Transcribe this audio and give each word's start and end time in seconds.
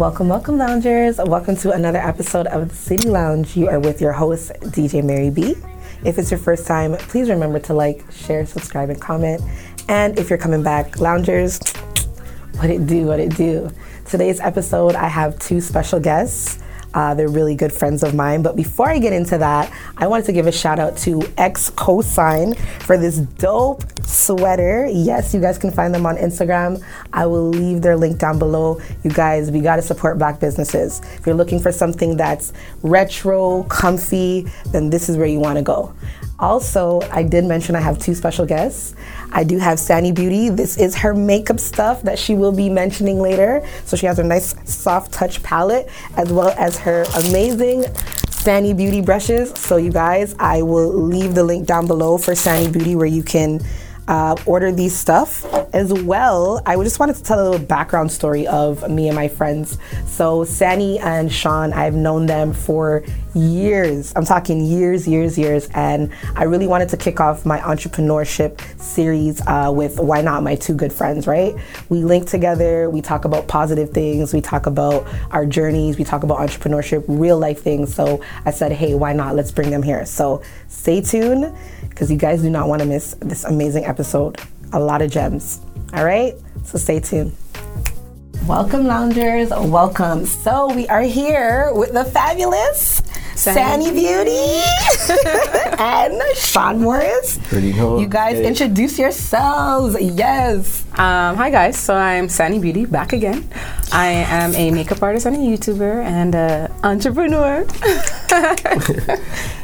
Welcome, 0.00 0.28
welcome, 0.28 0.56
loungers. 0.56 1.18
Welcome 1.18 1.56
to 1.56 1.72
another 1.72 1.98
episode 1.98 2.46
of 2.46 2.70
the 2.70 2.74
City 2.74 3.10
Lounge. 3.10 3.54
You 3.54 3.68
are 3.68 3.78
with 3.78 4.00
your 4.00 4.12
host, 4.12 4.50
DJ 4.62 5.04
Mary 5.04 5.28
B. 5.28 5.54
If 6.06 6.18
it's 6.18 6.30
your 6.30 6.40
first 6.40 6.66
time, 6.66 6.96
please 6.96 7.28
remember 7.28 7.58
to 7.58 7.74
like, 7.74 8.10
share, 8.10 8.46
subscribe, 8.46 8.88
and 8.88 8.98
comment. 8.98 9.42
And 9.90 10.18
if 10.18 10.30
you're 10.30 10.38
coming 10.38 10.62
back, 10.62 11.00
loungers, 11.00 11.60
what 12.54 12.70
it 12.70 12.86
do, 12.86 13.04
what 13.04 13.20
it 13.20 13.36
do. 13.36 13.70
Today's 14.06 14.40
episode, 14.40 14.94
I 14.94 15.06
have 15.06 15.38
two 15.38 15.60
special 15.60 16.00
guests. 16.00 16.60
Uh, 16.94 17.14
they're 17.14 17.28
really 17.28 17.54
good 17.54 17.72
friends 17.72 18.02
of 18.02 18.14
mine. 18.14 18.42
But 18.42 18.56
before 18.56 18.88
I 18.88 18.98
get 18.98 19.12
into 19.12 19.38
that, 19.38 19.72
I 19.96 20.06
wanted 20.06 20.26
to 20.26 20.32
give 20.32 20.46
a 20.46 20.52
shout 20.52 20.78
out 20.78 20.96
to 20.98 21.22
X 21.36 21.70
Cosign 21.70 22.56
for 22.82 22.96
this 22.96 23.18
dope 23.18 23.84
sweater. 24.04 24.88
Yes, 24.90 25.32
you 25.32 25.40
guys 25.40 25.58
can 25.58 25.70
find 25.70 25.94
them 25.94 26.06
on 26.06 26.16
Instagram. 26.16 26.82
I 27.12 27.26
will 27.26 27.48
leave 27.48 27.82
their 27.82 27.96
link 27.96 28.18
down 28.18 28.38
below. 28.38 28.80
You 29.04 29.10
guys, 29.10 29.50
we 29.50 29.60
got 29.60 29.76
to 29.76 29.82
support 29.82 30.18
black 30.18 30.40
businesses. 30.40 31.00
If 31.16 31.26
you're 31.26 31.34
looking 31.34 31.60
for 31.60 31.72
something 31.72 32.16
that's 32.16 32.52
retro, 32.82 33.64
comfy, 33.64 34.46
then 34.66 34.90
this 34.90 35.08
is 35.08 35.16
where 35.16 35.26
you 35.26 35.38
want 35.38 35.58
to 35.58 35.62
go. 35.62 35.94
Also, 36.40 37.00
I 37.10 37.22
did 37.22 37.44
mention 37.44 37.76
I 37.76 37.80
have 37.80 37.98
two 37.98 38.14
special 38.14 38.46
guests. 38.46 38.94
I 39.30 39.44
do 39.44 39.58
have 39.58 39.78
Sani 39.78 40.10
Beauty. 40.10 40.48
This 40.48 40.78
is 40.78 40.96
her 40.96 41.12
makeup 41.12 41.60
stuff 41.60 42.02
that 42.02 42.18
she 42.18 42.34
will 42.34 42.52
be 42.52 42.70
mentioning 42.70 43.20
later. 43.20 43.66
So 43.84 43.96
she 43.96 44.06
has 44.06 44.18
a 44.18 44.24
nice 44.24 44.54
soft 44.64 45.12
touch 45.12 45.42
palette 45.42 45.88
as 46.16 46.32
well 46.32 46.54
as 46.56 46.78
her 46.78 47.04
amazing 47.14 47.84
Sani 48.30 48.72
Beauty 48.72 49.02
brushes. 49.02 49.52
So 49.58 49.76
you 49.76 49.92
guys, 49.92 50.34
I 50.38 50.62
will 50.62 50.88
leave 50.88 51.34
the 51.34 51.44
link 51.44 51.66
down 51.66 51.86
below 51.86 52.16
for 52.16 52.34
Sani 52.34 52.70
Beauty 52.70 52.96
where 52.96 53.06
you 53.06 53.22
can 53.22 53.60
uh, 54.10 54.34
order 54.44 54.72
these 54.72 54.94
stuff 54.94 55.44
as 55.72 55.92
well. 55.92 56.60
I 56.66 56.74
just 56.82 56.98
wanted 56.98 57.14
to 57.14 57.22
tell 57.22 57.40
a 57.40 57.46
little 57.48 57.64
background 57.64 58.10
story 58.10 58.44
of 58.44 58.90
me 58.90 59.06
and 59.06 59.14
my 59.14 59.28
friends. 59.28 59.78
So 60.04 60.42
Sani 60.42 60.98
and 60.98 61.32
Sean, 61.32 61.72
I've 61.72 61.94
known 61.94 62.26
them 62.26 62.52
for 62.52 63.04
years. 63.34 64.12
I'm 64.16 64.24
talking 64.24 64.64
years, 64.64 65.06
years, 65.06 65.38
years, 65.38 65.68
and 65.74 66.12
I 66.34 66.42
really 66.44 66.66
wanted 66.66 66.88
to 66.88 66.96
kick 66.96 67.20
off 67.20 67.46
my 67.46 67.60
entrepreneurship 67.60 68.60
series 68.80 69.40
uh, 69.46 69.70
with 69.72 70.00
why 70.00 70.22
not 70.22 70.42
my 70.42 70.56
two 70.56 70.74
good 70.74 70.92
friends, 70.92 71.28
right? 71.28 71.54
We 71.88 72.02
link 72.02 72.28
together. 72.28 72.90
We 72.90 73.02
talk 73.02 73.24
about 73.24 73.46
positive 73.46 73.90
things. 73.90 74.34
We 74.34 74.40
talk 74.40 74.66
about 74.66 75.06
our 75.30 75.46
journeys. 75.46 75.98
We 75.98 76.02
talk 76.04 76.24
about 76.24 76.38
entrepreneurship, 76.38 77.04
real 77.06 77.38
life 77.38 77.62
things. 77.62 77.94
So 77.94 78.24
I 78.44 78.50
said, 78.50 78.72
hey, 78.72 78.94
why 78.94 79.12
not? 79.12 79.36
Let's 79.36 79.52
bring 79.52 79.70
them 79.70 79.84
here. 79.84 80.04
So 80.04 80.42
stay 80.66 81.00
tuned 81.00 81.56
because 82.00 82.10
you 82.10 82.16
guys 82.16 82.40
do 82.40 82.48
not 82.48 82.66
want 82.66 82.80
to 82.80 82.88
miss 82.88 83.14
this 83.20 83.44
amazing 83.44 83.84
episode. 83.84 84.40
A 84.72 84.80
lot 84.80 85.02
of 85.02 85.10
gems. 85.10 85.60
All 85.92 86.02
right? 86.02 86.34
So 86.64 86.78
stay 86.78 86.98
tuned. 86.98 87.36
Welcome, 88.46 88.86
loungers. 88.86 89.50
Welcome. 89.50 90.24
So 90.24 90.74
we 90.74 90.88
are 90.88 91.02
here 91.02 91.70
with 91.74 91.92
the 91.92 92.06
fabulous 92.06 93.02
Sani 93.40 93.90
Beauty 93.90 94.60
and 95.78 96.20
Sean 96.36 96.82
Morris. 96.82 97.38
Pretty 97.44 97.72
cool. 97.72 97.98
You 97.98 98.06
guys 98.06 98.36
Hey. 98.36 98.46
introduce 98.46 98.98
yourselves. 98.98 99.96
Yes. 99.98 100.84
Um, 100.92 101.36
hi 101.36 101.48
guys, 101.48 101.78
so 101.78 101.94
I'm 101.94 102.28
Sani 102.28 102.58
Beauty 102.58 102.84
back 102.84 103.14
again. 103.14 103.48
I 103.92 104.08
am 104.08 104.54
a 104.54 104.70
makeup 104.70 105.02
artist 105.02 105.24
and 105.24 105.36
a 105.36 105.38
YouTuber 105.38 106.04
and 106.04 106.34
an 106.34 106.70
entrepreneur. 106.84 107.64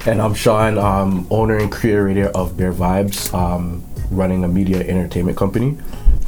And 0.07 0.23
I'm 0.23 0.35
Sean, 0.35 0.79
um, 0.79 1.27
owner 1.31 1.57
and 1.59 1.71
creator 1.71 2.29
of 2.29 2.57
Bear 2.57 2.73
Vibes, 2.73 3.35
um, 3.35 3.83
running 4.11 4.45
a 4.45 4.49
media 4.49 4.79
entertainment 4.87 5.37
company. 5.37 5.77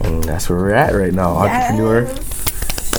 And 0.00 0.22
that's 0.24 0.50
where 0.50 0.58
we're 0.58 0.74
at 0.74 0.94
right 0.94 1.12
now. 1.14 1.30
Entrepreneur. 1.36 2.02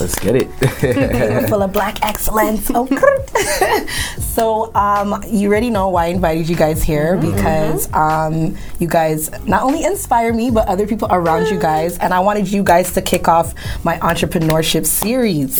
Let's 0.02 0.18
get 0.20 0.36
it. 0.36 1.50
Full 1.50 1.62
of 1.62 1.74
black 1.74 2.04
excellence. 2.04 2.72
Oh. 2.74 2.88
so, 4.20 4.74
um, 4.76 5.24
you 5.28 5.50
already 5.50 5.70
know 5.70 5.90
why 5.90 6.06
I 6.06 6.08
invited 6.08 6.48
you 6.48 6.56
guys 6.56 6.84
here 6.84 7.18
because 7.18 7.92
um, 7.94 8.58
you 8.80 8.88
guys 8.88 9.30
not 9.46 9.64
only 9.64 9.84
inspire 9.84 10.34
me, 10.34 10.52
but 10.52 10.68
other 10.68 10.88
people 10.88 11.08
around 11.12 11.48
you 11.48 11.59
guys. 11.59 11.98
And 11.98 12.14
I 12.14 12.20
wanted 12.20 12.50
you 12.52 12.64
guys 12.64 12.94
to 12.94 13.02
kick 13.02 13.28
off 13.28 13.54
my 13.84 13.98
entrepreneurship 14.00 14.86
series 14.86 15.59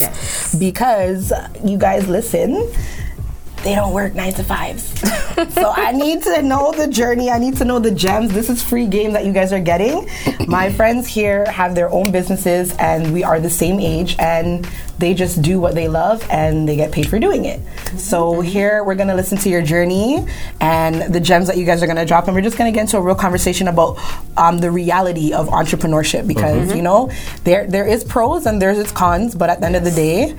because 0.58 1.32
you 1.64 1.78
guys 1.78 2.08
listen. 2.08 2.70
They 3.62 3.74
don't 3.74 3.92
work 3.92 4.14
nine 4.14 4.32
to 4.34 4.44
fives. 4.44 4.98
so 5.54 5.72
I 5.76 5.92
need 5.92 6.22
to 6.22 6.40
know 6.42 6.72
the 6.72 6.88
journey. 6.88 7.30
I 7.30 7.38
need 7.38 7.56
to 7.58 7.64
know 7.64 7.78
the 7.78 7.90
gems. 7.90 8.32
This 8.32 8.48
is 8.48 8.62
free 8.62 8.86
game 8.86 9.12
that 9.12 9.26
you 9.26 9.32
guys 9.32 9.52
are 9.52 9.60
getting. 9.60 10.08
My 10.46 10.72
friends 10.76 11.06
here 11.06 11.44
have 11.50 11.74
their 11.74 11.90
own 11.90 12.10
businesses 12.10 12.74
and 12.78 13.12
we 13.12 13.22
are 13.22 13.38
the 13.38 13.50
same 13.50 13.78
age 13.78 14.16
and 14.18 14.66
they 14.98 15.12
just 15.12 15.42
do 15.42 15.60
what 15.60 15.74
they 15.74 15.88
love 15.88 16.26
and 16.30 16.68
they 16.68 16.76
get 16.76 16.90
paid 16.90 17.08
for 17.08 17.18
doing 17.18 17.44
it. 17.44 17.60
So 17.98 18.40
here 18.40 18.82
we're 18.82 18.94
gonna 18.94 19.14
listen 19.14 19.36
to 19.38 19.48
your 19.50 19.62
journey 19.62 20.26
and 20.60 21.12
the 21.12 21.20
gems 21.20 21.46
that 21.46 21.56
you 21.58 21.66
guys 21.66 21.82
are 21.82 21.86
gonna 21.86 22.06
drop 22.06 22.26
and 22.26 22.34
we're 22.34 22.42
just 22.42 22.56
gonna 22.56 22.72
get 22.72 22.82
into 22.82 22.96
a 22.96 23.02
real 23.02 23.14
conversation 23.14 23.68
about 23.68 23.98
um, 24.38 24.58
the 24.58 24.70
reality 24.70 25.32
of 25.32 25.48
entrepreneurship 25.48 26.26
because 26.26 26.74
you 26.74 26.82
know 26.82 27.10
there 27.44 27.66
there 27.66 27.86
is 27.86 28.04
pros 28.04 28.46
and 28.46 28.60
there's 28.60 28.78
its 28.78 28.92
cons, 28.92 29.34
but 29.34 29.50
at 29.50 29.60
the 29.60 29.66
end 29.66 29.76
of 29.76 29.84
the 29.84 29.90
day, 29.90 30.36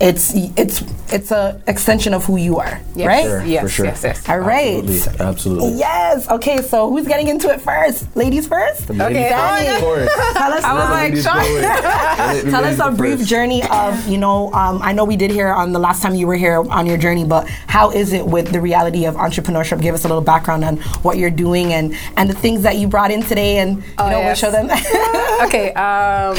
it's 0.00 0.32
it's 0.56 0.82
it's 1.12 1.30
a 1.30 1.60
extension 1.66 2.14
of 2.14 2.24
who 2.24 2.36
you 2.36 2.58
are, 2.58 2.80
Yes. 2.94 3.06
right? 3.06 3.24
Sure, 3.24 3.44
yes, 3.44 3.62
for 3.62 3.68
sure. 3.68 3.84
yes, 3.86 4.02
yes. 4.04 4.28
All 4.28 4.38
right. 4.38 4.76
Absolutely. 4.78 5.26
Absolutely. 5.26 5.72
Yes. 5.78 6.28
Okay. 6.30 6.62
So 6.62 6.88
who's 6.88 7.06
getting 7.06 7.28
into 7.28 7.50
it 7.50 7.60
first? 7.60 8.14
Ladies 8.16 8.46
first. 8.46 8.86
The 8.86 8.94
lady 8.94 9.18
Okay. 9.18 9.30
first, 9.30 9.68
of 9.76 9.80
course. 9.80 10.10
Tell 10.34 10.52
us. 10.52 10.64
I 10.64 10.72
was 10.74 10.90
like, 10.90 11.10
Ladies 11.10 11.24
Sean. 11.24 12.50
Tell 12.50 12.64
us 12.64 12.78
a 12.78 12.90
brief 12.96 13.18
first. 13.18 13.28
journey 13.28 13.62
of, 13.70 14.06
you 14.08 14.16
know, 14.18 14.52
um, 14.54 14.80
I 14.82 14.92
know 14.92 15.04
we 15.04 15.16
did 15.16 15.30
hear 15.30 15.48
on 15.48 15.72
the 15.72 15.78
last 15.78 16.02
time 16.02 16.14
you 16.14 16.26
were 16.26 16.36
here 16.36 16.62
on 16.70 16.86
your 16.86 16.96
journey, 16.96 17.24
but 17.24 17.48
how 17.66 17.90
is 17.90 18.12
it 18.12 18.24
with 18.26 18.52
the 18.52 18.60
reality 18.60 19.04
of 19.06 19.16
entrepreneurship? 19.16 19.82
Give 19.82 19.94
us 19.94 20.04
a 20.04 20.08
little 20.08 20.22
background 20.22 20.64
on 20.64 20.76
what 21.02 21.18
you're 21.18 21.30
doing 21.30 21.72
and, 21.72 21.94
and 22.16 22.30
the 22.30 22.34
things 22.34 22.62
that 22.62 22.76
you 22.76 22.86
brought 22.88 23.10
in 23.10 23.22
today 23.22 23.58
and, 23.58 23.78
you 23.78 23.82
Oh, 23.98 24.08
know, 24.10 24.20
we'll 24.20 24.34
show 24.34 24.50
them. 24.50 24.66
okay, 25.42 25.72
um, 25.74 26.36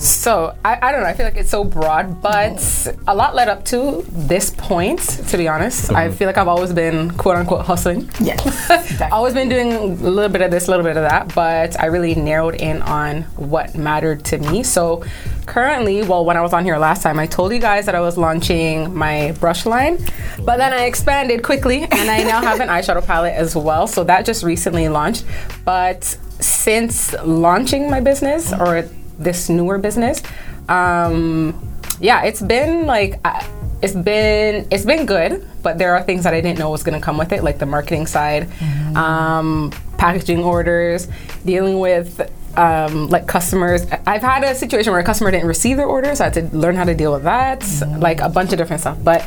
so 0.00 0.56
I, 0.64 0.78
I 0.80 0.92
don't 0.92 1.02
know, 1.02 1.08
I 1.08 1.12
feel 1.12 1.26
like 1.26 1.36
it's 1.36 1.50
so 1.50 1.62
broad, 1.62 2.22
but 2.22 2.96
a 3.06 3.14
lot 3.14 3.34
led 3.34 3.48
up 3.48 3.64
to 3.66 4.02
this 4.08 4.50
point, 4.50 5.00
to 5.00 5.36
be 5.36 5.46
honest. 5.46 5.92
I 5.92 6.06
uh-huh. 6.06 6.16
feel 6.16 6.26
like 6.26 6.38
I've 6.38 6.48
always 6.48 6.72
been 6.72 7.10
quote 7.12 7.36
unquote 7.36 7.66
hustling. 7.66 8.08
yes. 8.18 9.00
always 9.12 9.34
been 9.34 9.50
doing 9.50 9.72
a 9.72 9.84
little 9.84 10.30
bit 10.30 10.40
of 10.40 10.50
this, 10.50 10.68
a 10.68 10.70
little 10.70 10.84
bit 10.84 10.96
of 10.96 11.02
that, 11.02 11.34
but 11.34 11.78
I 11.78 11.86
really 11.86 12.14
narrowed 12.14 12.54
in 12.54 12.80
on 12.82 13.22
what 13.36 13.74
mattered 13.74 14.24
to 14.26 14.38
me. 14.38 14.62
So 14.62 15.04
currently, 15.44 16.02
well, 16.02 16.24
when 16.24 16.38
I 16.38 16.40
was 16.40 16.54
on 16.54 16.64
here 16.64 16.78
last 16.78 17.02
time, 17.02 17.18
I 17.18 17.26
told 17.26 17.52
you 17.52 17.58
guys 17.58 17.84
that 17.84 17.94
I 17.94 18.00
was 18.00 18.16
launching 18.16 18.94
my 18.94 19.32
brush 19.32 19.66
line, 19.66 19.98
but 20.44 20.56
then 20.56 20.72
I 20.72 20.84
expanded 20.84 21.42
quickly 21.42 21.82
and 21.82 22.10
I 22.10 22.22
now 22.22 22.40
have 22.40 22.60
an 22.60 22.68
eyeshadow 22.70 23.06
palette 23.06 23.34
as 23.34 23.54
well. 23.54 23.86
So 23.86 24.02
that 24.04 24.24
just 24.24 24.42
recently 24.42 24.88
launched. 24.88 25.26
But 25.66 26.04
since 26.40 27.12
launching 27.22 27.90
my 27.90 28.00
business 28.00 28.52
or 28.52 28.88
this 29.20 29.48
newer 29.48 29.78
business, 29.78 30.22
um, 30.68 31.54
yeah, 32.00 32.24
it's 32.24 32.42
been 32.42 32.86
like. 32.86 33.20
I, 33.24 33.46
it's 33.82 33.94
been 33.94 34.66
it's 34.70 34.84
been 34.84 35.06
good, 35.06 35.46
but 35.62 35.78
there 35.78 35.94
are 35.94 36.02
things 36.02 36.24
that 36.24 36.34
I 36.34 36.40
didn't 36.40 36.58
know 36.58 36.70
was 36.70 36.82
going 36.82 36.98
to 36.98 37.04
come 37.04 37.16
with 37.16 37.32
it, 37.32 37.42
like 37.42 37.58
the 37.58 37.66
marketing 37.66 38.06
side, 38.06 38.46
um, 38.94 39.72
packaging 39.96 40.44
orders, 40.44 41.08
dealing 41.46 41.78
with 41.78 42.20
um, 42.58 43.08
like 43.08 43.26
customers. 43.26 43.86
I've 44.06 44.22
had 44.22 44.44
a 44.44 44.54
situation 44.54 44.92
where 44.92 45.00
a 45.00 45.04
customer 45.04 45.30
didn't 45.30 45.46
receive 45.46 45.76
their 45.76 45.86
orders. 45.86 46.20
I 46.20 46.24
had 46.24 46.34
to 46.34 46.56
learn 46.56 46.76
how 46.76 46.84
to 46.84 46.94
deal 46.94 47.12
with 47.12 47.22
that, 47.24 47.64
like 47.98 48.20
a 48.20 48.28
bunch 48.28 48.52
of 48.52 48.58
different 48.58 48.80
stuff. 48.80 48.98
But 49.02 49.26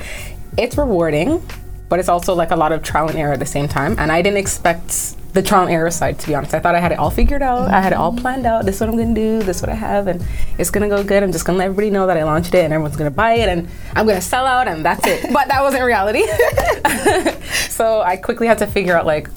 it's 0.58 0.78
rewarding, 0.78 1.42
but 1.90 2.00
it's 2.00 2.10
also 2.10 2.36
like 2.36 2.52
a 2.52 2.56
lot 2.56 2.72
of 2.72 2.84
trial 2.84 3.10
and 3.10 3.18
error 3.18 3.34
at 3.34 3.39
the 3.39 3.46
same 3.46 3.68
time. 3.68 3.96
And 3.98 4.12
I 4.12 4.22
didn't 4.22 4.38
expect 4.38 5.16
the 5.33 5.41
trial 5.41 5.63
and 5.63 5.71
error 5.71 5.89
side, 5.89 6.19
to 6.19 6.27
be 6.27 6.35
honest. 6.35 6.53
I 6.53 6.59
thought 6.59 6.75
I 6.75 6.80
had 6.80 6.91
it 6.91 7.00
all 7.00 7.09
figured 7.09 7.41
out. 7.41 7.69
I 7.69 7.81
had 7.81 7.91
it 7.91 7.95
all 7.95 8.12
mm-hmm. 8.12 8.21
planned 8.21 8.45
out. 8.45 8.65
This 8.65 8.75
is 8.75 8.81
what 8.81 8.89
I'm 8.89 8.97
gonna 8.97 9.15
do. 9.15 9.39
This 9.41 9.57
is 9.57 9.62
what 9.63 9.69
I 9.69 9.75
have, 9.75 10.07
and 10.07 10.24
it's 10.57 10.69
gonna 10.69 10.89
go 10.89 11.03
good. 11.03 11.24
I'm 11.24 11.31
just 11.31 11.45
gonna 11.45 11.57
let 11.57 11.65
everybody 11.65 11.89
know 11.89 12.06
that 12.07 12.18
I 12.18 12.24
launched 12.24 12.53
it, 12.53 12.63
and 12.63 12.74
everyone's 12.74 12.95
gonna 12.95 13.12
buy 13.12 13.33
it, 13.33 13.50
and 13.50 13.68
I'm 13.95 14.06
gonna 14.06 14.21
sell 14.21 14.45
out, 14.45 14.68
and 14.68 14.85
that's 14.85 15.06
it. 15.06 15.24
but 15.33 15.47
that 15.47 15.62
wasn't 15.62 15.83
reality. 15.83 16.24
so 17.69 18.01
I 18.01 18.15
quickly 18.18 18.47
had 18.47 18.59
to 18.59 18.68
figure 18.68 18.95
out 18.95 19.06
like 19.06 19.27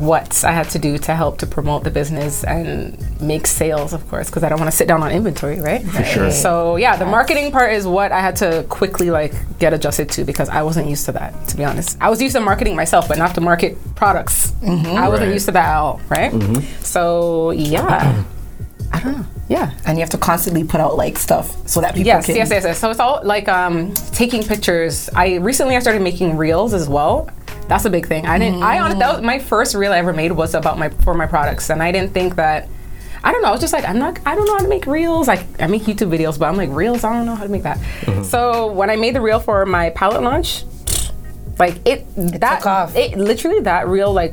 what 0.00 0.44
I 0.44 0.52
had 0.52 0.70
to 0.70 0.78
do 0.78 0.98
to 0.98 1.14
help 1.14 1.38
to 1.38 1.46
promote 1.46 1.84
the 1.84 1.90
business 1.90 2.42
and 2.44 2.96
make 3.20 3.46
sales, 3.46 3.92
of 3.92 4.08
course, 4.08 4.28
because 4.30 4.42
I 4.42 4.48
don't 4.48 4.58
want 4.58 4.70
to 4.70 4.76
sit 4.76 4.88
down 4.88 5.02
on 5.02 5.12
inventory, 5.12 5.60
right? 5.60 5.82
For 5.84 6.02
sure. 6.04 6.30
So 6.30 6.76
yeah, 6.76 6.96
the 6.96 7.06
marketing 7.06 7.52
part 7.52 7.72
is 7.72 7.86
what 7.86 8.10
I 8.12 8.20
had 8.20 8.36
to 8.36 8.64
quickly 8.68 9.10
like 9.10 9.32
get 9.58 9.72
adjusted 9.74 10.08
to 10.10 10.24
because 10.24 10.48
I 10.48 10.62
wasn't 10.62 10.88
used 10.88 11.04
to 11.06 11.12
that, 11.12 11.48
to 11.48 11.56
be 11.56 11.64
honest. 11.64 11.96
I 12.00 12.10
was 12.10 12.20
used 12.20 12.34
to 12.34 12.40
marketing 12.40 12.76
myself, 12.76 13.06
but 13.08 13.18
not 13.18 13.34
to 13.34 13.40
market 13.40 13.76
products. 13.94 14.52
Mm-hmm. 14.62 14.86
I 14.96 15.08
wasn't 15.08 15.28
Right. 15.28 15.34
used 15.34 15.46
to 15.46 15.52
that 15.52 15.68
at 15.68 15.76
all, 15.76 16.00
right? 16.08 16.32
Mm-hmm. 16.32 16.82
So 16.82 17.50
yeah, 17.52 18.24
I 18.92 19.00
don't 19.00 19.18
know. 19.18 19.26
Yeah. 19.50 19.72
and 19.84 19.98
you 19.98 20.02
have 20.02 20.10
to 20.10 20.18
constantly 20.18 20.62
put 20.64 20.80
out 20.80 20.96
like 20.96 21.18
stuff 21.18 21.68
so 21.68 21.80
that 21.80 21.94
people 21.94 22.06
Yes, 22.06 22.26
can. 22.26 22.36
yes, 22.36 22.50
yes, 22.50 22.64
yes. 22.64 22.78
So 22.78 22.88
it's 22.90 23.00
all 23.00 23.20
like 23.24 23.48
um, 23.48 23.92
taking 24.12 24.44
pictures. 24.44 25.10
I 25.14 25.34
recently 25.36 25.76
I 25.76 25.80
started 25.80 26.02
making 26.02 26.36
reels 26.36 26.72
as 26.72 26.88
well. 26.88 27.28
That's 27.66 27.84
a 27.84 27.90
big 27.90 28.06
thing. 28.06 28.26
I 28.26 28.38
didn't. 28.38 28.62
I 28.62 28.78
honestly, 28.78 29.00
that 29.00 29.12
was 29.12 29.22
my 29.22 29.38
first 29.38 29.74
reel 29.74 29.92
I 29.92 29.98
ever 29.98 30.12
made 30.12 30.32
was 30.32 30.54
about 30.54 30.78
my 30.78 30.88
for 30.88 31.14
my 31.14 31.26
products, 31.26 31.68
and 31.70 31.82
I 31.82 31.92
didn't 31.92 32.12
think 32.14 32.36
that. 32.36 32.68
I 33.22 33.32
don't 33.32 33.42
know. 33.42 33.48
I 33.48 33.52
was 33.52 33.60
just 33.60 33.74
like, 33.74 33.86
I'm 33.86 33.98
not, 33.98 34.18
I 34.24 34.34
don't 34.34 34.46
know 34.46 34.54
how 34.56 34.62
to 34.62 34.68
make 34.68 34.86
reels. 34.86 35.28
Like, 35.28 35.44
I 35.60 35.66
make 35.66 35.82
YouTube 35.82 36.08
videos, 36.08 36.38
but 36.38 36.46
I'm 36.46 36.56
like, 36.56 36.70
reels, 36.70 37.04
I 37.04 37.12
don't 37.12 37.26
know 37.26 37.34
how 37.34 37.42
to 37.42 37.50
make 37.50 37.64
that. 37.64 37.76
Mm-hmm. 37.76 38.22
So 38.22 38.72
when 38.72 38.88
I 38.88 38.96
made 38.96 39.14
the 39.14 39.20
reel 39.20 39.38
for 39.40 39.66
my 39.66 39.90
palette 39.90 40.22
launch, 40.22 40.64
like 41.58 41.86
it, 41.86 42.06
that, 42.16 42.60
took 42.60 42.66
off. 42.66 42.96
it 42.96 43.18
literally 43.18 43.60
that 43.60 43.88
reel, 43.88 44.10
like, 44.10 44.32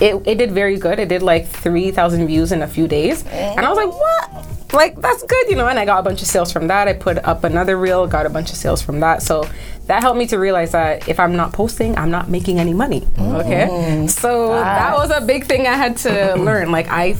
it, 0.00 0.26
it 0.26 0.38
did 0.38 0.52
very 0.52 0.78
good. 0.78 0.98
It 0.98 1.10
did 1.10 1.20
like 1.20 1.46
3,000 1.46 2.26
views 2.26 2.52
in 2.52 2.62
a 2.62 2.66
few 2.66 2.88
days. 2.88 3.22
And 3.26 3.66
I 3.66 3.68
was 3.68 3.76
like, 3.76 3.92
what? 3.92 4.46
Like, 4.72 4.96
that's 5.00 5.22
good, 5.22 5.48
you 5.50 5.56
know? 5.56 5.68
And 5.68 5.78
I 5.78 5.84
got 5.84 6.00
a 6.00 6.02
bunch 6.02 6.22
of 6.22 6.28
sales 6.28 6.52
from 6.52 6.68
that. 6.68 6.88
I 6.88 6.92
put 6.94 7.18
up 7.18 7.44
another 7.44 7.76
reel, 7.76 8.06
got 8.06 8.26
a 8.26 8.30
bunch 8.30 8.50
of 8.50 8.56
sales 8.56 8.80
from 8.82 9.00
that. 9.00 9.22
So 9.22 9.48
that 9.86 10.02
helped 10.02 10.18
me 10.18 10.26
to 10.28 10.38
realize 10.38 10.72
that 10.72 11.08
if 11.08 11.20
I'm 11.20 11.36
not 11.36 11.52
posting, 11.52 11.96
I'm 11.98 12.10
not 12.10 12.28
making 12.28 12.58
any 12.58 12.72
money. 12.72 13.06
Okay. 13.18 13.66
Mm-hmm. 13.70 14.06
So 14.06 14.50
that 14.50 14.94
was 14.96 15.10
a 15.10 15.20
big 15.20 15.46
thing 15.46 15.66
I 15.66 15.74
had 15.74 15.96
to 15.98 16.34
learn. 16.38 16.70
Like, 16.70 16.88
I 16.88 17.16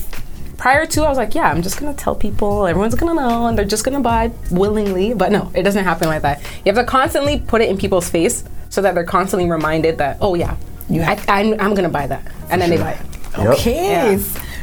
prior 0.57 0.87
to 0.87 1.03
I 1.03 1.09
was 1.09 1.19
like, 1.19 1.35
yeah, 1.35 1.51
I'm 1.51 1.61
just 1.61 1.81
gonna 1.81 1.93
tell 1.93 2.15
people, 2.15 2.67
everyone's 2.69 2.95
gonna 2.95 3.15
know, 3.15 3.49
and 3.49 3.59
they're 3.59 3.65
just 3.65 3.85
gonna 3.85 4.01
buy 4.01 4.31
willingly. 4.51 5.13
But 5.13 5.33
no, 5.33 5.51
it 5.55 5.65
doesn't 5.65 5.85
happen 5.85 6.07
like 6.09 6.23
that. 6.23 6.41
You 6.65 6.73
have 6.73 6.77
to 6.77 6.85
constantly 6.85 7.41
put 7.41 7.63
it 7.63 7.69
in 7.69 7.77
people's 7.77 8.09
face 8.09 8.45
so 8.71 8.81
that 8.81 8.95
they're 8.95 9.03
constantly 9.05 9.51
reminded 9.51 9.99
that, 9.99 10.19
oh 10.21 10.35
yeah, 10.37 10.57
You 10.89 11.03
I, 11.03 11.21
I'm, 11.29 11.61
I'm 11.61 11.75
gonna 11.75 11.89
buy 11.89 12.07
that, 12.07 12.23
and 12.49 12.63
then 12.63 12.71
they 12.71 12.79
buy 12.79 12.93
it. 12.93 13.07
Yep. 13.39 13.47
Okay. 13.49 14.21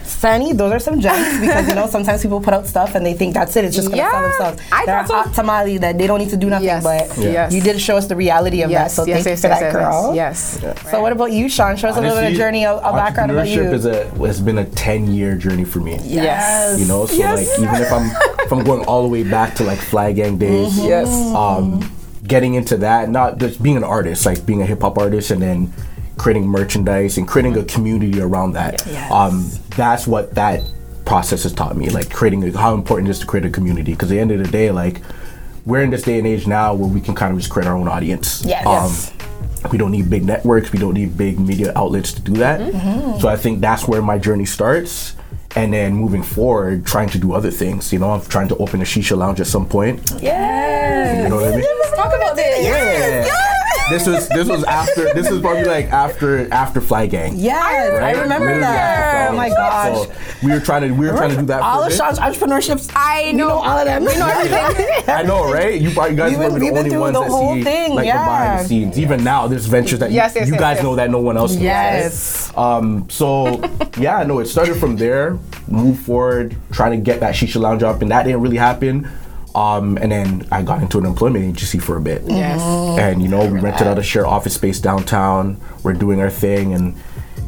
Sunny, 0.09 0.53
those 0.53 0.71
are 0.73 0.79
some 0.79 0.99
gems 0.99 1.39
because 1.39 1.67
you 1.67 1.75
know 1.75 1.87
sometimes 1.97 2.21
people 2.21 2.41
put 2.41 2.53
out 2.53 2.67
stuff 2.67 2.95
and 2.95 3.05
they 3.05 3.13
think 3.13 3.33
that's 3.33 3.55
it. 3.55 3.65
It's 3.65 3.75
just 3.75 3.89
gonna 3.89 4.01
sell 4.01 4.11
Yeah, 4.21 4.27
themselves. 4.29 4.61
I 4.71 4.85
They're 4.85 5.03
thought 5.05 5.07
so. 5.07 5.15
hot 5.29 5.33
tamale 5.33 5.77
that 5.77 5.97
they 5.97 6.07
don't 6.07 6.19
need 6.19 6.29
to 6.29 6.37
do 6.37 6.49
nothing. 6.49 6.65
Yes, 6.67 6.83
But 6.83 7.17
yes. 7.17 7.53
you 7.53 7.61
did 7.61 7.79
show 7.79 7.97
us 7.97 8.07
the 8.07 8.15
reality 8.15 8.61
of 8.63 8.71
that. 8.71 8.91
So 8.91 9.05
thank 9.05 9.25
you 9.25 9.35
for 9.35 9.47
that, 9.47 9.71
girl. 9.71 10.13
Yes. 10.15 10.59
So 10.91 11.01
what 11.01 11.11
about 11.11 11.31
you, 11.31 11.47
Sean? 11.49 11.77
Show 11.77 11.89
us 11.89 11.97
a 11.97 12.01
little 12.01 12.17
bit 12.17 12.31
of 12.31 12.37
journey, 12.37 12.63
a, 12.63 12.75
a 12.77 12.91
background 12.93 13.31
about 13.31 13.47
you. 13.47 13.61
entrepreneurship 13.61 13.73
is 13.73 13.85
a 13.85 14.05
has 14.27 14.41
been 14.41 14.57
a 14.57 14.65
ten 14.65 15.11
year 15.11 15.35
journey 15.35 15.63
for 15.65 15.79
me. 15.79 15.97
Yes. 16.03 16.79
You 16.79 16.85
know, 16.87 17.05
so 17.05 17.15
Yes. 17.15 17.59
like 17.59 17.59
even 17.69 17.81
if 17.81 17.91
I'm 17.91 18.11
if 18.45 18.51
I'm 18.51 18.63
going 18.63 18.85
all 18.85 19.03
the 19.03 19.09
way 19.09 19.23
back 19.23 19.55
to 19.55 19.63
like 19.63 19.79
Fly 19.79 20.11
Gang 20.13 20.37
days, 20.37 20.73
Mm-hmm. 20.79 20.87
Yes. 20.87 21.09
um, 21.35 21.91
getting 22.27 22.53
into 22.55 22.77
that, 22.77 23.09
not 23.09 23.37
just 23.37 23.61
being 23.61 23.77
an 23.77 23.83
artist, 23.83 24.25
like 24.25 24.45
being 24.45 24.61
a 24.61 24.65
hip 24.65 24.81
hop 24.81 24.97
artist, 24.97 25.31
and 25.31 25.41
then 25.41 25.73
creating 26.19 26.47
merchandise 26.47 27.17
and 27.17 27.27
creating 27.27 27.57
a 27.57 27.63
community 27.63 28.21
around 28.21 28.53
that. 28.53 28.85
Yes. 28.85 29.11
Um, 29.11 29.49
that's 29.75 30.05
what 30.05 30.35
that 30.35 30.61
process 31.05 31.43
has 31.43 31.53
taught 31.53 31.75
me, 31.75 31.89
like 31.89 32.11
creating 32.11 32.43
a, 32.43 32.55
how 32.55 32.75
important 32.75 33.07
it 33.07 33.11
is 33.11 33.19
to 33.19 33.25
create 33.25 33.45
a 33.45 33.49
community. 33.49 33.93
Because 33.93 34.11
at 34.11 34.15
the 34.15 34.19
end 34.19 34.31
of 34.31 34.37
the 34.37 34.51
day, 34.51 34.69
like 34.69 35.01
we're 35.65 35.81
in 35.81 35.89
this 35.89 36.03
day 36.03 36.19
and 36.19 36.27
age 36.27 36.45
now 36.45 36.75
where 36.75 36.89
we 36.89 37.01
can 37.01 37.15
kind 37.15 37.33
of 37.33 37.39
just 37.39 37.51
create 37.51 37.67
our 37.67 37.75
own 37.75 37.87
audience. 37.87 38.45
Yes. 38.45 38.65
Um, 38.67 39.71
we 39.71 39.77
don't 39.77 39.91
need 39.91 40.09
big 40.09 40.23
networks. 40.23 40.71
We 40.71 40.79
don't 40.79 40.93
need 40.93 41.17
big 41.17 41.39
media 41.39 41.73
outlets 41.75 42.13
to 42.13 42.21
do 42.21 42.33
that. 42.33 42.59
Mm-hmm. 42.61 43.19
So 43.19 43.27
I 43.27 43.35
think 43.35 43.61
that's 43.61 43.87
where 43.87 44.01
my 44.01 44.17
journey 44.17 44.45
starts. 44.45 45.15
And 45.55 45.73
then 45.73 45.95
moving 45.95 46.21
forward, 46.21 46.85
trying 46.85 47.09
to 47.09 47.17
do 47.17 47.33
other 47.33 47.49
things. 47.49 47.91
You 47.91 47.99
know, 47.99 48.11
I'm 48.11 48.21
trying 48.21 48.49
to 48.49 48.57
open 48.57 48.81
a 48.81 48.85
shisha 48.85 49.17
lounge 49.17 49.41
at 49.41 49.47
some 49.47 49.67
point. 49.67 49.99
Yes. 50.21 51.23
You 51.23 51.29
know 51.29 51.37
what 51.37 51.53
I 51.53 51.57
mean? 51.57 51.65
Let's 51.81 51.95
talk 51.95 52.13
about 52.13 52.35
this. 52.35 52.65
Yeah. 52.65 53.58
This 53.89 54.05
was 54.07 54.27
this 54.29 54.47
was 54.47 54.63
after 54.65 55.13
this 55.13 55.29
was 55.31 55.41
probably 55.41 55.65
like 55.65 55.87
after 55.87 56.51
after 56.53 56.79
Fly 56.79 57.07
Gang. 57.07 57.33
Yes, 57.35 58.01
I 58.01 58.11
remember 58.21 58.45
Literally 58.45 58.61
that. 58.61 59.31
Oh 59.31 59.35
my 59.35 59.47
Gang. 59.49 59.57
gosh. 59.57 60.07
So 60.07 60.13
we 60.45 60.51
were 60.51 60.59
trying 60.59 60.87
to 60.87 60.91
we 60.93 61.07
were 61.07 61.13
trying 61.17 61.31
to 61.31 61.37
do 61.37 61.45
that. 61.47 61.61
all 61.61 61.79
for 61.79 61.85
of 61.85 61.89
bit. 61.89 61.97
Sean's 61.97 62.19
entrepreneurships. 62.19 62.91
I 62.95 63.31
know. 63.31 63.47
know 63.47 63.55
all 63.55 63.77
of 63.79 63.85
them. 63.85 64.05
We 64.05 64.15
know 64.17 64.27
everything. 64.27 65.03
I 65.09 65.23
know, 65.23 65.51
right? 65.51 65.79
You, 65.81 65.89
probably- 65.91 66.11
you 66.11 66.17
guys 66.17 66.29
We've 66.31 66.39
were 66.39 66.43
been- 66.49 66.53
the 66.59 66.65
we've 66.65 66.69
been 66.73 66.77
only 66.77 66.89
through 66.91 66.99
ones 66.99 67.13
the 67.15 67.19
that 67.23 67.29
whole 67.31 67.53
see 67.55 67.63
thing, 67.63 67.95
like 67.95 68.05
the 68.07 68.11
behind 68.13 68.43
yeah. 68.57 68.61
the 68.61 68.67
scenes. 68.67 68.99
Even 68.99 69.23
now, 69.23 69.47
there's 69.47 69.65
ventures 69.65 69.99
that 69.99 70.11
you, 70.11 70.15
Yes, 70.17 70.33
yes, 70.35 70.47
you 70.47 70.53
yes, 70.53 70.59
guys 70.59 70.75
yes. 70.77 70.83
know 70.83 70.95
that 70.95 71.09
no 71.09 71.19
one 71.19 71.35
else 71.37 71.53
knows. 71.53 71.61
Yes. 71.63 72.51
Um, 72.55 73.09
so 73.09 73.61
yeah, 73.97 74.23
no, 74.23 74.39
it 74.39 74.45
started 74.45 74.75
from 74.75 74.97
there. 74.97 75.39
Move 75.67 75.99
forward, 75.99 76.55
trying 76.71 76.91
to 76.91 76.97
get 77.03 77.19
that 77.21 77.33
shisha 77.35 77.59
lounge 77.59 77.81
up, 77.83 78.01
and 78.01 78.11
that 78.11 78.23
didn't 78.23 78.41
really 78.41 78.57
happen. 78.57 79.09
Um, 79.55 79.97
and 79.97 80.11
then 80.11 80.47
I 80.51 80.61
got 80.61 80.81
into 80.81 80.99
an 80.99 81.05
employment 81.05 81.43
agency 81.43 81.79
for 81.79 81.97
a 81.97 82.01
bit. 82.01 82.23
Yes. 82.27 82.61
And 82.61 83.21
you 83.21 83.27
know, 83.27 83.45
we 83.45 83.59
rented 83.59 83.87
out 83.87 83.97
a 83.97 84.03
shared 84.03 84.25
office 84.25 84.53
space 84.53 84.79
downtown. 84.79 85.59
We're 85.83 85.93
doing 85.93 86.19
our 86.21 86.29
thing, 86.29 86.73
and 86.73 86.95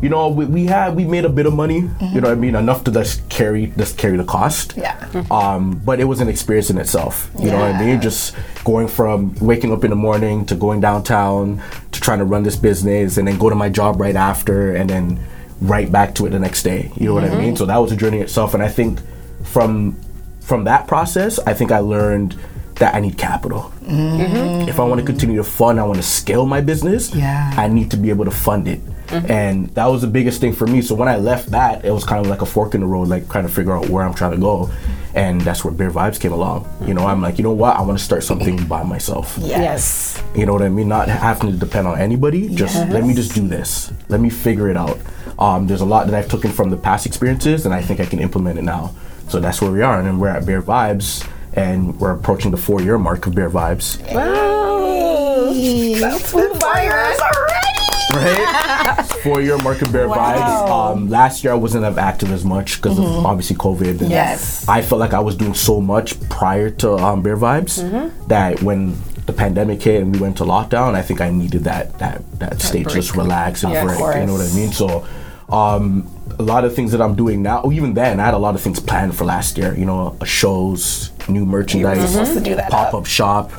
you 0.02 0.10
know, 0.10 0.30
we, 0.30 0.46
we 0.46 0.66
had 0.66 0.96
we 0.96 1.06
made 1.06 1.26
a 1.26 1.30
bit 1.30 1.46
of 1.46 1.54
money. 1.54 1.88
You 2.02 2.22
know 2.22 2.30
what 2.30 2.32
I 2.32 2.36
mean? 2.36 2.56
Enough 2.56 2.84
to 2.86 2.92
just 2.92 3.30
carry 3.30 3.68
just 3.78 3.98
carry 3.98 4.18
the 4.18 4.24
cost. 4.24 4.74
Yeah. 4.76 4.98
Um, 5.30 5.80
but 5.86 6.00
it 6.00 6.06
was 6.06 6.22
an 6.22 6.28
experience 6.28 6.70
in 6.72 6.78
itself. 6.80 7.30
You 7.38 7.52
know 7.52 7.60
what 7.60 7.76
I 7.76 7.86
mean? 7.86 8.02
Just 8.02 8.36
going 8.64 8.88
from 8.88 9.36
waking 9.36 9.72
up 9.72 9.84
in 9.84 9.92
the 9.92 9.96
morning 9.96 10.46
to 10.48 10.56
going 10.56 10.82
downtown 10.82 11.62
to 11.92 12.02
trying 12.02 12.20
to 12.20 12.26
run 12.26 12.44
this 12.44 12.56
business 12.56 13.18
and 13.18 13.28
then 13.28 13.38
go 13.38 13.50
to 13.50 13.56
my 13.56 13.70
job 13.70 14.02
right 14.02 14.16
after 14.16 14.76
and 14.76 14.90
then 14.90 15.20
right 15.62 15.92
back 15.92 16.16
to 16.16 16.26
it 16.26 16.32
the 16.32 16.40
next 16.40 16.64
day. 16.64 16.92
You 16.96 17.08
know 17.08 17.14
what 17.14 17.24
I 17.24 17.36
mean? 17.38 17.56
So 17.56 17.66
that 17.68 17.78
was 17.78 17.92
a 17.92 17.96
journey 17.96 18.20
itself. 18.20 18.56
And 18.56 18.64
I 18.64 18.70
think 18.70 19.00
from 19.44 19.96
from 20.52 20.66
that 20.66 20.86
process, 20.86 21.40
I 21.40 21.54
think 21.54 21.72
I 21.72 21.80
learned 21.80 22.38
that 22.76 22.94
I 22.94 23.00
need 23.00 23.18
capital. 23.18 23.72
If 23.84 24.82
I 24.82 24.84
want 24.84 25.00
to 25.00 25.06
continue 25.06 25.38
to 25.38 25.46
fund, 25.46 25.80
I 25.80 25.84
want 25.84 25.96
to 25.96 26.04
scale 26.04 26.46
my 26.46 26.60
business. 26.60 27.16
Yeah. 27.16 27.54
I 27.56 27.70
need 27.70 27.90
to 27.92 27.98
be 27.98 28.10
able 28.10 28.26
to 28.26 28.32
fund 28.32 28.68
it. 28.68 28.82
And 29.08 29.70
that 29.76 29.86
was 29.86 30.02
the 30.02 30.08
biggest 30.08 30.42
thing 30.42 30.52
for 30.52 30.68
me. 30.68 30.82
So 30.82 30.94
when 30.94 31.08
I 31.08 31.16
left 31.16 31.52
that, 31.52 31.86
it 31.86 31.92
was 31.92 32.04
kind 32.04 32.20
of 32.20 32.30
like 32.30 32.42
a 32.42 32.46
fork 32.46 32.76
in 32.76 32.82
the 32.82 32.86
road, 32.86 33.08
like 33.08 33.30
trying 33.30 33.46
to 33.46 33.50
figure 33.50 33.72
out 33.72 33.88
where 33.88 34.04
I'm 34.04 34.14
trying 34.14 34.32
to 34.32 34.38
go. 34.38 34.70
And 35.16 35.40
that's 35.40 35.64
where 35.64 35.74
Bear 35.74 35.90
Vibes 35.90 36.20
came 36.20 36.34
along. 36.34 36.68
You 36.86 36.96
know, 36.96 37.08
I'm 37.08 37.22
like, 37.22 37.38
you 37.38 37.46
know 37.46 37.54
what? 37.54 37.78
I 37.78 37.82
want 37.82 37.98
to 37.98 38.04
start 38.04 38.22
something 38.26 38.68
by 38.68 38.84
myself. 38.84 39.38
Yes. 39.40 40.22
You 40.36 40.46
know 40.46 40.52
what 40.52 40.64
I 40.64 40.70
mean? 40.70 40.90
Not 40.90 41.08
having 41.08 41.50
to 41.50 41.58
depend 41.58 41.88
on 41.88 41.98
anybody. 41.98 42.54
Just 42.54 42.76
let 42.90 43.06
me 43.06 43.14
just 43.14 43.34
do 43.34 43.48
this. 43.48 43.94
Let 44.10 44.20
me 44.20 44.30
figure 44.30 44.68
it 44.68 44.76
out. 44.76 45.00
Um, 45.40 45.66
there's 45.68 45.82
a 45.82 45.86
lot 45.86 46.08
that 46.08 46.14
I've 46.16 46.28
taken 46.30 46.52
from 46.52 46.70
the 46.72 46.78
past 46.78 47.06
experiences, 47.06 47.66
and 47.66 47.74
I 47.74 47.82
think 47.82 48.02
I 48.02 48.06
can 48.06 48.20
implement 48.20 48.60
it 48.60 48.64
now. 48.64 48.94
So 49.32 49.40
that's 49.40 49.62
where 49.62 49.72
we 49.72 49.82
are, 49.82 49.98
and 49.98 50.06
then 50.06 50.20
we're 50.20 50.28
at 50.28 50.46
Bear 50.46 50.62
Vibes, 50.62 51.26
and 51.54 51.98
we're 52.02 52.12
approaching 52.12 52.52
the 52.52 52.58
four-year 52.58 52.98
mark 52.98 53.26
of 53.28 53.34
Bear 53.34 53.50
Vibes. 53.50 53.98
Wow. 54.14 55.54
That's 55.54 56.32
food 56.32 56.52
fires 56.62 57.18
Right? 58.14 59.06
Four-year 59.24 59.58
mark 59.60 59.82
of 59.84 59.94
Bear 59.94 60.10
Wow. 60.10 60.18
Vibes. 60.18 60.70
Um, 60.98 61.10
last 61.10 61.46
year 61.46 61.54
I 61.54 61.56
wasn't 61.56 61.86
as 61.86 61.98
active 61.98 62.30
as 62.34 62.44
much 62.44 62.82
because 62.82 63.00
of 63.00 63.06
obviously 63.26 63.56
COVID. 63.56 64.02
And 64.02 64.10
Yes. 64.10 64.68
I 64.68 64.82
felt 64.82 65.00
like 65.00 65.14
I 65.14 65.20
was 65.22 65.38
doing 65.38 65.54
so 65.54 65.80
much 65.80 66.20
prior 66.28 66.70
to 66.70 66.96
um, 66.98 67.22
Bear 67.22 67.38
Vibes 67.38 67.78
that 68.28 68.62
when 68.62 68.98
the 69.28 69.34
pandemic 69.34 69.82
hit 69.82 70.02
and 70.02 70.14
we 70.14 70.20
went 70.20 70.36
to 70.40 70.44
lockdown, 70.44 70.94
I 70.94 71.02
think 71.04 71.22
I 71.22 71.30
needed 71.30 71.64
that 71.64 71.98
that 72.00 72.40
that 72.40 72.62
stage 72.62 72.88
to 72.90 72.96
just 72.96 73.16
relax 73.16 73.64
and 73.64 73.72
Yeah, 73.72 73.86
break. 73.86 73.98
You 73.98 74.26
know 74.26 74.34
what 74.34 74.42
I 74.52 74.54
mean? 74.54 74.74
So. 74.74 75.08
Um, 75.50 76.10
a 76.42 76.46
lot 76.54 76.66
of 76.66 76.76
things 76.76 76.92
that 76.92 77.02
I'm 77.02 77.16
doing 77.16 77.42
now, 77.42 77.70
even 77.72 77.94
then, 77.94 78.20
I 78.20 78.26
had 78.26 78.34
a 78.34 78.38
lot 78.38 78.56
of 78.56 78.62
things 78.62 78.80
planned 78.80 79.16
for 79.16 79.26
last 79.26 79.58
year. 79.58 79.74
You 79.76 79.86
know, 79.86 80.18
uh, 80.20 80.26
shows, 80.26 81.12
new 81.30 81.46
merchandise, 81.46 82.12
supposed 82.12 82.34
to 82.34 82.42
do 82.42 82.56
that 82.56 82.70
pop 82.72 82.94
up. 82.94 83.06
shop, 83.06 83.52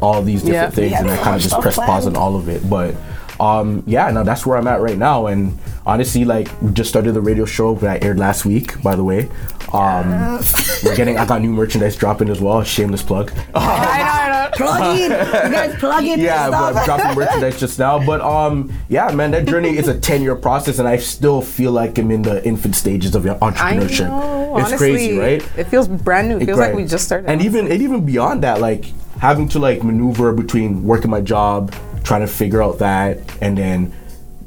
all 0.00 0.22
these 0.22 0.42
different 0.42 0.54
Yeah. 0.54 0.70
things, 0.70 0.90
Yeah, 0.92 1.00
and 1.00 1.10
I 1.10 1.16
kind 1.18 1.36
of 1.36 1.42
just 1.42 1.58
press 1.60 1.76
pause 1.76 2.06
on 2.06 2.16
all 2.16 2.36
of 2.36 2.48
it. 2.48 2.68
But 2.68 2.94
um, 3.40 3.82
yeah, 3.86 4.10
now 4.10 4.24
that's 4.24 4.44
where 4.44 4.58
I'm 4.58 4.66
at 4.66 4.80
right 4.80 4.98
now. 4.98 5.26
And 5.26 5.58
honestly, 5.88 6.24
like 6.24 6.48
we 6.60 6.70
just 6.72 6.90
started 6.90 7.12
the 7.12 7.20
radio 7.20 7.46
show 7.46 7.74
that 7.76 8.02
I 8.02 8.06
aired 8.06 8.18
last 8.18 8.44
week, 8.44 8.80
by 8.82 8.94
the 8.94 9.02
way. 9.02 9.28
Um, 9.72 10.38
we're 10.84 10.96
getting 10.96 11.18
I 11.18 11.26
got 11.26 11.42
new 11.42 11.52
merchandise 11.52 11.96
dropping 11.96 12.28
as 12.28 12.40
well. 12.40 12.62
Shameless 12.62 13.02
plug. 13.02 13.32
I 13.54 14.28
know, 14.28 14.34
I 14.34 14.50
know. 14.50 14.56
Plug 14.56 14.98
in. 14.98 15.10
You 15.10 15.56
guys 15.56 15.74
plug 15.76 16.04
in. 16.04 16.20
yeah, 16.20 16.50
but 16.50 16.76
I'm 16.76 16.84
dropping 16.84 17.16
merchandise 17.18 17.58
just 17.58 17.78
now. 17.78 18.04
But 18.04 18.20
um, 18.20 18.72
yeah, 18.88 19.10
man, 19.10 19.30
that 19.32 19.46
journey 19.46 19.76
is 19.76 19.88
a 19.88 19.98
10 19.98 20.22
year 20.22 20.36
process, 20.36 20.78
and 20.78 20.86
I 20.86 20.98
still 20.98 21.42
feel 21.42 21.72
like 21.72 21.98
I'm 21.98 22.10
in 22.10 22.22
the 22.22 22.44
infant 22.46 22.76
stages 22.76 23.14
of 23.14 23.24
entrepreneurship. 23.24 24.08
know. 24.08 24.56
it's 24.56 24.66
honestly, 24.68 24.76
crazy, 24.76 25.18
right? 25.18 25.58
It 25.58 25.64
feels 25.64 25.88
brand 25.88 26.28
new. 26.28 26.38
It 26.38 26.46
feels 26.46 26.58
like 26.58 26.74
we 26.74 26.84
just 26.84 27.04
started. 27.04 27.28
And 27.28 27.42
even 27.42 27.70
and 27.70 27.82
even 27.82 28.04
beyond 28.04 28.42
that, 28.42 28.60
like 28.60 28.84
having 29.20 29.48
to 29.48 29.58
like 29.58 29.82
maneuver 29.82 30.32
between 30.32 30.84
working 30.84 31.10
my 31.10 31.20
job, 31.20 31.74
trying 32.04 32.20
to 32.20 32.26
figure 32.26 32.62
out 32.62 32.78
that, 32.78 33.18
and 33.42 33.56
then 33.56 33.92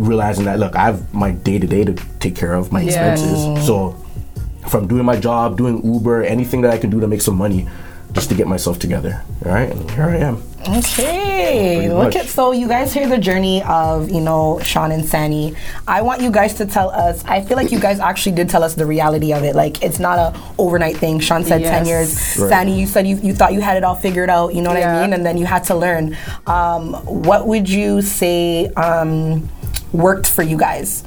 realizing 0.07 0.45
that 0.45 0.59
look, 0.59 0.75
I 0.75 0.83
have 0.85 1.13
my 1.13 1.31
day 1.31 1.59
to 1.59 1.67
day 1.67 1.83
to 1.85 1.93
take 2.19 2.35
care 2.35 2.53
of 2.53 2.71
my 2.71 2.81
Yes. 2.81 2.95
expenses. 2.95 3.65
So 3.65 3.95
from 4.67 4.87
doing 4.87 5.05
my 5.05 5.15
job, 5.19 5.57
doing 5.57 5.81
Uber, 5.83 6.23
anything 6.23 6.61
that 6.61 6.71
I 6.71 6.77
can 6.77 6.89
do 6.89 6.99
to 6.99 7.07
make 7.07 7.21
some 7.21 7.35
money, 7.37 7.67
just 8.13 8.27
to 8.29 8.35
get 8.35 8.45
myself 8.47 8.77
together. 8.77 9.23
All 9.45 9.53
right, 9.53 9.71
and 9.71 9.89
here 9.91 10.03
I 10.03 10.17
am. 10.17 10.43
Okay, 10.67 11.89
look 11.91 12.15
at 12.15 12.27
so 12.27 12.51
you 12.51 12.67
guys 12.67 12.93
hear 12.93 13.07
the 13.07 13.17
journey 13.17 13.63
of 13.63 14.11
you 14.11 14.19
know 14.21 14.59
Sean 14.61 14.91
and 14.91 15.05
Sani. 15.05 15.55
I 15.87 16.01
want 16.01 16.21
you 16.21 16.29
guys 16.29 16.53
to 16.55 16.65
tell 16.65 16.89
us. 16.89 17.23
I 17.25 17.41
feel 17.41 17.55
like 17.57 17.71
you 17.71 17.79
guys 17.79 17.99
actually 17.99 18.35
did 18.35 18.49
tell 18.49 18.63
us 18.63 18.75
the 18.75 18.85
reality 18.85 19.33
of 19.33 19.43
it. 19.43 19.55
Like 19.55 19.81
it's 19.81 19.97
not 19.99 20.19
a 20.19 20.39
overnight 20.59 20.97
thing. 20.97 21.19
Sean 21.19 21.43
said 21.45 21.63
ten 21.63 21.85
years. 21.85 22.37
Right. 22.37 22.49
Sani, 22.49 22.79
you 22.79 22.85
said 22.85 23.07
you, 23.07 23.15
you 23.17 23.33
thought 23.33 23.53
you 23.53 23.61
had 23.61 23.77
it 23.77 23.83
all 23.83 23.95
figured 23.95 24.29
out. 24.29 24.53
You 24.53 24.61
know 24.61 24.71
what 24.73 24.83
I 24.83 25.01
mean? 25.01 25.13
And 25.13 25.25
then 25.25 25.37
you 25.37 25.45
had 25.45 25.63
to 25.65 25.75
learn. 25.75 26.15
Um, 26.45 26.93
what 27.05 27.47
would 27.47 27.69
you 27.69 28.01
say 28.01 28.67
um, 28.73 29.49
worked 29.91 30.29
for 30.29 30.43
you 30.43 30.57
guys? 30.57 31.03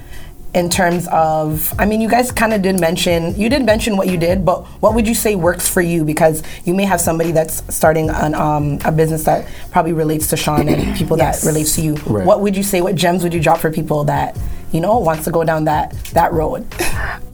in 0.56 0.70
terms 0.70 1.08
of 1.10 1.74
i 1.80 1.84
mean 1.84 2.00
you 2.00 2.08
guys 2.08 2.30
kind 2.30 2.54
of 2.54 2.62
did 2.62 2.78
mention 2.78 3.34
you 3.34 3.48
did 3.48 3.64
mention 3.66 3.96
what 3.96 4.06
you 4.06 4.16
did 4.16 4.44
but 4.44 4.62
what 4.80 4.94
would 4.94 5.04
you 5.04 5.12
say 5.12 5.34
works 5.34 5.68
for 5.68 5.80
you 5.80 6.04
because 6.04 6.44
you 6.64 6.72
may 6.72 6.84
have 6.84 7.00
somebody 7.00 7.32
that's 7.32 7.60
starting 7.74 8.08
an, 8.08 8.36
um, 8.36 8.78
a 8.84 8.92
business 8.92 9.24
that 9.24 9.48
probably 9.72 9.92
relates 9.92 10.28
to 10.28 10.36
sean 10.36 10.68
and 10.68 10.96
people 11.00 11.18
Yes. 11.18 11.40
that 11.40 11.48
relates 11.48 11.74
to 11.74 11.80
you 11.82 11.94
Right. 12.06 12.24
what 12.24 12.40
would 12.40 12.56
you 12.56 12.62
say 12.62 12.80
what 12.82 12.94
gems 12.94 13.24
would 13.24 13.34
you 13.34 13.40
drop 13.40 13.58
for 13.58 13.72
people 13.72 14.04
that 14.04 14.38
you 14.70 14.80
know 14.80 14.96
wants 15.00 15.24
to 15.24 15.32
go 15.32 15.42
down 15.42 15.64
that 15.64 15.90
that 16.12 16.32
road 16.32 16.64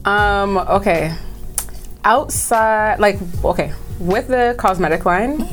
Um, 0.03 0.57
okay. 0.57 1.13
outside, 2.03 2.99
like, 2.99 3.19
okay, 3.45 3.71
with 3.99 4.29
the 4.29 4.55
cosmetic 4.57 5.05
line, 5.05 5.45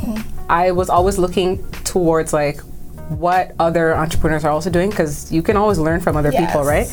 I 0.49 0.71
was 0.73 0.89
always 0.89 1.19
looking 1.19 1.63
towards 1.85 2.33
like 2.33 2.61
what 3.09 3.55
other 3.59 3.95
entrepreneurs 3.97 4.45
are 4.45 4.51
also 4.51 4.71
doing 4.71 4.91
because 4.91 5.33
you 5.33 5.43
can 5.43 5.57
always 5.57 5.79
learn 5.79 6.01
from 6.01 6.17
other 6.17 6.31
people, 6.33 6.63
right? 6.63 6.87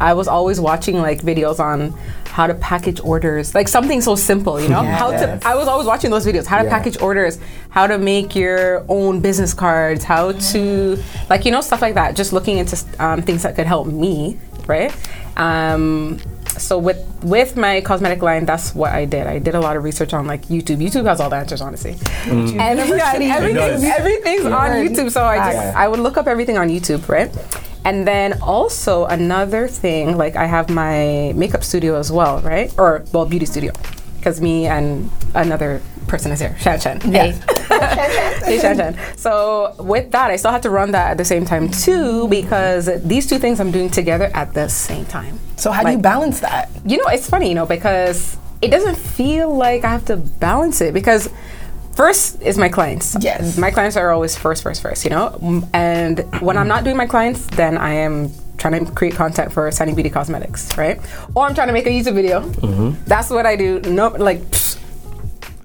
I 0.00 0.14
was 0.14 0.28
always 0.28 0.60
watching 0.60 0.96
like 1.00 1.20
videos 1.22 1.60
on 1.60 1.92
how 2.26 2.46
to 2.46 2.54
package 2.54 3.00
orders, 3.04 3.54
like 3.54 3.68
something 3.68 4.00
so 4.00 4.14
simple, 4.16 4.60
you 4.60 4.68
know? 4.68 4.82
How 4.82 5.10
to 5.10 5.38
I 5.44 5.54
was 5.54 5.68
always 5.68 5.86
watching 5.86 6.10
those 6.10 6.26
videos, 6.26 6.46
how 6.46 6.58
to 6.58 6.64
Yeah. 6.64 6.70
package 6.70 7.00
orders, 7.00 7.38
how 7.70 7.86
to 7.86 7.98
make 7.98 8.34
your 8.34 8.84
own 8.88 9.20
business 9.20 9.52
cards, 9.54 10.02
how 10.04 10.32
to 10.32 10.98
like 11.28 11.44
you 11.44 11.50
know 11.52 11.60
stuff 11.60 11.82
like 11.82 11.94
that. 11.94 12.16
Just 12.16 12.32
looking 12.32 12.58
into 12.58 12.82
um, 12.98 13.22
things 13.22 13.42
that 13.42 13.54
could 13.56 13.66
help 13.66 13.86
me, 13.86 14.38
right? 14.66 14.92
Um, 15.36 16.18
so 16.60 16.78
with 16.78 16.98
with 17.22 17.56
my 17.56 17.80
cosmetic 17.80 18.22
line, 18.22 18.46
that's 18.46 18.74
what 18.74 18.92
I 18.92 19.04
did. 19.04 19.26
I 19.26 19.38
did 19.38 19.54
a 19.54 19.60
lot 19.60 19.76
of 19.76 19.84
research 19.84 20.12
on 20.14 20.26
like 20.26 20.46
YouTube. 20.46 20.78
YouTube 20.78 21.06
has 21.06 21.20
all 21.20 21.30
the 21.30 21.36
answers, 21.36 21.60
honestly. 21.60 21.94
Mm. 21.94 22.58
And 22.58 22.78
yeah, 22.78 23.14
It 23.16 23.22
everything's, 23.22 23.54
does. 23.82 23.84
everything's 23.84 24.44
on 24.46 24.70
YouTube. 24.70 25.10
So 25.10 25.24
I 25.24 25.36
just 25.38 25.56
Yeah. 25.56 25.72
I 25.76 25.88
would 25.88 26.00
look 26.00 26.16
up 26.16 26.26
everything 26.26 26.56
on 26.58 26.68
YouTube, 26.68 27.08
right? 27.08 27.30
And 27.84 28.06
then 28.06 28.40
also 28.42 29.06
another 29.06 29.66
thing, 29.66 30.16
like 30.18 30.36
I 30.36 30.44
have 30.46 30.68
my 30.68 31.32
makeup 31.34 31.64
studio 31.64 31.96
as 31.98 32.12
well, 32.12 32.40
right? 32.40 32.72
Or 32.78 33.02
well, 33.12 33.24
beauty 33.24 33.46
studio, 33.46 33.72
because 34.18 34.40
me 34.40 34.66
and 34.66 35.10
another 35.34 35.80
person 36.10 36.32
is 36.32 36.40
here, 36.40 36.54
Shan 36.58 36.80
Shan. 36.80 37.00
Hey. 37.00 37.32
hey, 38.44 38.58
Shan 38.60 38.76
Shan. 38.76 38.98
So 39.16 39.74
with 39.78 40.10
that, 40.10 40.30
I 40.30 40.36
still 40.36 40.50
have 40.50 40.62
to 40.62 40.70
run 40.70 40.90
that 40.90 41.12
at 41.12 41.16
the 41.16 41.24
same 41.24 41.44
time 41.46 41.70
too, 41.70 42.28
because 42.28 42.90
these 43.02 43.26
two 43.26 43.38
things 43.38 43.60
I'm 43.60 43.70
doing 43.70 43.88
together 43.88 44.30
at 44.34 44.52
the 44.52 44.68
same 44.68 45.06
time. 45.06 45.38
So 45.56 45.70
how 45.70 45.84
do 45.84 45.92
you 45.92 45.98
balance 45.98 46.40
that? 46.40 46.68
You 46.84 46.98
know, 46.98 47.06
it's 47.06 47.28
funny, 47.30 47.48
you 47.48 47.54
know, 47.54 47.66
because 47.66 48.36
it 48.60 48.70
doesn't 48.70 48.96
feel 48.96 49.54
like 49.54 49.84
I 49.84 49.90
have 49.90 50.04
to 50.06 50.16
balance 50.16 50.80
it 50.80 50.92
because 50.92 51.30
first 51.94 52.42
is 52.42 52.58
my 52.58 52.68
clients. 52.68 53.16
Yes. 53.20 53.56
My 53.56 53.70
clients 53.70 53.96
are 53.96 54.10
always 54.10 54.36
first, 54.36 54.62
first, 54.62 54.82
first, 54.82 55.04
you 55.04 55.10
know? 55.10 55.62
And 55.72 56.20
when 56.40 56.56
I'm 56.58 56.68
not 56.68 56.84
doing 56.84 56.96
my 56.96 57.06
clients, 57.06 57.46
then 57.46 57.78
I 57.78 57.92
am 57.92 58.30
trying 58.58 58.84
to 58.84 58.92
create 58.92 59.14
content 59.14 59.52
for 59.52 59.70
Sunny 59.70 59.94
Beauty 59.94 60.10
Cosmetics, 60.10 60.76
right? 60.76 61.00
Or 61.34 61.46
I'm 61.46 61.54
trying 61.54 61.68
to 61.68 61.72
make 61.72 61.86
a 61.86 61.90
YouTube 61.90 62.14
video. 62.14 62.42
Mm-hmm. 62.42 63.04
That's 63.06 63.30
what 63.30 63.46
I 63.46 63.56
do. 63.56 63.80
No, 63.80 64.08
like, 64.08 64.40
pfft, 64.40 64.69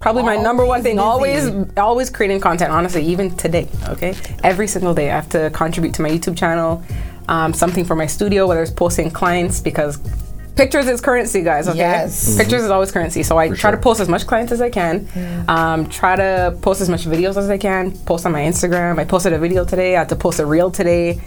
probably 0.05 0.21
my 0.21 0.35
number 0.37 0.63
one 0.63 0.83
thing. 0.83 0.99
Always, 0.99 1.49
always 1.77 2.11
creating 2.11 2.39
content. 2.39 2.71
Honestly, 2.71 3.03
even 3.03 3.35
today. 3.35 3.67
Okay, 3.89 4.13
every 4.43 4.67
single 4.67 4.93
day 4.93 5.09
I 5.09 5.15
have 5.15 5.29
to 5.29 5.49
contribute 5.49 5.95
to 5.95 6.03
my 6.03 6.09
YouTube 6.11 6.37
channel, 6.37 6.83
um, 7.27 7.53
something 7.55 7.83
for 7.83 7.95
my 7.95 8.05
studio, 8.05 8.45
whether 8.45 8.61
it's 8.61 8.69
posting 8.69 9.09
clients 9.09 9.59
because 9.59 9.97
pictures 10.55 10.85
is 10.85 11.01
currency, 11.01 11.41
guys. 11.41 11.67
Okay, 11.67 11.79
Yes. 11.79 12.37
pictures 12.37 12.61
is 12.61 12.69
always 12.69 12.91
currency. 12.91 13.23
So 13.23 13.39
I 13.39 13.47
try 13.47 13.55
sure. 13.55 13.71
to 13.71 13.77
post 13.77 13.99
as 13.99 14.07
much 14.07 14.27
clients 14.27 14.51
as 14.51 14.61
I 14.61 14.69
can. 14.69 15.07
Um, 15.47 15.89
try 15.89 16.15
to 16.15 16.55
post 16.61 16.81
as 16.81 16.89
much 16.89 17.05
videos 17.05 17.35
as 17.35 17.49
I 17.49 17.57
can. 17.57 17.91
Post 18.05 18.27
on 18.27 18.31
my 18.31 18.41
Instagram. 18.41 18.99
I 18.99 19.05
posted 19.05 19.33
a 19.33 19.39
video 19.39 19.65
today. 19.65 19.95
I 19.95 19.99
had 19.99 20.09
to 20.09 20.15
post 20.15 20.39
a 20.39 20.45
reel 20.45 20.69
today. 20.69 21.19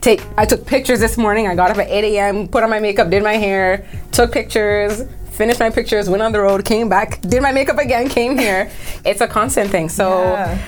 Take. 0.00 0.22
I 0.36 0.44
took 0.44 0.66
pictures 0.66 0.98
this 0.98 1.16
morning. 1.16 1.46
I 1.46 1.54
got 1.54 1.70
up 1.70 1.78
at 1.78 1.88
8 1.88 2.16
a.m. 2.16 2.48
Put 2.48 2.64
on 2.64 2.70
my 2.70 2.80
makeup. 2.80 3.10
Did 3.10 3.22
my 3.22 3.34
hair. 3.34 3.86
Took 4.10 4.32
pictures. 4.32 5.04
Finished 5.34 5.60
my 5.60 5.70
pictures. 5.70 6.08
Went 6.08 6.22
on 6.22 6.32
the 6.32 6.40
road. 6.40 6.64
Came 6.64 6.88
back. 6.88 7.20
Did 7.22 7.42
my 7.42 7.52
makeup 7.52 7.78
again. 7.78 8.08
Came 8.08 8.38
here. 8.38 8.70
It's 9.04 9.20
a 9.20 9.26
constant 9.28 9.70
thing. 9.70 9.88
So. 9.88 10.22
Yeah. 10.22 10.58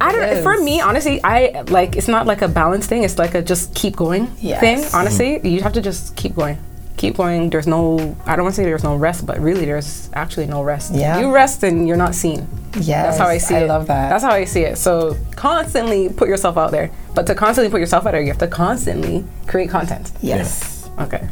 I 0.00 0.12
don't. 0.12 0.22
It 0.22 0.42
For 0.42 0.56
me, 0.62 0.80
honestly, 0.80 1.20
I 1.24 1.62
like. 1.68 1.96
It's 1.96 2.08
not 2.08 2.26
like 2.26 2.40
a 2.42 2.48
balance 2.48 2.86
thing. 2.86 3.02
It's 3.02 3.18
like 3.18 3.34
a 3.34 3.42
just 3.42 3.74
keep 3.74 3.96
going 3.96 4.30
Yes. 4.40 4.60
thing. 4.60 4.78
Mm-hmm. 4.78 4.96
Honestly, 4.96 5.48
you 5.48 5.60
have 5.62 5.72
to 5.74 5.82
just 5.82 6.16
keep 6.16 6.34
going. 6.34 6.56
Keep 6.96 7.16
going. 7.16 7.50
There's 7.50 7.66
no. 7.66 8.16
I 8.24 8.36
don't 8.36 8.44
want 8.44 8.54
to 8.54 8.60
say 8.60 8.64
there's 8.64 8.84
no 8.84 8.96
rest, 8.96 9.26
but 9.26 9.38
really, 9.40 9.64
there's 9.66 10.08
actually 10.14 10.46
no 10.46 10.62
rest. 10.62 10.94
Yeah. 10.94 11.18
You 11.20 11.34
rest 11.34 11.62
and 11.64 11.86
you're 11.88 11.98
not 11.98 12.14
seen. 12.14 12.46
Yeah. 12.80 13.02
That's 13.02 13.18
how 13.18 13.26
I 13.26 13.38
see 13.38 13.56
I 13.56 13.60
it. 13.60 13.64
I 13.64 13.66
love 13.66 13.86
that. 13.88 14.08
That's 14.10 14.24
how 14.24 14.30
I 14.32 14.44
see 14.44 14.62
it. 14.62 14.78
So 14.78 15.16
constantly 15.36 16.08
put 16.08 16.28
yourself 16.28 16.56
out 16.56 16.70
there. 16.70 16.90
But 17.14 17.26
to 17.26 17.34
constantly 17.34 17.70
put 17.70 17.80
yourself 17.80 18.06
out 18.06 18.12
there, 18.12 18.20
you 18.22 18.28
have 18.28 18.38
to 18.38 18.48
constantly 18.48 19.24
create 19.48 19.70
content. 19.70 20.12
Yes. 20.22 20.88
Okay. 20.98 21.28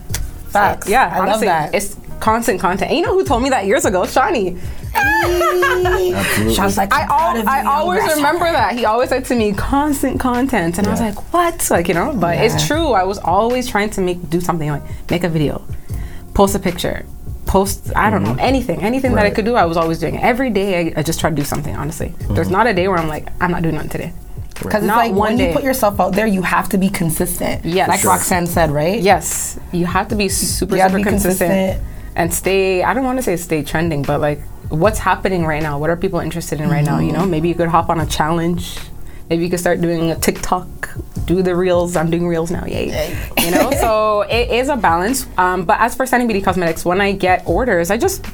Facts. 0.49 0.89
Yeah, 0.89 1.09
I 1.13 1.27
love 1.27 1.41
that. 1.41 1.75
It's 1.75 1.97
constant 2.21 2.61
content. 2.61 2.91
And 2.91 2.99
you 2.99 3.05
know 3.05 3.15
who 3.15 3.25
told 3.25 3.43
me 3.43 3.51
that 3.51 3.67
years 3.67 3.85
ago? 3.85 4.07
Shawnee. 4.07 4.59
Absolutely. 4.95 6.15
Like 6.79 6.93
I, 6.93 7.03
I'm 7.03 7.37
al- 7.37 7.49
I 7.49 7.65
always 7.65 8.03
remember 8.15 8.45
that. 8.45 8.75
He 8.75 8.85
always 8.85 9.09
said 9.09 9.25
to 9.27 9.35
me, 9.35 9.53
constant 9.53 10.21
content. 10.21 10.79
And 10.79 10.87
I 10.87 10.91
was 10.91 11.01
like, 11.01 11.33
what? 11.33 11.69
Like, 11.71 11.89
you 11.89 11.95
know, 11.95 12.13
but 12.15 12.39
it's 12.39 12.67
true. 12.67 12.93
I 12.93 13.05
was 13.05 13.19
always 13.19 13.69
trying 13.69 13.91
to 13.91 14.01
make 14.01 14.29
do 14.29 14.41
something 14.41 14.69
like 14.69 14.83
make 15.11 15.25
a 15.25 15.29
video, 15.29 15.65
post 16.35 16.55
a 16.55 16.59
picture, 16.59 17.05
post, 17.47 17.91
I 17.97 18.11
don't 18.11 18.23
know, 18.23 18.31
mm-hmm. 18.31 18.41
anything. 18.41 18.83
Anything 18.83 19.15
that 19.15 19.27
I 19.27 19.31
could 19.31 19.45
do, 19.45 19.55
I 19.55 19.65
was 19.65 19.77
always 19.77 19.99
doing. 19.99 20.19
Every 20.19 20.51
day, 20.51 20.93
I, 20.95 21.01
I 21.01 21.03
just 21.03 21.21
try 21.21 21.31
to 21.31 21.37
do 21.37 21.45
something, 21.45 21.75
honestly. 21.75 22.15
There's 22.31 22.47
mm-hmm. 22.47 22.53
not 22.57 22.67
a 22.67 22.75
day 22.75 22.89
where 22.89 22.99
I'm 22.99 23.09
like, 23.09 23.29
I'm 23.41 23.51
not 23.51 23.63
doing 23.63 23.75
nothing 23.75 23.91
today. 23.91 24.13
Because 24.55 24.83
it's 24.83 24.89
Not 24.89 24.97
like 24.97 25.11
one 25.11 25.19
when 25.19 25.37
day. 25.37 25.49
you 25.49 25.55
put 25.55 25.63
yourself 25.63 26.01
out 26.01 26.15
there, 26.15 26.27
you 26.27 26.43
have 26.43 26.69
to 26.71 26.79
be 26.79 26.89
consistent. 26.89 27.65
Yes. 27.65 27.89
Like 27.89 28.01
Sure. 28.01 28.11
Roxanne 28.11 28.47
said, 28.47 28.71
right? 28.71 29.01
Yes, 29.01 29.59
you 29.73 29.87
have 29.87 30.09
to 30.09 30.17
be 30.17 30.29
super, 30.29 30.77
You 30.77 30.83
super 30.83 30.97
be 30.97 31.03
consistent, 31.05 31.51
consistent. 31.51 31.98
And 32.19 32.33
stay. 32.35 32.83
I 32.83 32.93
don't 32.93 33.05
want 33.05 33.19
to 33.19 33.23
say 33.23 33.37
stay 33.37 33.63
trending, 33.63 34.03
but 34.03 34.21
like, 34.21 34.41
what's 34.69 34.99
happening 34.99 35.47
right 35.47 35.63
now? 35.63 35.79
What 35.79 35.89
are 35.89 35.97
people 35.97 36.21
interested 36.21 36.61
in 36.61 36.69
right 36.69 36.85
now? 36.85 36.99
You 36.99 37.13
know, 37.13 37.21
Mm-hmm. 37.21 37.31
maybe 37.31 37.49
you 37.49 37.55
could 37.55 37.69
hop 37.69 37.89
on 37.89 38.01
a 38.01 38.07
challenge. 38.07 38.79
Maybe 39.31 39.45
you 39.45 39.51
could 39.51 39.61
start 39.61 39.81
doing 39.81 40.11
a 40.11 40.17
TikTok, 40.17 40.69
do 41.27 41.43
the 41.43 41.55
reels. 41.55 41.97
I'm 41.97 42.11
doing 42.11 42.27
reels 42.27 42.51
now, 42.51 42.65
yay! 42.65 42.89
Yay. 42.89 43.31
You 43.45 43.51
know, 43.51 43.71
so 43.73 44.23
it 44.23 44.51
is 44.51 44.69
a 44.71 44.77
balance. 44.77 45.27
Um, 45.37 45.65
but 45.65 45.79
as 45.81 45.95
for 45.95 46.07
Sunny 46.07 46.25
Beauty 46.27 46.41
Cosmetics, 46.41 46.85
when 46.85 47.01
I 47.01 47.13
get 47.13 47.47
orders, 47.47 47.91
I 47.91 47.99
just 47.99 48.25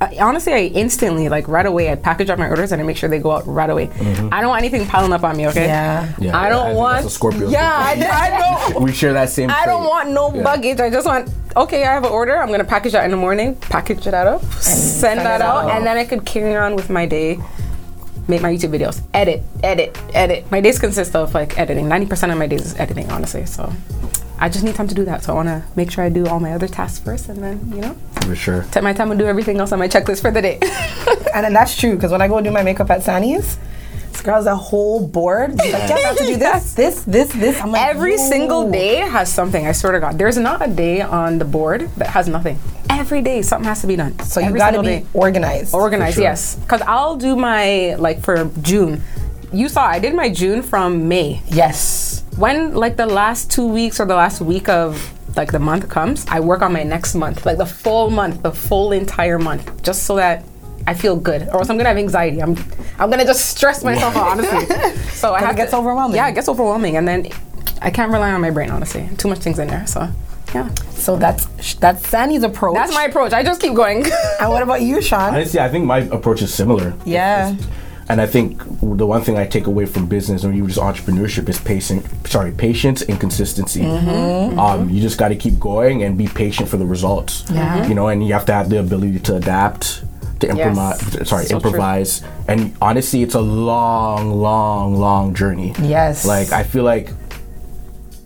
I, 0.00 0.16
honestly, 0.20 0.52
I 0.52 0.58
instantly, 0.74 1.28
like 1.28 1.46
right 1.48 1.64
away, 1.64 1.90
I 1.90 1.94
package 1.94 2.28
up 2.28 2.38
my 2.38 2.48
orders 2.48 2.72
and 2.72 2.82
I 2.82 2.84
make 2.84 2.96
sure 2.96 3.08
they 3.08 3.18
go 3.20 3.30
out 3.30 3.46
right 3.46 3.70
away. 3.70 3.86
Mm-hmm. 3.86 4.28
I 4.32 4.40
don't 4.40 4.48
want 4.50 4.62
anything 4.62 4.86
piling 4.86 5.12
up 5.12 5.22
on 5.22 5.36
me, 5.36 5.46
okay? 5.48 5.66
Yeah. 5.66 6.12
Yeah, 6.18 6.36
I 6.36 6.48
don't 6.48 6.66
think 6.66 6.78
want. 6.78 6.94
that's 7.02 7.06
a 7.06 7.10
Scorpio. 7.10 7.48
Yeah, 7.48 7.72
I, 7.72 7.92
I 8.26 8.70
don't. 8.72 8.82
we 8.84 8.92
share 8.92 9.12
that 9.12 9.30
same. 9.30 9.50
I 9.50 9.66
don't 9.66 9.84
want 9.84 10.10
no 10.10 10.34
Yeah. 10.34 10.42
baggage. 10.42 10.80
I 10.80 10.90
just 10.90 11.06
want 11.06 11.30
okay. 11.56 11.84
I 11.84 11.92
have 11.94 12.04
an 12.04 12.10
order. 12.10 12.36
I'm 12.36 12.50
gonna 12.50 12.64
package 12.64 12.92
that 12.92 13.04
in 13.04 13.10
the 13.12 13.16
morning. 13.16 13.54
Package 13.56 14.06
it 14.06 14.14
up, 14.14 14.42
send 14.54 15.20
that 15.20 15.40
out, 15.40 15.64
out. 15.66 15.70
and 15.70 15.86
then 15.86 15.96
I 15.96 16.04
could 16.04 16.24
carry 16.26 16.54
on 16.56 16.74
with 16.76 16.90
my 16.90 17.06
day. 17.06 17.38
Make 18.26 18.40
my 18.40 18.52
YouTube 18.52 18.70
videos, 18.70 19.02
edit, 19.12 19.42
edit, 19.62 19.98
edit. 20.14 20.50
My 20.50 20.60
days 20.60 20.78
consist 20.78 21.14
of 21.14 21.34
like 21.34 21.58
editing. 21.58 21.88
Ninety 21.88 22.06
percent 22.06 22.32
of 22.32 22.38
my 22.38 22.46
days 22.46 22.62
is 22.64 22.74
editing, 22.80 23.10
honestly. 23.10 23.44
So, 23.46 23.70
I 24.38 24.48
just 24.48 24.64
need 24.64 24.74
time 24.74 24.88
to 24.88 24.94
do 24.94 25.04
that. 25.04 25.22
So 25.22 25.32
I 25.32 25.36
want 25.36 25.48
to 25.48 25.62
make 25.76 25.90
sure 25.90 26.04
I 26.04 26.08
do 26.08 26.26
all 26.26 26.40
my 26.40 26.52
other 26.52 26.68
tasks 26.68 26.98
first, 26.98 27.28
and 27.28 27.42
then 27.42 27.60
you 27.74 27.80
know, 27.80 27.94
for 28.22 28.34
sure. 28.34 28.64
take 28.72 28.82
my 28.82 28.92
time 28.92 29.10
and 29.10 29.18
do 29.18 29.26
everything 29.26 29.58
else 29.58 29.72
on 29.72 29.78
my 29.78 29.88
checklist 29.88 30.20
for 30.22 30.30
the 30.30 30.42
day. 30.42 30.58
And 31.34 31.44
then 31.44 31.52
that's 31.52 31.76
true 31.76 31.94
because 31.96 32.12
when 32.12 32.22
I 32.22 32.28
go 32.28 32.40
do 32.40 32.52
my 32.52 32.62
makeup 32.62 32.88
at 32.90 33.02
Sanny's, 33.02 33.58
this 34.12 34.20
girl 34.20 34.36
has 34.36 34.46
a 34.46 34.54
whole 34.54 35.04
board. 35.04 35.60
She's 35.60 35.72
like, 35.72 35.88
yeah, 35.90 35.96
I 35.96 36.00
have 36.00 36.16
to 36.18 36.26
do 36.26 36.36
this, 36.36 36.74
this, 36.80 37.02
this, 37.02 37.32
this. 37.32 37.60
I'm 37.60 37.72
like, 37.72 37.82
Every 37.82 38.12
"Yo." 38.12 38.28
single 38.28 38.70
day 38.70 38.96
has 38.98 39.32
something. 39.32 39.66
I 39.66 39.72
swear 39.72 39.92
to 39.94 40.00
God, 40.00 40.16
there's 40.16 40.36
not 40.38 40.64
a 40.64 40.70
day 40.70 41.00
on 41.00 41.38
the 41.38 41.44
board 41.44 41.90
that 41.96 42.08
has 42.10 42.28
nothing. 42.28 42.56
Every 42.88 43.20
day, 43.20 43.42
something 43.42 43.66
has 43.66 43.80
to 43.80 43.88
be 43.88 43.96
done. 43.96 44.16
So 44.20 44.38
you 44.38 44.46
Every 44.46 44.60
got 44.60 44.70
to 44.72 44.80
be 44.82 44.86
day. 44.86 45.06
organized. 45.12 45.74
Organized, 45.74 46.14
sure. 46.16 46.22
yes. 46.22 46.54
Because 46.54 46.82
I'll 46.82 47.16
do 47.16 47.34
my, 47.34 47.94
like 47.96 48.20
for 48.22 48.48
June. 48.62 49.02
You 49.52 49.68
saw, 49.68 49.84
I 49.86 49.98
did 49.98 50.14
my 50.14 50.28
June 50.30 50.62
from 50.62 51.08
May. 51.08 51.42
yes. 51.48 52.13
When, 52.36 52.74
like, 52.74 52.96
the 52.96 53.06
last 53.06 53.50
two 53.50 53.66
weeks 53.66 54.00
or 54.00 54.06
the 54.06 54.14
last 54.16 54.40
week 54.40 54.68
of, 54.68 55.10
like, 55.36 55.52
the 55.52 55.58
month 55.58 55.88
comes, 55.88 56.26
I 56.28 56.40
work 56.40 56.62
on 56.62 56.72
my 56.72 56.82
next 56.82 57.14
month. 57.14 57.46
Like, 57.46 57.58
the 57.58 57.66
full 57.66 58.10
month, 58.10 58.42
the 58.42 58.52
full 58.52 58.92
entire 58.92 59.38
month. 59.38 59.82
Just 59.82 60.02
so 60.04 60.16
that 60.16 60.44
I 60.86 60.94
feel 60.94 61.16
good. 61.16 61.42
Or 61.48 61.58
else 61.58 61.70
I'm 61.70 61.76
going 61.76 61.84
to 61.84 61.88
have 61.90 61.96
anxiety. 61.98 62.42
I'm, 62.42 62.56
I'm 62.98 63.08
going 63.08 63.20
to 63.20 63.24
just 63.24 63.50
stress 63.50 63.84
myself 63.84 64.16
out, 64.16 64.28
honestly. 64.38 64.66
So 65.14 65.32
I 65.32 65.40
'Cause 65.40 65.52
it 65.52 65.56
gets 65.56 65.70
to- 65.70 65.78
overwhelming. 65.78 66.16
Yeah, 66.16 66.28
it 66.28 66.34
gets 66.34 66.48
overwhelming. 66.48 66.96
And 66.96 67.06
then 67.08 67.28
I 67.80 67.90
can't 67.90 68.12
rely 68.12 68.32
on 68.32 68.40
my 68.40 68.50
brain, 68.50 68.70
honestly. 68.70 69.08
Too 69.16 69.28
much 69.28 69.38
things 69.38 69.58
in 69.58 69.68
there. 69.68 69.86
So, 69.86 70.08
yeah. 70.54 70.68
So 70.90 71.16
that's 71.16 71.46
that's 71.76 72.06
Sandy's 72.08 72.42
approach. 72.42 72.74
That's 72.76 72.92
my 72.92 73.04
approach. 73.04 73.32
I 73.32 73.42
just 73.42 73.60
keep 73.60 73.74
going. 73.74 74.04
And 74.40 74.50
what 74.50 74.62
about 74.62 74.82
you, 74.82 75.00
Sean? 75.00 75.34
Honestly, 75.34 75.60
I 75.60 75.68
think 75.68 75.84
my 75.86 75.98
approach 76.00 76.42
is 76.42 76.52
similar. 76.52 76.94
Yeah. 77.06 77.52
It's- 77.52 77.66
And 78.08 78.20
I 78.20 78.26
think 78.26 78.62
the 78.80 79.06
one 79.06 79.22
thing 79.22 79.38
I 79.38 79.46
take 79.46 79.66
away 79.66 79.86
from 79.86 80.06
business 80.06 80.44
or 80.44 80.52
even 80.52 80.68
just 80.68 80.78
entrepreneurship 80.78 81.48
is 81.48 81.58
patient. 81.58 82.04
Sorry, 82.26 82.52
patience 82.52 83.00
and 83.02 83.18
consistency. 83.18 83.80
Mm-hmm. 83.80 84.58
Um, 84.58 84.90
you 84.90 85.00
just 85.00 85.18
got 85.18 85.28
to 85.28 85.36
keep 85.36 85.58
going 85.58 86.02
and 86.02 86.18
be 86.18 86.28
patient 86.28 86.68
for 86.68 86.76
the 86.76 86.84
results. 86.84 87.44
Yeah. 87.50 87.86
You 87.86 87.94
know, 87.94 88.08
and 88.08 88.26
you 88.26 88.34
have 88.34 88.44
to 88.46 88.52
have 88.52 88.68
the 88.68 88.78
ability 88.80 89.20
to 89.20 89.36
adapt, 89.36 90.04
to 90.40 90.48
improvise. 90.48 91.00
Sorry, 91.28 91.44
So 91.44 91.58
true. 91.58 91.68
improvise. 91.70 92.22
And 92.46 92.76
honestly, 92.82 93.22
it's 93.22 93.34
a 93.34 93.40
long, 93.40 94.32
long, 94.32 94.96
long 94.96 95.34
journey. 95.34 95.72
Yes. 95.80 96.26
Like 96.26 96.52
I 96.52 96.62
feel 96.62 96.84
like, 96.84 97.08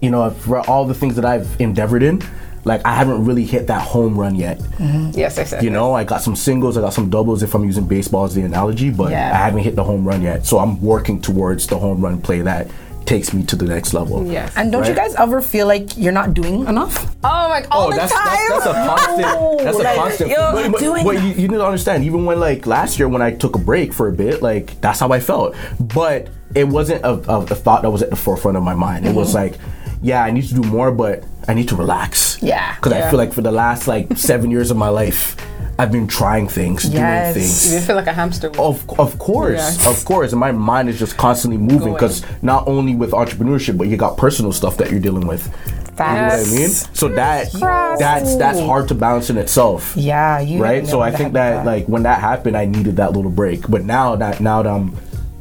you 0.00 0.10
know, 0.10 0.30
for 0.30 0.58
all 0.68 0.86
the 0.86 0.94
things 0.94 1.14
that 1.16 1.24
I've 1.24 1.48
endeavored 1.60 2.02
in, 2.02 2.20
like 2.64 2.80
I 2.84 2.94
haven't 2.94 3.24
really 3.24 3.44
hit 3.44 3.66
that 3.68 3.82
home 3.82 4.18
run 4.18 4.34
yet. 4.34 4.60
yes, 4.78 5.38
exactly. 5.38 5.66
You 5.66 5.72
know, 5.72 5.94
I 5.94 6.04
got 6.04 6.20
some 6.22 6.36
singles, 6.36 6.76
I 6.76 6.80
got 6.80 6.92
some 6.92 7.08
doubles 7.10 7.42
if 7.42 7.54
I'm 7.54 7.64
using 7.64 7.86
baseball 7.86 8.24
as 8.24 8.34
the 8.34 8.42
analogy, 8.42 8.90
but 8.90 9.10
Yeah. 9.10 9.32
I 9.32 9.36
haven't 9.38 9.60
hit 9.62 9.76
the 9.76 9.84
home 9.84 10.06
run 10.06 10.22
yet. 10.22 10.44
So 10.46 10.58
I'm 10.58 10.80
working 10.82 11.20
towards 11.20 11.66
the 11.66 11.78
home 11.78 12.00
run 12.02 12.20
play 12.20 12.40
that 12.42 12.68
takes 13.06 13.32
me 13.32 13.42
to 13.42 13.56
the 13.56 13.64
next 13.64 13.94
level. 13.94 14.26
Yes. 14.26 14.52
And 14.54 14.70
don't 14.70 14.86
you 14.86 14.92
guys 14.92 15.14
ever 15.14 15.40
feel 15.40 15.66
like 15.66 15.96
you're 15.96 16.12
not 16.12 16.34
doing 16.34 16.66
enough? 16.66 17.14
oh, 17.24 17.46
like 17.48 17.66
all 17.70 17.86
Oh, 17.86 17.90
the 17.90 17.96
that's, 17.96 18.12
time. 18.12 18.24
that's 18.50 18.64
that's 18.64 18.66
a 18.66 18.72
constant. 18.86 19.58
That's 19.64 19.78
a 19.78 19.82
like, 19.82 19.96
constant. 19.96 20.30
yo, 20.30 20.52
but 20.52 20.72
but- 20.72 20.80
doing 20.80 21.04
but 21.04 21.14
you, 21.22 21.28
you 21.30 21.48
need 21.48 21.56
to 21.56 21.64
understand. 21.64 22.04
Even 22.04 22.26
when 22.26 22.38
like 22.38 22.66
last 22.66 22.98
year 22.98 23.08
when 23.08 23.22
I 23.22 23.30
took 23.32 23.56
a 23.56 23.58
break 23.58 23.94
for 23.94 24.08
a 24.08 24.12
bit, 24.12 24.42
like 24.42 24.78
that's 24.82 25.00
how 25.00 25.10
I 25.10 25.20
felt. 25.20 25.56
But 25.80 26.28
it 26.54 26.64
wasn't 26.68 27.02
a, 27.02 27.12
a, 27.30 27.40
a 27.40 27.46
thought 27.54 27.80
that 27.82 27.90
was 27.90 28.02
at 28.02 28.10
the 28.10 28.16
forefront 28.16 28.56
of 28.58 28.62
my 28.62 28.74
mind. 28.74 29.06
It 29.06 29.08
Mm-hmm. 29.10 29.18
was 29.18 29.34
like, 29.34 29.54
yeah, 30.02 30.22
I 30.22 30.30
need 30.30 30.44
to 30.48 30.54
do 30.54 30.62
more, 30.68 30.92
but 30.92 31.24
I 31.48 31.54
need 31.54 31.68
to 31.68 31.76
relax. 31.76 32.38
Yeah. 32.42 32.74
Because 32.76 32.92
I 32.92 33.08
feel 33.10 33.18
like 33.18 33.32
for 33.32 33.40
the 33.42 33.50
last 33.52 33.88
like 33.88 34.16
seven 34.16 34.50
years 34.50 34.70
of 34.70 34.76
my 34.76 34.88
life, 34.90 35.34
I've 35.80 35.90
been 35.92 36.06
trying 36.08 36.48
things, 36.48 36.84
Yes. 36.88 37.34
doing 37.34 37.44
things. 37.44 37.72
you 37.72 37.80
feel 37.80 37.96
like 37.96 38.06
a 38.08 38.12
hamster. 38.12 38.50
wheel. 38.50 38.64
Of, 38.68 39.00
of 39.00 39.18
course, 39.18 39.86
of 39.86 40.04
course, 40.04 40.32
and 40.32 40.40
my 40.40 40.50
mind 40.52 40.88
is 40.88 40.98
just 40.98 41.16
constantly 41.16 41.56
moving 41.56 41.92
because 41.94 42.22
not 42.42 42.66
only 42.68 42.94
with 42.96 43.12
entrepreneurship, 43.12 43.78
but 43.78 43.86
you 43.88 43.96
got 43.96 44.16
personal 44.16 44.52
stuff 44.52 44.76
that 44.78 44.90
you're 44.90 45.00
dealing 45.00 45.26
with. 45.26 45.46
You 45.46 46.04
know 46.04 46.12
what 46.12 46.32
I 46.32 46.44
mean? 46.50 46.68
So 46.68 47.08
that 47.08 47.52
Yes. 47.54 47.98
that's 47.98 48.36
that's 48.36 48.60
hard 48.60 48.86
to 48.88 48.94
balance 48.94 49.30
in 49.30 49.36
itself. 49.38 49.94
Yeah, 49.96 50.38
you 50.40 50.62
right. 50.62 50.86
So 50.86 51.00
I 51.00 51.10
think 51.10 51.32
had 51.32 51.32
that 51.34 51.66
like 51.66 51.86
when 51.86 52.02
that 52.04 52.20
happened, 52.20 52.56
I 52.56 52.66
needed 52.66 52.96
that 52.96 53.12
little 53.14 53.30
break. 53.32 53.68
But 53.68 53.84
now 53.84 54.14
that 54.16 54.40
now 54.40 54.62
that 54.62 54.70
I'm 54.72 54.94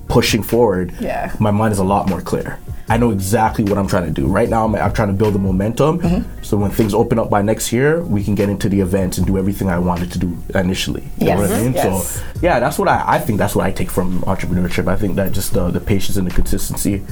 pushing 0.07 0.41
forward, 0.41 0.93
Yeah. 0.99 1.31
my 1.39 1.51
mind 1.51 1.73
is 1.73 1.79
a 1.79 1.83
lot 1.83 2.09
more 2.09 2.21
clear. 2.21 2.57
I 2.89 2.97
know 2.97 3.11
exactly 3.11 3.65
what 3.65 3.77
I'm 3.77 3.87
trying 3.87 4.05
to 4.05 4.11
do. 4.11 4.27
Right 4.27 4.49
now, 4.49 4.63
I'm, 4.63 4.73
I'm 4.75 4.93
trying 4.93 5.09
to 5.09 5.13
build 5.13 5.35
the 5.35 5.39
momentum. 5.39 5.99
Mm-hmm. 5.99 6.43
So 6.43 6.55
when 6.55 6.71
things 6.71 6.93
open 6.93 7.19
up 7.19 7.29
by 7.29 7.41
next 7.41 7.73
year, 7.73 8.01
we 8.01 8.23
can 8.23 8.33
get 8.33 8.47
into 8.47 8.69
the 8.69 8.79
events 8.79 9.17
and 9.17 9.27
do 9.27 9.37
everything 9.37 9.67
I 9.67 9.77
wanted 9.77 10.11
to 10.13 10.19
do 10.19 10.37
initially. 10.55 11.03
You 11.17 11.27
know 11.27 11.35
what 11.37 11.51
I 11.51 11.61
mean? 11.63 11.73
Yes. 11.73 12.15
So 12.15 12.23
yeah, 12.41 12.59
that's 12.59 12.79
what 12.79 12.87
I, 12.87 13.03
I 13.05 13.19
think. 13.19 13.39
That's 13.39 13.55
what 13.55 13.65
I 13.65 13.71
take 13.71 13.91
from 13.91 14.21
entrepreneurship. 14.21 14.87
I 14.87 14.95
think 14.95 15.15
that 15.15 15.33
just 15.33 15.55
uh, 15.57 15.69
the 15.69 15.81
patience 15.81 16.15
and 16.15 16.25
the 16.25 16.33
consistency. 16.33 17.03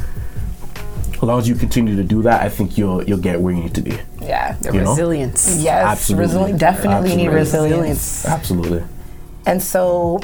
As 1.14 1.24
long 1.24 1.40
as 1.40 1.50
you 1.50 1.56
continue 1.56 1.96
to 1.96 2.04
do 2.04 2.22
that, 2.22 2.42
I 2.42 2.50
think 2.50 2.78
you'll 2.78 3.04
you'll 3.04 3.18
get 3.18 3.42
where 3.42 3.54
you 3.54 3.64
need 3.64 3.76
to 3.76 3.82
be. 3.82 3.98
Yeah. 4.22 4.54
the 4.62 4.74
you 4.74 4.82
know? 4.82 4.92
resilience. 4.92 5.62
Yes, 5.62 5.86
Absolutely. 5.86 6.54
resili- 6.54 6.58
definitely 6.58 7.16
need 7.16 7.28
Absolutely. 7.28 7.72
resilience. 7.72 8.26
Absolutely. 8.26 8.84
And 9.46 9.62
so 9.62 10.22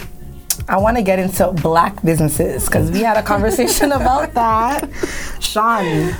I 0.67 0.77
want 0.77 0.97
to 0.97 1.03
get 1.03 1.19
into 1.19 1.51
black 1.51 2.01
businesses 2.03 2.65
because 2.65 2.91
we 2.91 2.99
had 3.01 3.17
a 3.17 3.23
conversation 3.23 3.91
about 3.99 4.33
that. 4.33 4.89
Sean, 5.39 6.15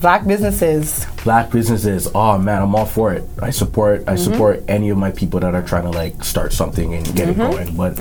black 0.00 0.26
businesses. 0.26 1.06
Black 1.24 1.50
businesses. 1.50 2.08
Oh 2.14 2.38
man, 2.38 2.62
I'm 2.62 2.74
all 2.74 2.86
for 2.86 3.12
it. 3.12 3.24
I 3.40 3.50
support. 3.50 4.00
I 4.08 4.14
Mm-hmm. 4.14 4.32
support 4.32 4.64
any 4.68 4.90
of 4.90 4.98
my 4.98 5.10
people 5.10 5.40
that 5.40 5.54
are 5.54 5.62
trying 5.62 5.84
to 5.84 5.90
like 5.90 6.22
start 6.24 6.52
something 6.52 6.94
and 6.94 7.04
get 7.16 7.28
Mm-hmm. 7.28 7.40
it 7.40 7.76
going. 7.76 7.76
But 7.76 8.00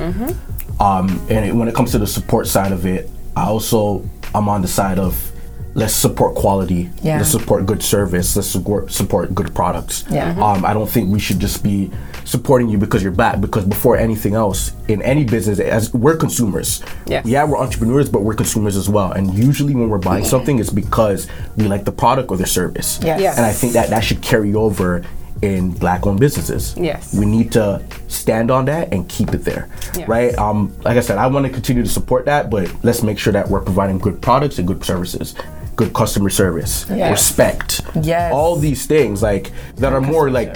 um, 0.80 1.10
and 1.30 1.46
it, 1.46 1.54
when 1.56 1.68
it 1.68 1.76
comes 1.76 1.92
to 1.92 2.00
the 2.00 2.08
support 2.08 2.48
side 2.48 2.72
of 2.72 2.86
it, 2.86 3.10
I 3.36 3.46
also 3.46 4.04
I'm 4.34 4.50
on 4.50 4.62
the 4.62 4.68
side 4.68 4.98
of 5.00 5.31
let's 5.74 5.94
support 5.94 6.36
quality. 6.36 6.90
Yeah. 7.02 7.18
Let's 7.18 7.32
support 7.32 7.66
good 7.66 7.82
service. 7.82 8.36
Let's 8.36 8.48
support 8.48 8.92
support 8.92 9.34
good 9.34 9.54
products. 9.56 10.04
Yeah. 10.10 10.34
Mhm. 10.34 10.42
Um, 10.58 10.66
I 10.66 10.74
don't 10.74 10.90
think 10.90 11.12
we 11.12 11.20
should 11.20 11.40
just 11.40 11.64
be 11.64 11.90
supporting 12.26 12.68
you 12.70 12.78
because 12.78 13.02
you're 13.04 13.12
black. 13.12 13.40
Because 13.40 13.66
before 13.66 13.98
anything 13.98 14.36
else, 14.36 14.74
in 14.88 15.02
any 15.02 15.24
business, 15.24 15.60
as 15.60 15.94
we're 15.94 16.18
consumers. 16.18 16.82
Yes. 17.06 17.26
Yeah, 17.26 17.44
we're 17.46 17.58
entrepreneurs, 17.58 18.10
but 18.10 18.24
we're 18.24 18.34
consumers 18.36 18.76
as 18.76 18.90
well. 18.90 19.12
And 19.12 19.34
usually, 19.34 19.74
when 19.74 19.90
we're 19.90 19.98
buying 19.98 20.26
something, 20.26 20.60
it's 20.60 20.70
because 20.70 21.28
we 21.58 21.66
like 21.68 21.86
the 21.86 21.92
product 21.92 22.32
or 22.32 22.38
the 22.38 22.46
service. 22.48 23.00
Yes. 23.04 23.20
Yes. 23.22 23.38
And 23.38 23.46
I 23.46 23.52
think 23.54 23.74
that 23.74 23.90
that 23.90 24.04
should 24.04 24.22
carry 24.22 24.54
over 24.54 25.04
in 25.42 25.72
black-owned 25.72 26.20
businesses. 26.20 26.76
Yes. 26.78 27.16
We 27.16 27.26
need 27.26 27.52
to 27.54 27.82
stand 28.08 28.52
on 28.52 28.66
that 28.66 28.94
and 28.94 29.10
keep 29.10 29.34
it 29.34 29.44
there, 29.44 29.70
Yes. 29.98 30.08
right? 30.08 30.38
Um, 30.38 30.72
like 30.86 30.98
I 30.98 31.00
said, 31.00 31.18
I 31.18 31.26
want 31.26 31.48
to 31.48 31.52
continue 31.52 31.82
to 31.82 31.90
support 31.90 32.26
that, 32.26 32.52
but 32.52 32.70
let's 32.84 33.02
make 33.02 33.18
sure 33.18 33.34
that 33.34 33.50
we're 33.50 33.62
providing 33.62 33.98
good 33.98 34.22
products 34.22 34.60
and 34.60 34.68
good 34.68 34.86
services, 34.86 35.34
good 35.76 35.94
customer 35.94 36.30
service, 36.30 36.86
Yes. 36.90 37.12
respect, 37.12 37.82
Yes. 38.02 38.34
all 38.34 38.56
these 38.58 38.86
things 38.86 39.22
like 39.24 39.52
that 39.78 39.94
are 39.94 40.02
more 40.02 40.30
like 40.30 40.56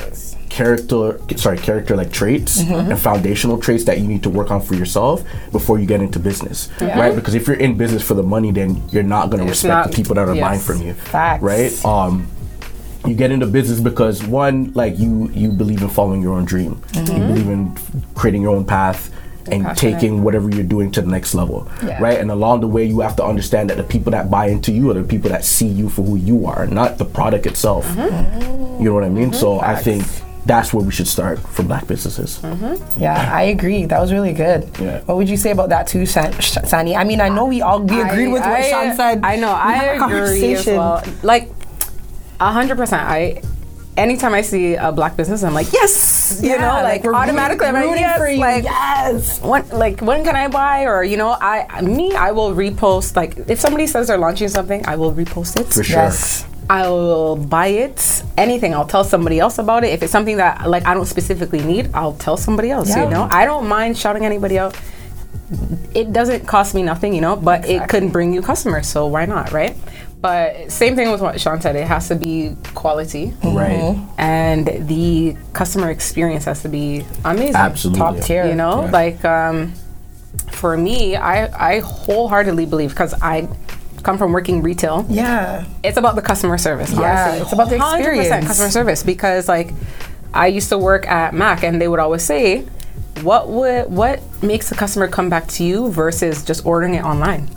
character, 0.50 1.20
sorry, 1.36 1.58
character 1.58 1.96
like 1.96 2.12
traits 2.12 2.62
Mm-hmm. 2.62 2.92
and 2.92 3.00
foundational 3.00 3.58
traits 3.58 3.84
that 3.86 4.00
you 4.00 4.08
need 4.08 4.24
to 4.24 4.30
work 4.30 4.52
on 4.52 4.62
for 4.62 4.76
yourself 4.76 5.24
before 5.52 5.80
you 5.80 5.86
get 5.86 6.02
into 6.02 6.20
business, 6.20 6.70
Yeah. 6.80 7.00
right? 7.00 7.16
Because 7.16 7.34
if 7.36 7.48
you're 7.48 7.58
in 7.58 7.76
business 7.78 8.04
for 8.04 8.14
the 8.14 8.24
money, 8.24 8.52
then 8.52 8.82
you're 8.92 9.04
not 9.04 9.30
going 9.30 9.44
to 9.44 9.50
respect 9.50 9.72
not- 9.74 9.88
the 9.92 9.96
people 9.96 10.16
that 10.16 10.28
are 10.30 10.36
yes. 10.36 10.42
buying 10.48 10.60
from 10.60 10.82
you, 10.82 10.94
Facts. 10.94 11.44
right? 11.44 11.86
Um, 11.86 12.28
you 13.06 13.14
get 13.16 13.32
into 13.32 13.46
business 13.46 13.80
because 13.80 14.24
one, 14.26 14.72
like 14.74 14.98
you, 14.98 15.30
you 15.34 15.52
believe 15.52 15.82
in 15.82 15.90
following 15.90 16.22
your 16.22 16.34
own 16.34 16.46
dream. 16.46 16.76
Mm-hmm. 16.94 17.16
You 17.22 17.28
believe 17.28 17.50
in 17.50 17.76
creating 18.16 18.42
your 18.42 18.56
own 18.56 18.66
path 18.66 19.12
and 19.52 19.64
passionate. 19.64 19.94
taking 20.00 20.24
whatever 20.24 20.50
you're 20.50 20.64
doing 20.64 20.92
to 20.92 21.02
the 21.02 21.08
next 21.10 21.34
level, 21.36 21.68
Yeah. 21.86 22.02
right? 22.02 22.20
And 22.20 22.32
along 22.32 22.62
the 22.62 22.68
way, 22.68 22.86
you 22.86 23.00
have 23.02 23.16
to 23.18 23.24
understand 23.24 23.70
that 23.70 23.78
the 23.78 23.84
people 23.84 24.12
that 24.12 24.30
buy 24.32 24.48
into 24.48 24.72
you 24.72 24.90
are 24.92 24.94
the 24.96 25.04
people 25.04 25.30
that 25.30 25.44
see 25.46 25.68
you 25.68 25.90
for 25.90 26.02
who 26.04 26.16
you 26.16 26.46
are, 26.48 26.66
not 26.68 26.98
the 26.98 27.06
product 27.06 27.46
itself. 27.46 27.86
Mm-hmm. 27.90 28.82
You 28.82 28.90
know 28.90 28.94
what 28.94 29.04
I 29.04 29.10
mean? 29.10 29.34
So 29.34 29.60
I 29.60 29.76
think 29.76 30.04
that's 30.46 30.74
where 30.74 30.84
we 30.86 30.92
should 30.92 31.08
start 31.08 31.40
for 31.40 31.64
black 31.64 31.88
businesses. 31.88 32.40
Yeah, 32.98 33.32
I 33.34 33.44
agree. 33.44 33.86
That 33.86 34.00
was 34.00 34.12
really 34.14 34.34
good. 34.34 34.70
Yeah. 34.80 35.02
What 35.06 35.18
would 35.18 35.30
you 35.30 35.38
say 35.38 35.52
about 35.52 35.70
that 35.70 35.88
too, 35.88 36.06
San- 36.06 36.40
Sani? 36.42 36.96
I 36.96 37.04
mean, 37.04 37.20
I 37.22 37.30
know 37.30 37.46
we 37.46 37.62
all 37.62 37.82
we 37.82 38.00
agreed 38.02 38.28
with 38.28 38.42
what 38.42 38.52
I- 38.52 38.70
Sean 38.70 38.96
said. 38.96 39.22
I 39.24 39.38
know. 39.38 39.50
I 39.52 39.76
agree 39.76 39.94
as 39.94 40.00
conversation. 40.00 40.78
well. 40.78 41.04
Like, 41.24 41.50
a 42.40 42.52
hundred 42.52 42.78
percent. 42.78 43.02
I. 43.04 43.42
Anytime 43.98 44.34
I 44.34 44.42
see 44.42 44.76
a 44.76 44.92
black 44.92 45.16
business, 45.16 45.42
I'm 45.44 45.54
like, 45.54 45.72
yes, 45.72 46.40
you 46.44 46.50
Yeah, 46.50 46.58
know, 46.58 46.84
like, 46.84 47.04
we're 47.04 47.14
automatically, 47.16 47.68
I'm 47.68 47.76
like, 47.76 47.86
rooting 47.86 48.00
yes, 48.02 48.18
for 48.18 48.28
you. 48.28 48.40
like, 48.40 48.64
yes. 48.66 49.42
when, 49.42 49.70
like, 49.70 50.02
when 50.02 50.24
can 50.26 50.36
I 50.36 50.50
buy? 50.50 50.84
Or 50.84 51.04
you 51.04 51.16
know, 51.16 51.38
I, 51.40 51.82
me, 51.82 52.14
I 52.14 52.32
will 52.32 52.54
repost. 52.54 53.16
Like, 53.16 53.38
if 53.50 53.60
somebody 53.60 53.88
says 53.88 54.08
they're 54.08 54.18
launching 54.18 54.50
something, 54.50 54.86
I 54.86 54.98
will 54.98 55.14
repost 55.14 55.60
it. 55.60 55.68
For 55.74 55.84
sure. 55.84 55.96
Yes. 55.96 56.46
I 56.70 56.90
will 56.90 57.36
buy 57.38 57.68
it. 57.68 58.24
Anything, 58.38 58.74
I'll 58.74 58.88
tell 58.88 59.04
somebody 59.04 59.40
else 59.40 59.60
about 59.60 59.84
it. 59.84 59.92
If 59.94 60.02
it's 60.04 60.12
something 60.12 60.38
that 60.38 60.68
like 60.68 60.86
I 60.86 60.94
don't 60.94 61.06
specifically 61.06 61.62
need, 61.64 61.92
I'll 61.94 62.14
tell 62.14 62.38
somebody 62.38 62.72
else. 62.72 62.90
Yeah. 62.90 63.04
You 63.04 63.10
know, 63.12 63.28
I 63.32 63.46
don't 63.46 63.68
mind 63.68 63.98
shouting 63.98 64.26
anybody 64.26 64.58
out. 64.58 64.76
It 65.94 66.12
doesn't 66.12 66.48
cost 66.48 66.74
me 66.74 66.82
nothing, 66.82 67.14
you 67.14 67.22
know, 67.22 67.36
but 67.36 67.70
it 67.70 67.88
could 67.88 68.12
bring 68.12 68.34
you 68.34 68.42
customers, 68.42 68.88
so 68.88 69.06
why 69.06 69.26
not, 69.26 69.52
right? 69.52 69.78
But 70.22 70.72
same 70.72 70.96
thing 70.96 71.12
with 71.12 71.22
what 71.22 71.40
Sean 71.40 71.62
said. 71.62 71.76
It 71.76 71.88
has 71.88 72.08
to 72.08 72.16
be 72.16 72.56
quality, 72.74 73.34
Right. 73.44 73.96
and 74.18 74.66
the 74.88 75.36
customer 75.54 75.92
experience 75.92 76.46
has 76.46 76.62
to 76.64 76.70
be 76.70 77.06
amazing, 77.24 77.56
Absolutely. 77.56 78.00
Top 78.00 78.18
tier. 78.22 78.46
You 78.48 78.56
know, 78.56 78.86
Yeah. 78.86 78.92
like 78.92 79.24
um, 79.24 79.74
for 80.52 80.78
me, 80.78 81.16
I 81.16 81.46
I 81.76 81.80
wholeheartedly 81.80 82.66
believe 82.66 82.90
because 82.90 83.14
I 83.22 83.48
come 84.04 84.18
from 84.18 84.32
working 84.34 84.62
retail 84.62 85.06
Yeah. 85.10 85.64
it's 85.84 85.98
about 85.98 86.16
the 86.16 86.22
customer 86.22 86.58
service. 86.58 86.92
Yeah, 86.92 87.26
honestly. 87.26 87.42
it's 87.42 87.54
about 87.54 87.70
the 87.70 87.78
100% 87.78 88.00
experience. 88.00 88.48
customer 88.48 88.70
service 88.70 89.04
because 89.04 89.48
like 89.48 89.74
I 90.34 90.48
used 90.48 90.70
to 90.70 90.78
work 90.78 91.08
at 91.08 91.34
Mac 91.34 91.64
and 91.64 91.80
they 91.82 91.88
would 91.88 92.00
always 92.00 92.24
say, 92.24 92.66
what 93.22 93.50
would 93.50 93.92
what 93.92 94.20
makes 94.44 94.72
a 94.72 94.76
customer 94.76 95.08
come 95.08 95.30
back 95.30 95.48
to 95.58 95.64
you 95.64 95.90
versus 95.92 96.44
just 96.44 96.66
ordering 96.66 96.94
it 96.96 97.04
online? 97.04 97.50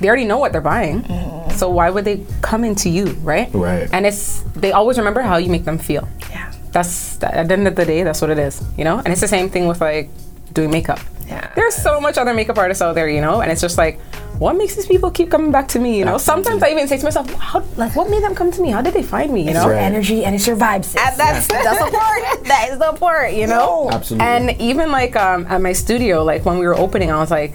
They 0.00 0.08
already 0.08 0.24
know 0.24 0.38
what 0.38 0.52
they're 0.52 0.60
buying, 0.60 1.02
Mm-hmm. 1.02 1.50
so 1.56 1.70
why 1.70 1.88
would 1.90 2.04
they 2.04 2.24
come 2.42 2.64
into 2.64 2.88
you, 2.90 3.06
right? 3.22 3.48
Right. 3.54 3.88
And 3.92 4.04
it's 4.06 4.42
they 4.54 4.72
always 4.72 4.98
remember 4.98 5.22
how 5.22 5.36
you 5.38 5.48
make 5.50 5.64
them 5.64 5.78
feel. 5.78 6.06
Yeah. 6.30 6.52
That's 6.72 7.22
at 7.22 7.48
the 7.48 7.54
end 7.54 7.66
of 7.68 7.76
the 7.76 7.84
day, 7.84 8.02
that's 8.02 8.20
what 8.20 8.30
it 8.30 8.38
is, 8.38 8.62
you 8.76 8.84
know. 8.84 8.98
And 8.98 9.08
it's 9.08 9.20
the 9.22 9.28
same 9.28 9.48
thing 9.48 9.66
with 9.66 9.80
like 9.80 10.10
doing 10.52 10.70
makeup. 10.70 11.00
Yeah. 11.26 11.50
There's 11.56 11.74
so 11.74 12.00
much 12.00 12.18
other 12.18 12.34
makeup 12.34 12.58
artists 12.58 12.82
out 12.82 12.94
there, 12.94 13.08
you 13.08 13.20
know, 13.20 13.40
and 13.40 13.50
it's 13.50 13.60
just 13.60 13.78
like, 13.78 13.98
what 14.38 14.54
makes 14.56 14.76
these 14.76 14.86
people 14.86 15.10
keep 15.10 15.30
coming 15.30 15.50
back 15.50 15.66
to 15.68 15.78
me? 15.78 15.98
You 15.98 16.04
know, 16.04 16.18
sometimes 16.18 16.62
I 16.62 16.68
even 16.70 16.86
say 16.86 16.98
to 16.98 17.04
myself, 17.04 17.32
how, 17.34 17.64
like, 17.76 17.96
what 17.96 18.10
made 18.10 18.22
them 18.22 18.34
come 18.34 18.52
to 18.52 18.60
me? 18.60 18.70
How 18.70 18.82
did 18.82 18.92
they 18.94 19.02
find 19.02 19.32
me? 19.32 19.42
You 19.48 19.54
know, 19.54 19.64
Your 19.64 19.72
Right. 19.72 19.82
energy 19.82 20.24
and 20.26 20.34
it's 20.36 20.46
your 20.46 20.56
vibes. 20.56 20.94
and 20.94 21.16
that's 21.18 21.46
the 21.48 21.74
support. 21.74 22.44
that 22.44 22.68
is 22.70 22.78
the 22.78 22.92
support, 22.92 23.32
you 23.32 23.46
know. 23.46 23.88
Absolutely. 23.90 24.26
And 24.28 24.60
even 24.60 24.92
like 24.92 25.16
um, 25.16 25.46
at 25.48 25.60
my 25.62 25.72
studio, 25.72 26.22
like 26.22 26.44
when 26.44 26.58
we 26.58 26.66
were 26.66 26.76
opening, 26.76 27.10
I 27.10 27.18
was 27.18 27.30
like. 27.30 27.54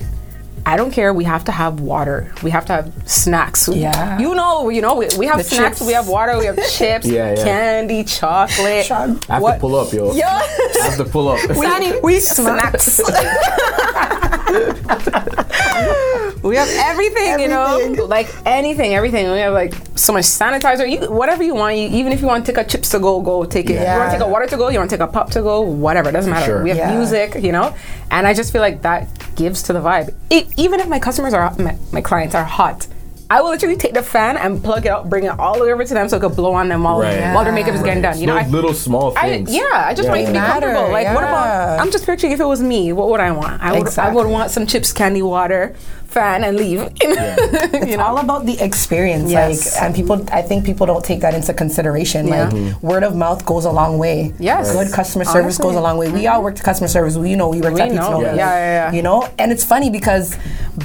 I 0.66 0.78
don't 0.78 0.92
care. 0.92 1.14
We 1.14 1.24
have 1.24 1.44
to 1.46 1.52
have 1.52 1.80
water. 1.80 2.32
We 2.44 2.52
have 2.52 2.66
to 2.68 2.74
have 2.74 2.94
snacks. 3.06 3.68
Yeah. 3.68 4.20
You 4.20 4.36
know, 4.36 4.70
you 4.70 4.82
know, 4.82 4.96
we, 4.96 5.08
we 5.18 5.26
have 5.26 5.38
The 5.40 5.44
snacks. 5.44 5.80
chips. 5.80 5.88
We 5.88 5.94
have 5.94 6.08
water. 6.08 6.38
We 6.38 6.46
have 6.46 6.58
chips, 6.72 7.08
Yeah, 7.08 7.34
yeah. 7.36 7.44
candy, 7.44 8.04
chocolate. 8.04 8.86
Sean. 8.86 9.20
I 9.30 9.34
have 9.34 9.42
What- 9.42 9.54
to 9.56 9.60
pull 9.60 9.76
up, 9.76 9.92
yo. 9.92 10.14
Yeah. 10.14 10.28
I 10.28 10.80
have 10.84 10.98
to 10.98 11.06
pull 11.06 11.30
up. 11.30 11.40
we, 11.50 12.00
we 12.02 12.20
snacks. 12.20 13.02
we 16.44 16.56
have 16.56 16.70
everything, 16.78 17.40
you 17.40 17.48
know, 17.48 17.78
like 18.08 18.28
anything, 18.46 18.94
everything. 18.94 19.30
We 19.32 19.40
have 19.40 19.54
like 19.54 19.74
so 19.96 20.14
much 20.14 20.26
sanitizer, 20.26 20.90
you, 20.90 21.10
whatever 21.12 21.44
you 21.44 21.56
want. 21.56 21.78
You, 21.78 21.88
even 21.90 22.12
if 22.12 22.22
you 22.22 22.28
want 22.28 22.46
to 22.46 22.52
take 22.52 22.64
a 22.64 22.68
chips 22.68 22.90
to 22.90 23.00
go, 23.00 23.22
go 23.22 23.46
take 23.46 23.70
it. 23.70 23.74
Yeah. 23.74 23.94
You 23.94 24.00
want 24.00 24.12
to 24.12 24.18
take 24.18 24.28
a 24.28 24.30
water 24.30 24.46
to 24.48 24.58
go, 24.58 24.70
you 24.70 24.80
want 24.80 24.90
to 24.90 24.98
take 24.98 25.08
a 25.08 25.12
pop 25.12 25.30
to 25.32 25.42
go, 25.42 25.62
whatever. 25.62 26.10
It 26.10 26.14
doesn't 26.14 26.32
matter. 26.32 26.46
Sure. 26.46 26.64
We 26.64 26.70
have 26.70 26.78
Yeah. 26.78 26.98
music, 26.98 27.36
you 27.44 27.52
know, 27.52 27.76
and 28.10 28.28
I 28.28 28.34
just 28.34 28.52
feel 28.52 28.62
like 28.62 28.82
that 28.82 29.08
gives 29.36 29.64
to 29.64 29.74
the 29.74 29.80
vibe. 29.80 30.14
E 30.30 30.46
even 30.58 30.80
if 30.80 30.88
my 30.88 31.00
customers 31.00 31.34
are 31.34 31.54
my, 31.58 31.78
my 31.92 32.02
clients 32.02 32.36
are 32.36 32.44
hot. 32.44 32.88
I 33.30 33.40
will 33.40 33.52
literally 33.52 33.78
take 33.78 33.94
the 33.94 34.04
fan 34.04 34.36
and 34.36 34.62
plug 34.62 34.86
it 34.86 34.90
out, 34.90 35.10
bring 35.10 35.24
it 35.24 35.40
all 35.40 35.58
the 35.58 35.64
way 35.64 35.72
over 35.72 35.86
to 35.86 35.94
them 35.94 36.10
so 36.10 36.18
it 36.18 36.20
could 36.20 36.36
blow 36.36 36.54
on 36.54 36.68
them 36.68 36.84
while, 36.84 37.00
Right. 37.00 37.34
while 37.34 37.46
their 37.46 37.54
makeup 37.54 37.74
is 37.76 37.82
getting 37.82 38.02
done. 38.04 38.20
You 38.20 38.28
know, 38.28 38.36
I, 38.36 38.46
little 38.48 38.74
small 38.74 39.14
I, 39.16 39.30
things. 39.30 39.56
yeah, 39.56 39.62
I 39.74 39.94
just 39.94 40.08
Yeah. 40.08 40.10
want 40.10 40.22
it 40.24 40.26
to 40.26 40.32
be 40.32 40.34
They 40.34 40.40
matter, 40.40 40.66
comfortable. 40.68 40.92
Like, 40.92 41.08
what 41.16 41.24
yeah. 41.24 41.30
about? 41.30 41.80
I'm 41.80 41.92
just 41.92 42.06
picturing 42.06 42.34
if 42.34 42.42
it 42.42 42.46
was 42.46 42.62
me, 42.62 42.92
what 42.92 43.08
would 43.08 43.22
I 43.22 43.32
want? 43.32 43.64
I 43.64 43.80
would, 43.80 43.98
I 43.98 44.12
would 44.14 44.28
want 44.28 44.52
some 44.52 44.68
chips, 44.68 44.92
candy, 44.92 45.22
water 45.22 45.74
fan 46.12 46.44
and 46.44 46.58
leave. 46.58 46.82
It's 47.02 47.98
all 48.02 48.18
about 48.20 48.46
the 48.46 48.60
experience, 48.60 49.32
Yes. 49.32 49.76
like, 49.76 49.84
and 49.84 49.96
people. 49.96 50.18
I 50.32 50.42
think 50.42 50.66
people 50.66 50.86
don't 50.86 51.04
take 51.04 51.22
that 51.22 51.34
into 51.34 51.54
consideration. 51.54 52.28
Yeah. 52.28 52.44
Like, 52.46 52.52
Mm-hmm. 52.54 52.86
word 52.88 53.04
of 53.04 53.16
mouth 53.16 53.46
goes 53.46 53.66
a 53.66 53.72
long 53.72 53.98
way. 53.98 54.34
Yes. 54.40 54.74
good 54.76 54.92
customer 54.92 55.24
service 55.26 55.58
Honestly. 55.60 55.64
goes 55.64 55.76
a 55.76 55.82
long 55.82 55.98
way. 55.98 56.12
We 56.12 56.28
all 56.28 56.44
worked 56.44 56.62
customer 56.64 56.88
service. 56.88 57.16
We 57.16 57.30
you 57.32 57.38
know 57.38 57.50
we 57.50 57.62
worked 57.62 57.76
We 57.76 57.82
at 57.82 57.90
Pizza 57.92 58.02
know. 58.12 58.20
Nova. 58.22 58.36
Yeah, 58.36 58.36
yeah, 58.36 58.78
yeah. 58.80 58.92
You 58.98 59.02
know, 59.08 59.18
and 59.40 59.52
it's 59.54 59.64
funny 59.64 59.90
because 59.90 60.36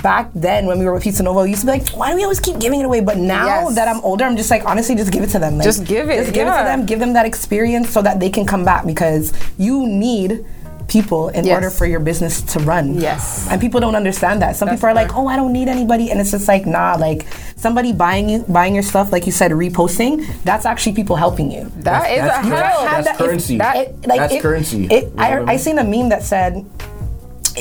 back 0.03 0.31
then 0.35 0.67
when 0.67 0.79
we 0.79 0.85
were 0.87 0.95
with 0.95 1.03
Pizza 1.03 1.23
Nova, 1.23 1.43
we 1.43 1.51
used 1.51 1.63
to 1.63 1.67
be 1.67 1.73
like, 1.79 1.89
why 1.99 2.11
do 2.11 2.17
we 2.17 2.23
always 2.23 2.41
keep 2.41 2.59
giving 2.59 2.81
it 2.81 2.87
away? 2.87 3.01
But 3.01 3.19
now 3.19 3.47
Yes. 3.47 3.75
that 3.77 3.89
I'm 3.89 4.01
older, 4.03 4.25
I'm 4.25 4.37
just 4.37 4.51
like, 4.51 4.65
honestly, 4.65 4.95
just 4.95 5.11
give 5.13 5.23
it 5.27 5.31
to 5.37 5.39
them. 5.39 5.59
Like, 5.59 5.65
Just 5.65 5.85
give 5.85 6.09
it, 6.11 6.17
Just 6.23 6.35
give 6.35 6.47
it 6.47 6.57
to 6.57 6.65
them. 6.71 6.87
Give 6.87 6.99
them 7.05 7.13
that 7.19 7.27
experience 7.27 7.91
so 7.91 8.01
that 8.03 8.21
they 8.21 8.31
can 8.31 8.47
come 8.47 8.65
back 8.65 8.87
because 8.87 9.33
you 9.59 9.87
need 9.87 10.45
people 10.89 11.29
in 11.31 11.45
Yes. 11.45 11.55
order 11.55 11.71
for 11.71 11.85
your 11.87 11.99
business 12.01 12.41
to 12.53 12.61
run. 12.61 12.95
Yes. 13.01 13.47
And 13.51 13.61
people 13.61 13.81
don't 13.81 13.97
understand 13.97 14.41
that. 14.43 14.55
Some 14.57 14.67
That's 14.69 14.79
people 14.81 14.91
are 14.91 14.95
like, 14.95 15.17
"Oh, 15.17 15.27
I 15.27 15.35
don't 15.37 15.53
need 15.53 15.69
anybody," 15.69 16.11
and 16.11 16.21
it's 16.21 16.31
just 16.31 16.47
like, 16.49 16.65
nah. 16.67 16.95
Like 16.99 17.27
somebody 17.57 17.93
buying 17.93 18.29
you, 18.29 18.45
buying 18.49 18.75
your 18.75 18.85
stuff, 18.85 19.11
like 19.11 19.27
you 19.27 19.33
said, 19.33 19.51
reposting. 19.51 20.25
That's 20.45 20.65
actually 20.65 20.93
people 20.95 21.17
helping 21.17 21.51
you. 21.51 21.71
That 21.81 22.11
is 22.11 22.21
That's- 22.21 22.47
a 22.47 22.51
that's- 22.51 22.73
hell. 22.73 22.85
that's 22.85 23.07
that- 23.07 23.15
if- 23.15 23.19
currency. 23.19 23.59
that- 23.59 23.77
it- 23.77 24.07
like, 24.07 24.21
That's 24.21 24.35
it- 24.35 24.43
currency. 24.43 24.85
It, 24.85 24.91
You 24.91 25.01
know 25.01 25.07
what 25.17 25.25
I 25.25 25.33
I, 25.35 25.39
mean? 25.41 25.49
I 25.51 25.57
seen 25.57 25.79
a 25.79 25.85
meme 25.85 26.09
that 26.11 26.23
said, 26.23 26.65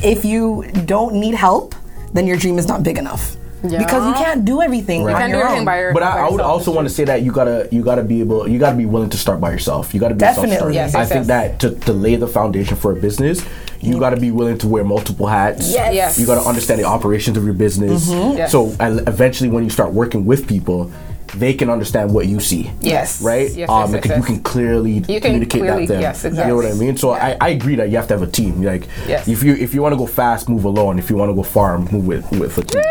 "If 0.04 0.24
you 0.26 0.64
don't 0.86 1.16
need 1.16 1.36
help, 1.36 1.74
then 2.14 2.28
your 2.28 2.38
dream 2.38 2.60
is 2.60 2.68
not 2.68 2.84
big 2.84 2.98
enough." 2.98 3.36
Yeah. 3.70 3.80
Because 3.80 4.08
you 4.08 4.14
can't 4.14 4.46
do 4.46 4.62
everything 4.62 5.04
Right. 5.04 5.16
on 5.16 5.20
Can't 5.22 5.32
do 5.34 5.38
your 5.38 5.46
everything 5.48 5.60
own. 5.62 5.66
by 5.66 5.80
your- 5.80 5.94
But 5.94 6.04
I, 6.04 6.28
I 6.28 6.30
would 6.30 6.42
also 6.42 6.72
want 6.72 6.88
to 6.88 6.94
say 6.94 7.04
that 7.06 7.22
you 7.24 7.32
gotta 7.32 7.68
you 7.72 7.82
gotta 7.84 8.04
be 8.04 8.20
able 8.22 8.48
you 8.48 8.60
gotta 8.60 8.76
be 8.78 8.86
willing 8.86 9.10
to 9.10 9.18
start 9.18 9.40
by 9.42 9.52
yourself. 9.52 9.94
You 9.94 10.00
gotta 10.00 10.16
be 10.16 10.20
Definitely. 10.20 10.52
self-starter. 10.58 10.74
Yes, 10.74 10.96
I 10.96 11.00
yes, 11.00 11.10
think 11.10 11.28
yes. 11.28 11.28
that 11.28 11.60
to, 11.60 11.72
to 11.86 11.94
lay 11.94 12.16
the 12.16 12.28
foundation 12.28 12.76
for 12.78 12.92
a 12.92 12.96
business, 12.96 13.44
you 13.82 14.00
gotta 14.00 14.18
be 14.18 14.32
willing 14.32 14.58
to 14.60 14.68
wear 14.68 14.84
multiple 14.84 15.28
hats. 15.28 15.74
Yes. 15.74 15.94
Yes. 15.94 16.20
You 16.20 16.26
gotta 16.26 16.48
understand 16.48 16.80
the 16.80 16.86
operations 16.86 17.38
of 17.38 17.44
your 17.46 17.54
business. 17.54 18.10
Yes. 18.10 18.52
So 18.52 18.74
eventually, 18.80 19.50
when 19.50 19.64
you 19.64 19.70
start 19.70 19.94
working 19.94 20.26
with 20.26 20.48
people, 20.48 20.92
they 21.36 21.54
can 21.54 21.70
understand 21.70 22.14
what 22.14 22.28
you 22.28 22.40
see. 22.40 22.72
Yes. 22.80 23.22
Right. 23.22 23.52
Yes, 23.52 23.70
um, 23.70 23.92
yes, 23.92 23.92
because 23.92 24.10
yes, 24.10 24.18
you 24.18 24.24
yes. 24.24 24.26
can 24.28 24.40
clearly 24.44 25.02
can 25.02 25.20
communicate 25.22 25.62
clearly- 25.62 25.86
that. 25.88 25.94
Then. 25.94 26.02
yes, 26.02 26.24
You 26.24 26.30
know 26.32 26.56
what 26.56 26.66
I 26.66 26.70
exactly. 26.70 26.86
mean? 26.88 26.98
So 26.98 27.12
I, 27.12 27.36
I 27.42 27.50
agree 27.50 27.76
that 27.76 27.90
you 27.90 27.98
have 27.98 28.08
to 28.08 28.14
have 28.14 28.22
a 28.22 28.32
team. 28.32 28.62
Like, 28.64 28.88
Yes. 29.08 29.28
if 29.28 29.44
you 29.44 29.54
if 29.56 29.74
you 29.74 29.82
want 29.82 29.94
to 29.94 29.98
go 29.98 30.06
fast, 30.06 30.48
move 30.48 30.64
alone. 30.66 30.98
If 30.98 31.10
you 31.10 31.18
want 31.18 31.30
to 31.32 31.36
go 31.36 31.44
far, 31.44 31.78
move 31.80 32.08
with 32.08 32.32
with 32.32 32.58
a 32.58 32.64
team. 32.64 32.82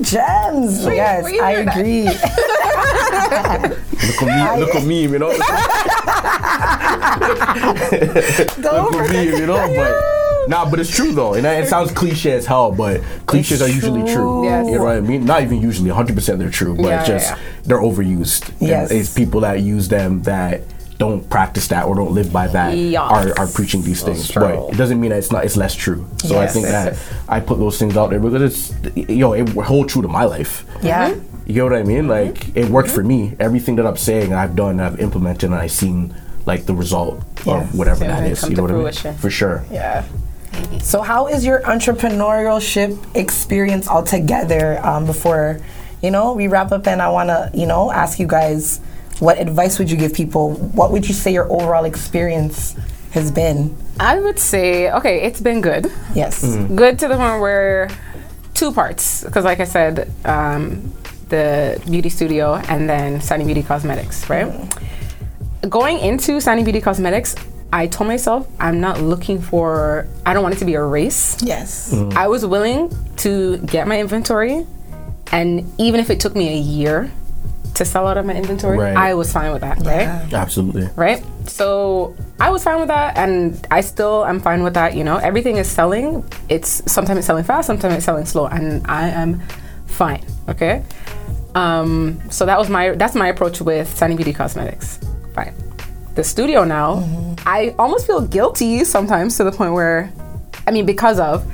Look 0.00 0.12
at 0.14 0.52
the 0.52 0.72
gems. 0.72 0.84
yes, 0.86 1.22
where 1.24 1.44
I 1.44 1.50
agree. 1.52 2.04
Look 4.10 4.22
at 4.22 4.54
me, 4.56 4.60
look 4.60 4.74
at 4.74 4.84
me, 4.86 5.02
you 5.02 5.18
know. 5.18 5.30
Go 8.62 8.88
look 8.90 9.02
at 9.02 9.10
me, 9.12 9.24
you 9.26 9.46
know. 9.46 9.56
But 9.76 10.48
nah, 10.48 10.68
but 10.70 10.80
it's 10.80 10.90
true 10.94 11.12
though, 11.12 11.34
and 11.34 11.46
it 11.46 11.68
sounds 11.68 11.92
cliche 11.92 12.32
as 12.32 12.46
hell, 12.46 12.72
but 12.72 13.02
cliches 13.26 13.60
are 13.62 13.68
usually 13.68 14.02
true. 14.12 14.44
Yes. 14.44 14.66
You 14.68 14.78
know 14.78 14.84
what 14.84 14.96
I 14.96 15.00
mean? 15.00 15.24
Not 15.26 15.42
even 15.42 15.60
usually, 15.60 15.90
100 15.90 16.14
percent 16.14 16.38
they're 16.38 16.50
true, 16.50 16.74
but 16.74 16.84
Yeah, 16.86 17.00
it's 17.00 17.08
just 17.08 17.30
yeah. 17.30 17.38
they're 17.64 17.78
overused. 17.80 18.48
And 18.60 18.68
Yes. 18.68 18.90
it's 18.90 19.12
people 19.14 19.40
that 19.42 19.60
use 19.60 19.88
them 19.88 20.22
that 20.22 20.62
don't 21.00 21.22
practice 21.30 21.66
that 21.68 21.86
or 21.86 21.94
don't 21.94 22.12
live 22.12 22.30
by 22.30 22.46
that 22.48 22.76
Yes. 22.76 23.00
are, 23.00 23.32
are 23.40 23.46
preaching 23.48 23.80
these 23.82 24.02
things. 24.02 24.28
true. 24.30 24.42
But 24.42 24.74
it 24.74 24.76
doesn't 24.76 25.00
mean 25.00 25.10
that 25.10 25.18
it's 25.18 25.32
not 25.32 25.44
it's 25.46 25.56
less 25.56 25.74
true. 25.74 26.06
So 26.18 26.38
I 26.38 26.46
think 26.46 26.66
that 26.66 26.98
I 27.26 27.40
put 27.40 27.58
those 27.58 27.78
things 27.80 27.96
out 27.96 28.10
there 28.10 28.20
because 28.20 28.42
it's 28.48 29.08
yo, 29.10 29.32
it 29.32 29.48
hold 29.70 29.88
true 29.88 30.02
to 30.02 30.08
my 30.08 30.24
life. 30.24 30.64
Yeah. 30.82 31.14
You 31.46 31.54
know 31.56 31.64
what 31.64 31.74
I 31.80 31.82
mean? 31.82 32.06
Like 32.06 32.54
it 32.54 32.66
worked 32.68 32.90
for 32.90 33.02
me. 33.02 33.34
Everything 33.40 33.76
that 33.76 33.86
I'm 33.86 33.96
saying, 33.96 34.32
I've 34.34 34.54
done, 34.54 34.78
I've 34.78 35.00
implemented, 35.00 35.44
and 35.50 35.54
I've 35.54 35.72
seen 35.72 36.14
like 36.46 36.66
the 36.66 36.74
result 36.74 37.24
Yes. 37.46 37.48
of 37.48 37.78
whatever 37.78 38.04
Yeah, 38.04 38.20
that 38.20 38.26
it 38.26 38.32
is. 38.32 38.40
come 38.40 38.50
You 38.50 38.56
know 38.56 38.62
what 38.82 39.04
I 39.06 39.08
mean? 39.10 39.18
For 39.18 39.30
sure. 39.30 39.64
Yeah. 39.70 40.04
So, 40.82 41.00
how 41.00 41.26
is 41.28 41.44
your 41.46 41.60
entrepreneurship 41.62 42.98
experience 43.16 43.88
altogether? 43.88 44.78
Um, 44.84 45.06
before, 45.06 45.60
you 46.02 46.10
know, 46.10 46.34
we 46.34 46.46
wrap 46.48 46.72
up, 46.72 46.86
and 46.86 47.00
I 47.00 47.08
want 47.08 47.28
to, 47.28 47.50
you 47.54 47.66
know, 47.66 47.90
ask 47.90 48.18
you 48.18 48.26
guys, 48.26 48.80
what 49.20 49.38
advice 49.38 49.78
would 49.78 49.90
you 49.90 49.96
give 49.96 50.14
people? 50.14 50.54
What 50.54 50.90
would 50.92 51.06
you 51.06 51.14
say 51.14 51.32
your 51.32 51.50
overall 51.50 51.84
experience 51.84 52.74
has 53.12 53.30
been? 53.30 53.76
I 53.98 54.18
would 54.18 54.38
say, 54.38 54.90
okay, 54.90 55.22
it's 55.22 55.40
been 55.40 55.60
good. 55.60 55.92
Yes. 56.14 56.42
Mm-hmm. 56.42 56.76
Good 56.76 56.98
to 57.00 57.08
the 57.08 57.16
point 57.16 57.40
where 57.40 57.90
two 58.54 58.72
parts, 58.72 59.24
because 59.24 59.44
like 59.44 59.60
I 59.60 59.64
said, 59.64 60.10
um, 60.24 60.92
the 61.28 61.80
beauty 61.88 62.08
studio 62.08 62.54
and 62.68 62.88
then 62.88 63.20
Sunny 63.20 63.44
Beauty 63.44 63.62
Cosmetics, 63.62 64.28
right? 64.28 64.46
Mm-hmm. 64.46 65.68
Going 65.68 65.98
into 65.98 66.40
Sunny 66.40 66.64
Beauty 66.64 66.80
Cosmetics, 66.80 67.36
I 67.72 67.86
told 67.86 68.08
myself 68.08 68.48
I'm 68.58 68.80
not 68.80 69.00
looking 69.00 69.40
for, 69.40 70.08
I 70.24 70.32
don't 70.32 70.42
want 70.42 70.54
it 70.54 70.58
to 70.58 70.64
be 70.64 70.74
a 70.74 70.82
race. 70.82 71.36
Yes. 71.42 71.92
Mm-hmm. 71.92 72.16
I 72.16 72.26
was 72.26 72.44
willing 72.44 72.90
to 73.18 73.58
get 73.58 73.86
my 73.86 74.00
inventory, 74.00 74.66
and 75.30 75.70
even 75.78 76.00
if 76.00 76.10
it 76.10 76.18
took 76.20 76.34
me 76.34 76.48
a 76.48 76.58
year 76.58 77.12
to 77.80 77.84
sell 77.86 78.06
out 78.06 78.18
of 78.18 78.26
my 78.26 78.34
inventory, 78.34 78.76
Right. 78.78 78.94
I 78.96 79.14
was 79.14 79.32
fine 79.32 79.52
with 79.52 79.62
that, 79.62 79.78
right? 79.86 80.06
Absolutely. 80.32 80.86
right? 80.96 81.24
So 81.46 82.14
I 82.38 82.50
was 82.50 82.62
fine 82.62 82.78
with 82.78 82.88
that, 82.88 83.16
and 83.16 83.66
I 83.70 83.80
still 83.80 84.24
am 84.26 84.38
fine 84.40 84.62
with 84.62 84.74
that. 84.74 84.94
You 84.94 85.02
know, 85.02 85.16
everything 85.16 85.56
is 85.56 85.66
selling. 85.66 86.22
It's 86.48 86.82
sometimes 86.92 87.18
it's 87.18 87.26
selling 87.26 87.44
fast, 87.44 87.66
sometimes 87.66 87.94
it's 87.94 88.04
selling 88.04 88.26
slow, 88.26 88.46
and 88.46 88.86
I 88.86 89.08
am 89.08 89.40
fine. 89.86 90.22
Okay. 90.48 90.82
Um, 91.54 92.20
so 92.30 92.44
that 92.46 92.58
was 92.58 92.68
my 92.68 92.90
that's 92.90 93.14
my 93.14 93.28
approach 93.28 93.60
with 93.62 93.88
Sunny 93.96 94.14
Beauty 94.14 94.32
Cosmetics. 94.34 95.00
Fine. 95.34 95.54
The 96.16 96.22
studio 96.24 96.64
now, 96.64 97.02
I 97.46 97.74
almost 97.78 98.06
feel 98.06 98.20
guilty 98.20 98.84
sometimes 98.84 99.36
to 99.38 99.44
the 99.44 99.52
point 99.52 99.72
where, 99.72 100.12
I 100.66 100.70
mean, 100.70 100.84
because 100.84 101.18
of 101.18 101.50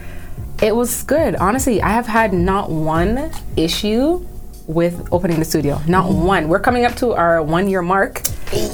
it 0.61 0.75
was 0.75 1.03
good. 1.05 1.37
Honestly, 1.37 1.81
I 1.83 1.91
have 1.91 2.07
had 2.07 2.33
not 2.33 2.69
one 2.71 3.31
issue 3.57 4.27
with 4.67 5.09
opening 5.13 5.39
the 5.39 5.45
studio. 5.45 5.81
Not 5.87 6.11
one. 6.11 6.49
We're 6.49 6.61
coming 6.61 6.85
up 6.85 6.95
to 6.97 7.13
our 7.13 7.43
one 7.43 7.69
year 7.69 7.83
mark. 7.83 8.23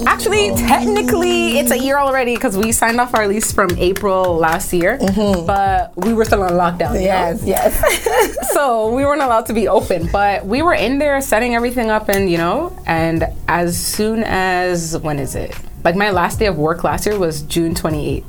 Actually, 0.07 0.55
technically, 0.55 1.59
it's 1.59 1.71
a 1.71 1.79
year 1.79 1.99
already 1.99 2.35
because 2.35 2.57
we 2.57 2.73
signed 2.73 3.01
off 3.01 3.15
our 3.15 3.27
lease 3.27 3.53
from 3.53 3.71
April 3.79 4.37
last 4.37 4.73
year, 4.73 4.99
mm-hmm. 4.99 5.47
but 5.47 5.97
we 5.97 6.13
were 6.13 6.25
still 6.25 6.43
on 6.43 6.53
lockdown. 6.53 6.95
you 6.95 7.09
know? 7.09 7.39
Yes. 7.41 7.43
Yes. 7.45 8.53
so 8.53 8.95
we 8.95 9.05
weren't 9.05 9.23
allowed 9.23 9.47
to 9.47 9.53
be 9.53 9.69
open 9.69 10.09
but 10.13 10.45
we 10.45 10.63
were 10.63 10.75
in 10.75 10.99
there 10.99 11.21
setting 11.21 11.55
everything 11.55 11.91
up 11.91 12.09
and 12.09 12.31
you 12.31 12.39
know 12.39 12.77
and 12.87 13.25
as 13.49 13.79
soon 13.79 14.23
as 14.25 14.97
when 14.99 15.19
is 15.19 15.35
it 15.35 15.57
like 15.85 15.97
my 15.97 16.11
last 16.11 16.39
day 16.39 16.47
of 16.47 16.59
work 16.59 16.85
last 16.85 17.07
year 17.07 17.19
was 17.19 17.43
june 17.43 17.75
28th 17.75 18.25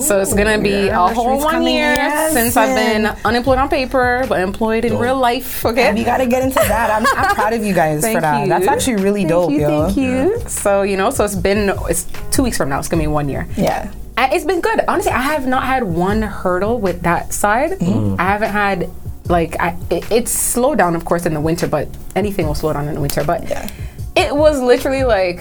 so 0.00 0.20
it's 0.20 0.32
gonna 0.34 0.58
be 0.58 0.90
Oh, 0.90 1.06
a 1.06 1.14
whole 1.14 1.38
one 1.40 1.62
year 1.64 1.94
yes, 1.94 2.32
since 2.32 2.56
I've 2.56 2.74
been 2.74 3.06
unemployed 3.24 3.58
on 3.58 3.68
paper, 3.68 4.24
but 4.28 4.40
employed 4.40 4.84
in 4.84 4.92
Dope. 4.92 5.02
real 5.02 5.16
life. 5.18 5.64
Okay, 5.64 5.88
And 5.88 5.98
you 5.98 6.04
got 6.04 6.18
to 6.18 6.26
get 6.26 6.42
into 6.42 6.54
that. 6.56 6.90
I'm, 6.90 7.06
I'm 7.18 7.34
proud 7.34 7.52
of 7.52 7.62
you 7.64 7.74
guys 7.74 8.00
for 8.12 8.20
that. 8.20 8.42
you. 8.42 8.48
That's 8.48 8.66
actually 8.66 8.96
really 9.02 9.20
Thank 9.22 9.28
dope, 9.30 9.50
you, 9.50 9.60
yo. 9.60 9.84
Thank 9.86 9.96
you. 9.96 10.40
So 10.48 10.82
you 10.82 10.96
know, 10.96 11.10
so 11.10 11.24
it's 11.24 11.34
been 11.36 11.72
it's 11.88 12.06
two 12.30 12.42
weeks 12.42 12.56
from 12.56 12.68
now. 12.68 12.78
It's 12.78 12.88
gonna 12.88 13.02
be 13.02 13.06
one 13.08 13.28
year. 13.28 13.46
Yeah. 13.56 13.90
It's 14.16 14.44
been 14.44 14.60
good. 14.60 14.80
Honestly, 14.86 15.10
I 15.12 15.20
have 15.20 15.46
not 15.46 15.64
had 15.64 15.82
one 15.84 16.22
hurdle 16.22 16.78
with 16.78 17.02
that 17.02 17.32
side. 17.32 17.72
Mm-hmm. 17.72 18.16
I 18.20 18.24
haven't 18.24 18.50
had 18.52 18.90
like 19.28 19.58
I, 19.60 19.76
it, 19.90 20.10
it's 20.10 20.30
slowed 20.30 20.78
down, 20.78 20.94
of 20.94 21.04
course, 21.04 21.26
in 21.26 21.34
the 21.34 21.40
winter, 21.40 21.66
but 21.66 21.88
anything 22.14 22.46
will 22.46 22.54
slow 22.54 22.72
down 22.72 22.86
in 22.88 22.94
the 22.94 23.00
winter. 23.00 23.24
But 23.24 23.48
Yeah. 23.48 23.68
it 24.14 24.34
was 24.34 24.60
literally 24.60 25.02
like 25.04 25.40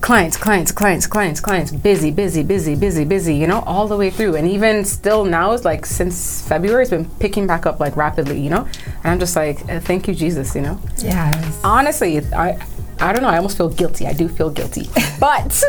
clients, 0.00 0.36
clients, 0.36 0.72
clients, 0.72 1.06
clients, 1.06 1.40
clients, 1.40 1.72
busy, 1.72 2.10
busy, 2.10 2.42
busy, 2.42 2.74
busy, 2.74 3.04
busy. 3.04 3.34
You 3.34 3.46
know, 3.46 3.60
all 3.60 3.88
the 3.88 3.96
way 3.96 4.10
through, 4.10 4.36
and 4.36 4.46
even 4.48 4.84
still 4.84 5.24
now, 5.24 5.52
it's 5.52 5.64
like 5.64 5.84
since 5.86 6.46
February, 6.46 6.82
it's 6.82 6.90
been 6.90 7.06
picking 7.18 7.46
back 7.46 7.66
up 7.66 7.80
like 7.80 7.96
rapidly. 7.96 8.40
You 8.40 8.50
know, 8.50 8.68
and 9.02 9.06
I'm 9.06 9.18
just 9.18 9.36
like, 9.36 9.60
uh, 9.68 9.80
thank 9.80 10.06
you, 10.08 10.14
Jesus. 10.14 10.54
You 10.54 10.62
know 10.62 10.80
Yes. 10.98 11.60
honestly, 11.64 12.18
I 12.34 12.58
I 13.00 13.12
don't 13.12 13.22
know. 13.22 13.28
I 13.28 13.36
almost 13.36 13.56
feel 13.56 13.68
guilty. 13.68 14.06
I 14.06 14.12
do 14.12 14.28
feel 14.28 14.50
guilty, 14.50 14.88
but 15.20 15.62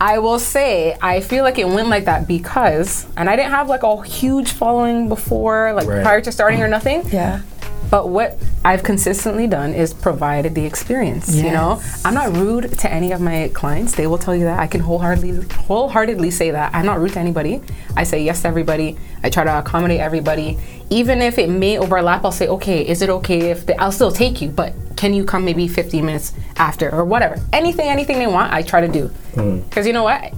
I 0.00 0.18
will 0.18 0.38
say 0.38 0.96
I 1.00 1.20
feel 1.20 1.44
like 1.44 1.58
it 1.58 1.66
went 1.68 1.88
like 1.88 2.04
that 2.06 2.26
because, 2.26 3.06
and 3.16 3.30
I 3.30 3.36
didn't 3.36 3.52
have 3.52 3.68
like 3.68 3.82
a 3.84 4.02
huge 4.02 4.52
following 4.52 5.08
before, 5.08 5.72
like 5.74 5.86
Right. 5.86 6.02
prior 6.02 6.20
to 6.20 6.32
starting 6.32 6.60
or 6.62 6.68
nothing. 6.68 7.02
Yeah. 7.08 7.40
But 7.92 8.08
what 8.08 8.38
I've 8.64 8.82
consistently 8.82 9.46
done 9.46 9.74
is 9.74 9.92
provided 9.92 10.54
the 10.54 10.64
experience. 10.64 11.34
You 11.34 11.50
know, 11.50 11.82
I'm 12.06 12.14
not 12.14 12.34
rude 12.34 12.78
to 12.78 12.90
any 12.90 13.12
of 13.12 13.20
my 13.20 13.50
clients. 13.52 13.94
They 13.94 14.06
will 14.06 14.16
tell 14.16 14.34
you 14.34 14.44
that. 14.44 14.58
I 14.58 14.66
can 14.66 14.80
wholeheartedly, 14.80 15.46
wholeheartedly 15.66 16.30
say 16.30 16.52
that. 16.52 16.74
I'm 16.74 16.86
not 16.86 17.00
rude 17.00 17.12
to 17.12 17.18
anybody. 17.18 17.60
I 17.94 18.04
say 18.04 18.24
yes 18.24 18.40
to 18.42 18.48
everybody. 18.48 18.96
I 19.22 19.28
try 19.28 19.44
to 19.44 19.58
accommodate 19.58 20.00
everybody. 20.00 20.58
Even 20.88 21.20
if 21.20 21.36
it 21.36 21.50
may 21.50 21.76
overlap, 21.76 22.24
I'll 22.24 22.32
say, 22.32 22.48
okay, 22.48 22.80
is 22.88 23.02
it 23.02 23.10
okay 23.10 23.50
if 23.50 23.66
they, 23.66 23.74
I'll 23.76 23.92
still 23.92 24.10
take 24.10 24.40
you, 24.40 24.48
but 24.48 24.72
can 24.96 25.12
you 25.12 25.26
come 25.26 25.44
maybe 25.44 25.68
15 25.68 26.02
minutes 26.06 26.32
after 26.56 26.90
or 26.90 27.04
whatever? 27.04 27.38
Anything, 27.52 27.88
anything 27.88 28.18
they 28.18 28.26
want, 28.26 28.54
I 28.54 28.62
try 28.62 28.80
to 28.80 28.88
do. 28.88 29.08
Hmm. 29.34 29.60
Because 29.60 29.86
you 29.86 29.92
know 29.92 30.04
what? 30.04 30.32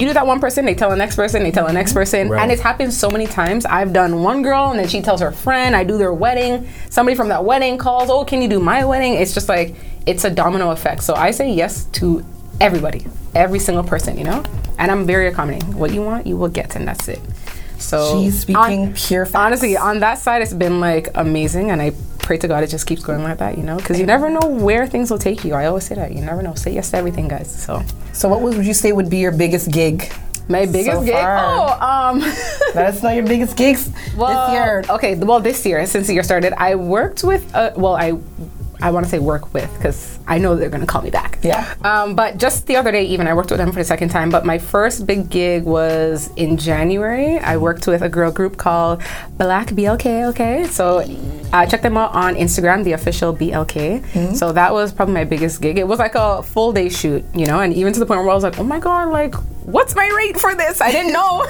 You 0.00 0.06
do 0.08 0.12
that 0.14 0.26
one 0.26 0.40
person, 0.40 0.64
they 0.64 0.74
tell 0.74 0.90
the 0.90 0.96
next 0.96 1.16
person, 1.16 1.42
they 1.42 1.50
tell 1.50 1.66
the 1.66 1.72
next 1.72 1.92
person, 1.92 2.28
Right. 2.30 2.42
and 2.42 2.50
it's 2.50 2.62
happened 2.62 2.92
so 2.94 3.10
many 3.10 3.26
times. 3.26 3.66
I've 3.66 3.92
done 3.92 4.22
one 4.22 4.42
girl, 4.42 4.70
and 4.70 4.78
then 4.78 4.88
she 4.88 5.02
tells 5.02 5.20
her 5.20 5.30
friend. 5.32 5.76
I 5.76 5.84
do 5.84 5.98
their 5.98 6.12
wedding. 6.12 6.66
Somebody 6.90 7.14
from 7.16 7.28
that 7.28 7.44
wedding 7.44 7.76
calls, 7.78 8.08
"Oh, 8.10 8.24
can 8.24 8.40
you 8.42 8.48
do 8.48 8.58
my 8.58 8.84
wedding?" 8.84 9.14
It's 9.14 9.34
just 9.34 9.48
like 9.48 9.74
it's 10.06 10.24
a 10.24 10.30
domino 10.30 10.70
effect. 10.70 11.02
So 11.04 11.14
I 11.14 11.30
say 11.30 11.50
yes 11.52 11.84
to 11.92 12.24
everybody, 12.60 13.06
every 13.34 13.58
single 13.58 13.84
person, 13.84 14.16
you 14.18 14.24
know. 14.24 14.42
And 14.78 14.90
I'm 14.90 15.04
very 15.06 15.28
accommodating. 15.28 15.76
What 15.76 15.92
you 15.92 16.02
want, 16.02 16.26
you 16.26 16.36
will 16.36 16.48
get, 16.48 16.74
and 16.74 16.88
that's 16.88 17.06
it. 17.08 17.20
So 17.78 18.20
She's 18.22 18.40
speaking 18.40 18.56
on- 18.88 18.92
pure 18.94 19.26
facts. 19.26 19.34
Honestly, 19.44 19.76
on 19.76 20.00
that 20.00 20.18
side, 20.18 20.40
it's 20.42 20.52
been 20.54 20.80
like 20.80 21.08
amazing, 21.14 21.70
and 21.70 21.82
I 21.82 21.92
pray 22.22 22.38
to 22.38 22.48
God 22.48 22.62
it 22.64 22.68
just 22.70 22.86
keeps 22.86 23.02
going 23.02 23.22
like 23.22 23.38
that. 23.38 23.56
You 23.58 23.64
know, 23.64 23.76
because 23.76 23.98
you 23.98 24.06
never 24.06 24.30
know 24.30 24.46
where 24.48 24.86
things 24.86 25.10
will 25.10 25.18
take 25.18 25.44
you. 25.44 25.54
I 25.54 25.66
always 25.66 25.84
say 25.84 25.94
that 25.96 26.12
you 26.12 26.20
never 26.22 26.42
know. 26.42 26.54
Say 26.54 26.72
yes 26.74 26.90
to 26.92 26.96
everything, 26.96 27.28
guys. 27.28 27.50
So 27.50 27.82
So, 28.12 28.28
what 28.28 28.40
would 28.42 28.64
you 28.64 28.74
say 28.74 28.92
would 28.92 29.10
be 29.10 29.18
your 29.18 29.32
biggest 29.32 29.70
gig? 29.70 30.12
my 30.48 30.66
biggest 30.66 30.96
So 30.98 31.04
gig. 31.04 31.14
far. 31.14 31.38
Oh, 31.38 31.78
um. 31.80 32.18
Let 32.74 32.86
us 32.94 33.02
know 33.02 33.10
your 33.10 33.24
biggest 33.26 33.56
gigs 33.56 33.90
Well, 34.16 34.28
this 34.28 34.54
year. 34.54 34.82
Okay, 34.90 35.14
well, 35.14 35.40
this 35.40 35.64
year 35.64 35.86
since 35.86 36.06
the 36.08 36.14
year 36.14 36.22
started, 36.24 36.52
I 36.58 36.74
worked 36.74 37.22
with. 37.22 37.42
Uh, 37.54 37.70
well, 37.76 37.94
I 37.94 38.18
I 38.82 38.90
want 38.90 39.06
to 39.06 39.10
say 39.10 39.18
work 39.18 39.54
with 39.54 39.72
because 39.76 40.18
I 40.26 40.38
know 40.38 40.56
they're 40.56 40.68
gonna 40.68 40.86
call 40.86 41.02
me 41.02 41.10
back. 41.10 41.38
Yeah. 41.42 41.74
Um, 41.82 42.14
but 42.14 42.36
just 42.36 42.66
the 42.66 42.76
other 42.76 42.92
day, 42.92 43.04
even 43.04 43.26
I 43.28 43.34
worked 43.34 43.50
with 43.50 43.58
them 43.58 43.70
for 43.72 43.78
the 43.78 43.84
second 43.84 44.10
time. 44.10 44.28
But 44.30 44.44
my 44.44 44.58
first 44.58 45.06
big 45.06 45.30
gig 45.30 45.64
was 45.64 46.30
in 46.36 46.56
January. 46.56 47.38
I 47.38 47.56
worked 47.56 47.86
with 47.86 48.02
a 48.02 48.08
girl 48.08 48.30
group 48.30 48.56
called 48.56 49.02
Black 49.38 49.68
BLK. 49.68 50.28
Okay, 50.30 50.66
so 50.66 50.98
uh, 51.52 51.64
check 51.66 51.82
them 51.82 51.96
out 51.96 52.12
on 52.14 52.34
Instagram, 52.34 52.84
the 52.84 52.92
official 52.92 53.34
BLK. 53.34 54.36
So 54.36 54.52
that 54.52 54.72
was 54.72 54.92
probably 54.92 55.14
my 55.14 55.24
biggest 55.24 55.60
gig. 55.62 55.78
It 55.78 55.86
was 55.86 55.98
like 55.98 56.14
a 56.14 56.42
full 56.42 56.72
day 56.72 56.88
shoot, 56.88 57.24
you 57.34 57.46
know, 57.46 57.60
and 57.60 57.72
even 57.72 57.92
to 57.92 58.00
the 58.00 58.06
point 58.06 58.20
where 58.20 58.30
I 58.30 58.34
was 58.34 58.42
like, 58.44 58.58
oh 58.58 58.64
my 58.64 58.78
god, 58.80 59.08
like 59.08 59.34
what's 59.64 59.94
my 59.94 60.08
rate 60.16 60.38
for 60.38 60.54
this? 60.54 60.80
I 60.80 60.90
didn't 60.90 61.12
know. 61.12 61.46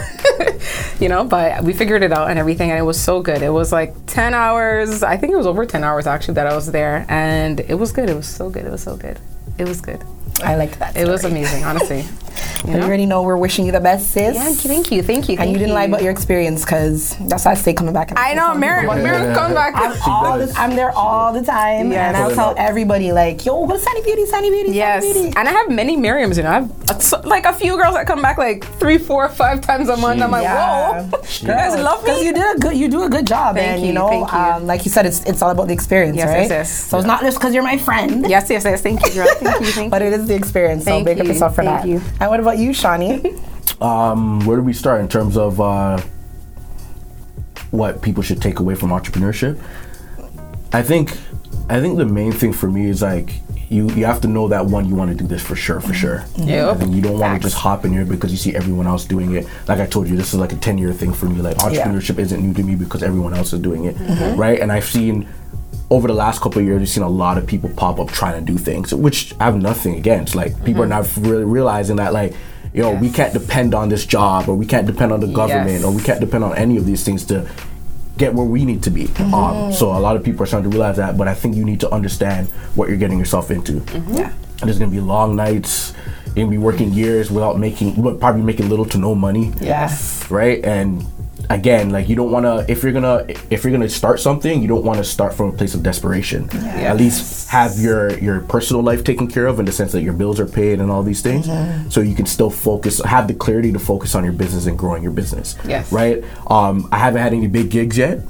you 1.01 1.09
know, 1.09 1.25
but 1.25 1.63
we 1.65 1.73
figured 1.73 2.03
it 2.03 2.13
out 2.13 2.31
and 2.31 2.39
everything, 2.39 2.71
and 2.71 2.79
it 2.79 2.83
was 2.83 3.01
so 3.01 3.23
good. 3.23 3.43
It 3.43 3.51
was 3.51 3.73
like 3.73 3.95
10 4.07 4.35
hours. 4.35 5.03
I 5.03 5.17
think 5.17 5.33
it 5.33 5.37
was 5.37 5.47
over 5.47 5.65
10 5.67 5.85
hours 5.85 6.07
actually 6.07 6.35
that 6.35 6.47
I 6.47 6.55
was 6.55 6.71
there, 6.71 7.07
and 7.09 7.61
it 7.61 7.75
was 7.75 7.93
good. 7.93 8.09
It 8.09 8.17
was 8.17 8.29
so 8.29 8.51
good. 8.51 8.65
It 8.65 8.71
was 8.71 8.83
so 8.83 8.97
good. 8.97 9.19
It 9.59 9.67
was 9.67 9.81
good. 9.81 10.03
I 10.43 10.57
liked 10.57 10.79
that. 10.79 10.97
It 10.97 11.07
was 11.07 11.25
amazing, 11.25 11.65
honestly. 11.65 12.05
You 12.67 12.75
You 12.75 12.81
already 12.83 13.07
know 13.07 13.23
we're 13.23 13.37
wishing 13.37 13.67
you 13.67 13.73
the 13.73 13.81
best, 13.81 14.11
sis. 14.11 14.35
Yeah, 14.37 14.51
thank 14.51 14.91
you, 14.93 15.03
thank 15.03 15.29
you. 15.29 15.33
And 15.33 15.39
thank 15.41 15.53
you 15.53 15.59
didn't 15.59 15.75
lie 15.75 15.85
about 15.85 16.03
your 16.03 16.13
experience 16.13 16.65
because 16.65 17.17
that's 17.21 17.45
why 17.45 17.53
I 17.53 17.55
stay 17.55 17.75
coming 17.75 17.93
back. 17.93 18.11
And 18.11 18.19
I 18.19 18.35
know, 18.35 18.55
Mary. 18.55 18.87
Mary's 18.87 19.35
coming 19.37 19.55
back. 19.55 19.75
I'm, 19.75 19.97
all 20.11 20.39
the, 20.39 20.53
I'm 20.57 20.77
there 20.77 20.91
all 20.93 21.33
the 21.33 21.43
time, 21.43 21.91
Yes. 21.91 22.09
and 22.09 22.17
I'll 22.17 22.35
tell 22.35 22.55
everybody 22.57 23.13
like, 23.13 23.45
"Yo, 23.45 23.59
what's 23.61 23.83
Sunny 23.83 24.03
Beauty? 24.03 24.27
Sunny 24.27 24.51
Beauty? 24.51 24.71
Yes, 24.73 25.03
Sunny 25.03 25.13
Beauty." 25.15 25.37
and 25.37 25.49
I 25.49 25.53
have 25.53 25.71
many 25.71 25.97
Miriams. 25.97 26.37
You 26.37 26.45
know, 26.45 26.51
I 26.51 26.55
have 26.55 26.71
a- 27.23 27.27
like 27.27 27.47
a 27.47 27.53
few 27.53 27.77
girls 27.77 27.95
that 27.95 28.07
come 28.07 28.23
back 28.23 28.39
like 28.39 28.65
three, 28.79 28.99
four, 28.99 29.29
five 29.29 29.61
times 29.61 29.89
a 29.89 29.97
month. 29.97 30.23
I'm 30.23 30.31
like, 30.31 30.43
Yeah. 30.45 31.03
whoa, 31.09 31.19
you 31.41 31.47
guys 31.49 31.75
love 31.81 32.03
because 32.05 32.21
me. 32.21 32.27
you 32.27 32.33
did 32.33 32.57
a 32.57 32.59
good 32.61 32.77
you 32.77 32.89
do 32.89 33.03
a 33.05 33.09
good 33.09 33.27
job 33.27 33.57
Thank 33.57 33.69
and 33.73 33.81
you, 33.83 33.89
you 33.89 33.93
know 33.93 34.09
thank 34.09 34.31
you. 34.33 34.39
Um, 34.39 34.67
like 34.67 34.85
you 34.85 34.91
said 34.91 35.05
it's 35.07 35.25
it's 35.25 35.43
all 35.43 35.51
about 35.51 35.67
the 35.69 35.75
experience 35.75 36.17
Yes, 36.17 36.29
right 36.29 36.41
yes, 36.43 36.51
yes. 36.51 36.71
so 36.91 36.99
it's 36.99 37.07
not 37.07 37.21
just 37.23 37.39
because 37.39 37.55
you're 37.55 37.63
my 37.63 37.77
friend 37.79 38.29
yes, 38.29 38.49
yes, 38.51 38.65
yes. 38.65 38.81
Thank 38.83 39.05
you, 39.07 39.13
girl. 39.15 39.27
Thank 39.27 39.61
you, 39.61 39.67
thank 39.79 39.91
but 39.91 40.03
it 40.03 40.13
is 40.13 40.27
the 40.29 40.35
experience 40.35 40.85
so 40.85 40.91
Thank 40.93 41.07
big 41.07 41.21
up 41.21 41.27
you, 41.27 41.33
yourself 41.33 41.55
for 41.55 41.65
thank 41.65 41.83
that 41.83 41.89
you. 41.89 42.01
and 42.21 42.31
what 42.31 42.41
about 42.41 42.52
you 42.59 42.73
Shawnee 42.73 43.37
Um, 43.81 44.41
where 44.47 44.57
do 44.57 44.63
we 44.63 44.73
start 44.73 45.01
in 45.01 45.09
terms 45.09 45.37
of 45.37 45.61
uh, 45.61 46.01
what 47.71 48.01
people 48.03 48.23
should 48.23 48.41
take 48.41 48.61
away 48.61 48.75
from 48.75 48.91
entrepreneurship? 48.91 49.61
I 50.73 50.83
think, 50.83 51.11
I 51.69 51.81
think 51.81 51.99
the 51.99 52.07
main 52.07 52.33
thing 52.33 52.53
for 52.53 52.71
me 52.71 52.89
is 52.89 53.03
like 53.03 53.41
you 53.69 53.89
you 53.91 54.05
have 54.05 54.21
to 54.21 54.29
know 54.29 54.49
that 54.49 54.67
one 54.67 54.87
you 54.87 54.95
want 54.95 55.11
to 55.11 55.17
do 55.17 55.27
this 55.27 55.43
for 55.43 55.57
sure, 55.57 55.81
for 55.81 55.95
sure. 55.95 56.25
Yep. 56.37 56.69
I 56.69 56.75
think 56.79 56.95
you 56.95 57.01
don't 57.01 57.19
want 57.19 57.41
to 57.41 57.49
just 57.49 57.57
hop 57.61 57.85
in 57.85 57.93
here 57.93 58.05
because 58.05 58.31
you 58.31 58.37
see 58.37 58.55
everyone 58.55 58.87
else 58.87 59.05
doing 59.05 59.35
it. 59.35 59.47
Like 59.67 59.81
I 59.81 59.87
told 59.87 60.09
you, 60.09 60.17
this 60.17 60.35
is 60.35 60.39
like 60.41 60.53
a 60.53 60.57
ten 60.57 60.77
year 60.79 60.93
thing 60.93 61.13
for 61.13 61.27
me. 61.27 61.41
Like 61.41 61.57
entrepreneurship 61.57 62.19
isn't 62.19 62.43
new 62.43 62.53
to 62.55 62.63
me 62.63 62.75
because 62.75 63.03
everyone 63.03 63.35
else 63.35 63.53
is 63.53 63.61
doing 63.61 63.87
it, 63.87 63.97
right? 64.37 64.61
And 64.61 64.71
I've 64.71 64.85
seen 64.85 65.27
over 65.91 66.09
the 66.09 66.15
last 66.15 66.41
couple 66.41 66.61
of 66.61 66.67
years, 66.67 66.81
I've 66.81 66.89
seen 66.89 67.03
a 67.03 67.09
lot 67.09 67.37
of 67.39 67.47
people 67.47 67.71
pop 67.71 68.01
up 68.01 68.09
trying 68.11 68.45
to 68.45 68.53
do 68.53 68.59
things, 68.59 68.95
which 68.95 69.35
I 69.39 69.45
have 69.45 69.61
nothing 69.61 69.97
against. 69.97 70.35
Like 70.35 70.65
people 70.65 70.83
are 70.83 70.87
mm-hmm. 70.87 71.23
not 71.23 71.31
really 71.31 71.45
realizing 71.45 71.97
that 71.97 72.13
like. 72.13 72.35
Yo, 72.75 72.95
we 72.95 73.09
Yes. 73.09 73.17
can't 73.17 73.33
depend 73.35 73.75
on 73.75 73.91
this 73.91 74.07
job, 74.07 74.49
or 74.49 74.55
we 74.55 74.65
can't 74.65 74.87
depend 74.87 75.13
on 75.13 75.21
the 75.21 75.27
government, 75.27 75.69
Yes. 75.69 75.85
or 75.85 75.93
we 75.93 76.01
can't 76.01 76.21
depend 76.21 76.43
on 76.43 76.57
any 76.57 76.79
of 76.79 76.87
these 76.87 77.05
things 77.05 77.23
to 77.27 77.47
get 78.17 78.33
where 78.33 78.47
we 78.47 78.65
need 78.65 78.83
to 78.85 78.91
be. 78.91 79.09
Mm-hmm. 79.09 79.35
Um, 79.35 79.73
so 79.75 79.91
a 79.91 80.01
lot 80.01 80.17
of 80.17 80.23
people 80.25 80.43
are 80.43 80.47
starting 80.47 80.71
to 80.71 80.75
realize 80.75 80.97
that, 80.97 81.19
but 81.19 81.29
I 81.29 81.35
think 81.35 81.55
you 81.55 81.67
need 81.67 81.81
to 81.81 81.91
understand 81.93 82.49
what 82.75 82.89
you're 82.89 82.97
getting 82.97 83.19
yourself 83.19 83.51
into. 83.51 83.73
Mm-hmm. 83.73 84.15
yeah 84.15 84.33
And 84.61 84.69
there's 84.69 84.79
gonna 84.79 84.91
be 84.91 85.01
long 85.01 85.37
nights. 85.37 85.93
You're 86.29 86.47
gonna 86.47 86.51
be 86.51 86.57
working 86.57 86.95
years 86.95 87.31
without 87.31 87.59
making, 87.59 88.01
well, 88.01 88.15
probably 88.15 88.41
making 88.41 88.71
little 88.71 88.87
to 88.87 88.97
no 88.97 89.15
money, 89.15 89.53
yes 89.61 90.25
right? 90.31 90.65
And 90.65 91.05
again, 91.51 91.91
like 91.91 92.09
you 92.09 92.17
don't 92.17 92.31
want 92.31 92.45
to. 92.47 92.65
If 92.71 92.83
you're 92.83 92.93
gonna, 92.93 93.25
if 93.51 93.65
you're 93.65 93.73
gonna 93.73 93.89
start 93.89 94.21
something, 94.21 94.63
you 94.63 94.69
don't 94.69 94.85
want 94.85 94.99
to 94.99 95.05
start 95.05 95.35
from 95.35 95.49
a 95.51 95.53
place 95.53 95.75
of 95.75 95.83
desperation. 95.83 96.49
At 96.53 96.97
least 96.97 97.49
have 97.49 97.79
your 97.79 98.19
your 98.19 98.41
personal 98.41 98.83
life 98.83 99.05
taken 99.05 99.29
care 99.29 99.47
of 99.47 99.59
in 99.59 99.65
the 99.67 99.73
sense 99.73 99.93
that 99.93 100.03
your 100.03 100.13
bills 100.15 100.41
are 100.41 100.47
paid 100.47 100.81
and 100.81 100.91
all 100.91 101.03
these 101.03 101.21
things, 101.23 101.47
so 101.93 102.01
you 102.01 102.15
can 102.15 102.27
still 102.27 102.51
focus, 102.51 103.01
have 103.05 103.29
the 103.29 103.35
clarity 103.35 103.73
to 103.73 103.79
focus 103.79 104.15
on 104.15 104.25
your 104.25 104.33
business 104.33 104.67
and 104.67 104.79
growing 104.79 105.03
your 105.03 105.13
business. 105.13 105.57
Yes. 105.67 105.93
Right. 105.93 106.25
Um, 106.49 106.89
I 106.93 106.99
haven't 106.99 107.23
had 107.23 107.33
any 107.33 107.49
big 107.49 107.71
gigs 107.71 107.97
yet, 107.99 108.29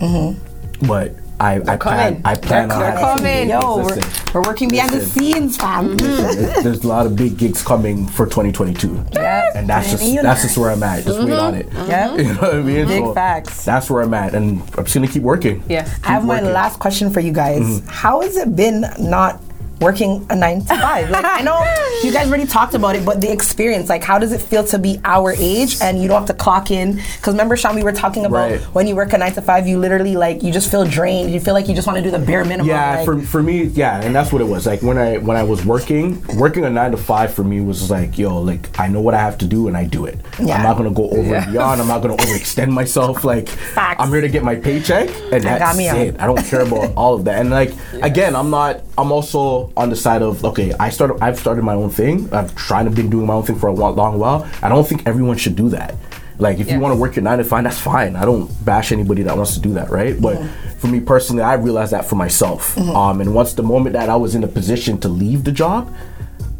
but 0.87 1.15
I, 1.43 1.61
I 1.67 1.77
plan. 1.77 2.21
I 2.25 2.35
plan 2.37 2.69
They're 2.69 2.79
on 2.79 2.85
having 2.85 3.05
coming. 3.05 3.49
some 3.51 3.61
yo 3.63 3.77
we're, 3.85 4.01
we're 4.35 4.49
working 4.49 4.69
behind 4.69 4.93
the 4.93 5.05
scenes 5.05 5.57
fam 5.57 5.97
there's, 5.97 6.63
there's 6.63 6.85
a 6.85 6.89
lot 6.89 7.05
of 7.07 7.17
big 7.17 7.37
gigs 7.37 7.63
coming 7.63 8.07
for 8.07 8.27
2022. 8.27 9.07
Yeah. 9.13 9.51
And 9.55 9.69
that's 9.69 9.91
just 9.91 10.05
Universe. 10.05 10.23
that's 10.23 10.43
just 10.43 10.59
where 10.59 10.71
I'm 10.71 10.83
at. 10.83 11.05
Just 11.05 11.19
wait 11.19 11.33
on 11.33 11.55
it. 11.55 11.69
Yeah. 11.73 12.17
You 12.23 12.35
know 12.35 12.41
what 12.41 12.55
I 12.55 12.63
mean? 12.63 12.87
Big 12.87 13.15
facts. 13.15 13.65
That's 13.65 13.91
where 13.91 14.03
I'm 14.03 14.15
at, 14.15 14.35
and 14.35 14.61
I'm 14.79 14.85
just 14.85 14.95
gonna 14.95 15.09
keep 15.09 15.23
working. 15.23 15.63
Yes. 15.69 15.99
I 16.05 16.09
have 16.09 16.25
my 16.25 16.41
last 16.41 16.79
question 16.79 17.11
for 17.11 17.21
you 17.21 17.33
guys. 17.33 17.63
Mm-hmm. 17.63 17.89
How 17.89 18.21
has 18.21 18.37
it 18.37 18.55
been 18.55 18.85
not 19.01 19.41
working 19.83 20.27
a 20.31 20.37
nine 20.37 20.61
to 20.61 20.67
five? 20.81 21.11
like 21.11 21.25
I 21.25 21.41
know 21.43 21.59
you 22.03 22.13
guys 22.13 22.29
already 22.29 22.47
talked 22.47 22.75
about 22.75 22.97
it, 22.97 23.05
but 23.05 23.21
the 23.21 23.31
experience, 23.31 23.89
like 23.89 24.03
how 24.03 24.19
does 24.19 24.33
it 24.33 24.41
feel 24.41 24.65
to 24.65 24.79
be 24.79 25.01
our 25.05 25.33
age 25.33 25.77
and 25.83 26.01
you 26.01 26.09
don't 26.09 26.19
have 26.21 26.29
to 26.29 26.35
clock 26.35 26.71
in? 26.71 26.95
Because 26.97 27.35
remember, 27.35 27.57
Sean, 27.57 27.75
we 27.75 27.83
were 27.83 27.93
talking 27.93 28.25
about 28.27 28.51
Right. 28.51 28.61
when 28.75 28.87
you 28.87 28.97
work 28.97 29.13
a 29.13 29.19
nine 29.19 29.33
to 29.35 29.43
five, 29.43 29.67
you 29.67 29.79
literally 29.79 30.17
like 30.17 30.43
you 30.43 30.53
just 30.53 30.71
feel 30.71 30.85
drained. 30.85 31.33
You 31.33 31.41
feel 31.41 31.55
like 31.55 31.69
you 31.69 31.75
just 31.75 31.87
want 31.87 31.97
to 31.99 32.03
do 32.03 32.11
the 32.11 32.19
bare 32.19 32.45
minimum. 32.45 32.67
Yeah, 32.69 32.97
like, 32.97 33.05
for, 33.05 33.21
for 33.21 33.43
me, 33.43 33.65
yeah, 33.65 34.01
and 34.01 34.15
that's 34.15 34.33
what 34.33 34.41
it 34.41 34.47
was. 34.47 34.67
Like 34.67 34.83
when 34.83 34.99
I 34.99 35.19
when 35.19 35.37
I 35.37 35.43
was 35.43 35.65
working, 35.65 36.23
working 36.37 36.65
a 36.65 36.71
nine 36.71 36.91
to 36.93 36.97
five 36.97 37.35
for 37.35 37.45
me 37.45 37.61
was 37.61 37.91
like, 37.91 38.19
yo, 38.19 38.39
like 38.41 38.79
I 38.79 38.89
know 38.89 39.01
what 39.01 39.15
I 39.15 39.19
have 39.21 39.39
to 39.39 39.47
do 39.47 39.69
and 39.69 39.77
I 39.77 39.85
do 39.85 40.07
it. 40.07 40.19
Yeah. 40.41 40.57
I'm 40.57 40.63
not 40.63 40.77
gonna 40.77 40.91
go 40.91 41.11
over 41.11 41.23
Yeah. 41.31 41.43
and 41.45 41.53
beyond. 41.53 41.81
I'm 41.81 41.89
not 41.89 42.03
gonna 42.03 42.17
overextend 42.17 42.71
myself. 42.83 43.25
Like 43.25 43.49
Facts. 43.49 44.01
I'm 44.03 44.09
here 44.11 44.21
to 44.21 44.29
get 44.29 44.43
my 44.45 44.57
paycheck, 44.57 45.09
and 45.33 45.43
got 45.43 45.59
that's 45.59 45.79
it. 45.79 46.21
I 46.21 46.27
don't 46.27 46.43
care 46.45 46.61
about 46.63 46.93
all 46.97 47.15
of 47.15 47.25
that. 47.25 47.41
And 47.41 47.51
like 47.51 47.73
again, 48.03 48.35
I'm 48.37 48.51
not. 48.51 48.81
I'm 48.99 49.11
also 49.11 49.72
on 49.77 49.91
the 49.91 49.97
side 49.97 50.23
of 50.23 50.45
okay. 50.45 50.73
I 50.79 50.91
started. 50.91 51.19
I've 51.23 51.39
started 51.39 51.63
my 51.63 51.75
own 51.75 51.91
thing. 51.91 52.33
I've 52.33 52.55
tried 52.55 52.85
to 52.85 52.91
been 52.91 53.11
doing 53.11 53.27
my 53.27 53.35
own 53.35 53.43
thing 53.43 53.59
for 53.59 53.69
a 53.69 53.73
long 53.73 54.19
while. 54.19 54.49
I 54.63 54.69
don't 54.69 54.87
think 54.87 55.07
everyone 55.07 55.37
should 55.37 55.57
do 55.57 55.69
that. 55.71 55.95
Like 56.39 56.59
if 56.59 56.71
you 56.71 56.81
want 56.81 56.93
to 56.93 57.01
work 57.01 57.15
your 57.17 57.23
nine 57.23 57.39
to 57.39 57.45
five, 57.45 57.65
that's 57.65 57.79
fine. 57.79 58.17
I 58.17 58.25
don't 58.25 58.49
bash 58.65 58.91
anybody 58.91 59.23
that 59.23 59.37
wants 59.37 59.55
to 59.55 59.61
do 59.61 59.75
that, 59.75 59.91
right? 59.91 60.21
But 60.21 60.43
for 60.79 60.89
me 60.89 61.01
personally, 61.01 61.43
I 61.43 61.55
realized 61.55 61.93
that 61.93 62.05
for 62.05 62.17
myself. 62.17 62.75
Mm-hmm. 62.75 62.91
Um, 62.91 63.21
and 63.21 63.35
once 63.35 63.55
the 63.55 63.63
moment 63.63 63.93
that 63.95 64.09
I 64.09 64.17
was 64.17 64.35
in 64.35 64.43
a 64.43 64.49
position 64.49 64.99
to 65.01 65.09
leave 65.09 65.45
the 65.45 65.53
job, 65.53 65.95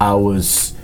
I 0.01 0.15
was. 0.15 0.75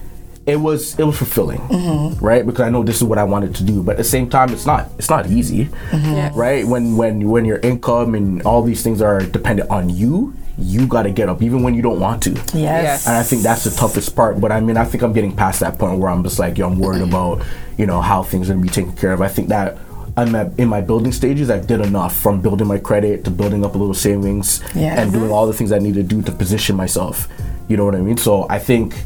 It 0.46 0.56
was 0.56 0.98
it 0.98 1.02
was 1.02 1.18
fulfilling, 1.18 1.60
mm-hmm. 1.60 2.24
right? 2.24 2.46
Because 2.46 2.62
I 2.62 2.70
know 2.70 2.82
this 2.82 2.96
is 2.96 3.04
what 3.04 3.18
I 3.18 3.24
wanted 3.24 3.54
to 3.56 3.64
do, 3.64 3.82
but 3.82 3.92
at 3.92 3.96
the 3.98 4.04
same 4.04 4.30
time, 4.30 4.48
it's 4.48 4.64
not 4.64 4.90
it's 4.96 5.10
not 5.10 5.26
easy, 5.26 5.66
mm-hmm. 5.66 6.14
Yes. 6.14 6.34
right? 6.34 6.66
When 6.66 6.96
when 6.96 7.28
when 7.28 7.44
your 7.44 7.58
income 7.58 8.14
and 8.14 8.40
all 8.44 8.62
these 8.62 8.82
things 8.82 9.02
are 9.02 9.20
dependent 9.20 9.68
on 9.68 9.90
you, 9.90 10.34
you 10.58 10.86
got 10.86 11.04
to 11.04 11.10
get 11.10 11.28
up 11.28 11.42
even 11.42 11.62
when 11.62 11.74
you 11.74 11.82
don't 11.82 12.00
want 12.00 12.22
to. 12.24 12.30
yes. 12.32 12.54
Yes. 12.54 13.06
And 13.06 13.16
I 13.16 13.22
think 13.22 13.42
that's 13.42 13.64
the 13.64 13.70
toughest 13.70 14.14
part. 14.16 14.40
But 14.40 14.52
I 14.52 14.60
mean, 14.60 14.76
I 14.76 14.84
think 14.84 15.02
I'm 15.02 15.12
getting 15.12 15.34
past 15.34 15.60
that 15.60 15.78
point 15.78 15.98
where 15.98 16.10
I'm 16.10 16.22
just 16.22 16.38
like, 16.38 16.58
yo, 16.58 16.68
I'm 16.68 16.78
worried 16.78 17.02
mm-hmm. 17.02 17.14
about, 17.14 17.46
you 17.76 17.86
know, 17.86 18.00
how 18.00 18.22
things 18.22 18.50
are 18.50 18.54
gonna 18.54 18.62
be 18.62 18.68
taken 18.68 18.94
care 18.94 19.12
of. 19.12 19.20
I 19.20 19.28
think 19.28 19.48
that 19.48 19.78
I'm 20.16 20.34
at, 20.34 20.58
in 20.58 20.68
my 20.68 20.80
building 20.80 21.12
stages. 21.12 21.48
I 21.48 21.60
did 21.60 21.80
enough 21.80 22.16
from 22.16 22.40
building 22.40 22.66
my 22.66 22.78
credit 22.78 23.24
to 23.24 23.30
building 23.30 23.64
up 23.64 23.76
a 23.76 23.78
little 23.78 23.94
savings 23.94 24.60
Yeah. 24.74 25.00
and 25.00 25.12
doing 25.12 25.30
all 25.30 25.46
the 25.46 25.52
things 25.52 25.70
I 25.70 25.78
need 25.78 25.94
to 25.94 26.02
do 26.02 26.22
to 26.22 26.32
position 26.32 26.74
myself. 26.74 27.28
You 27.68 27.76
know 27.76 27.84
what 27.84 27.94
I 27.94 28.00
mean? 28.00 28.16
So 28.16 28.46
I 28.50 28.58
think 28.58 28.96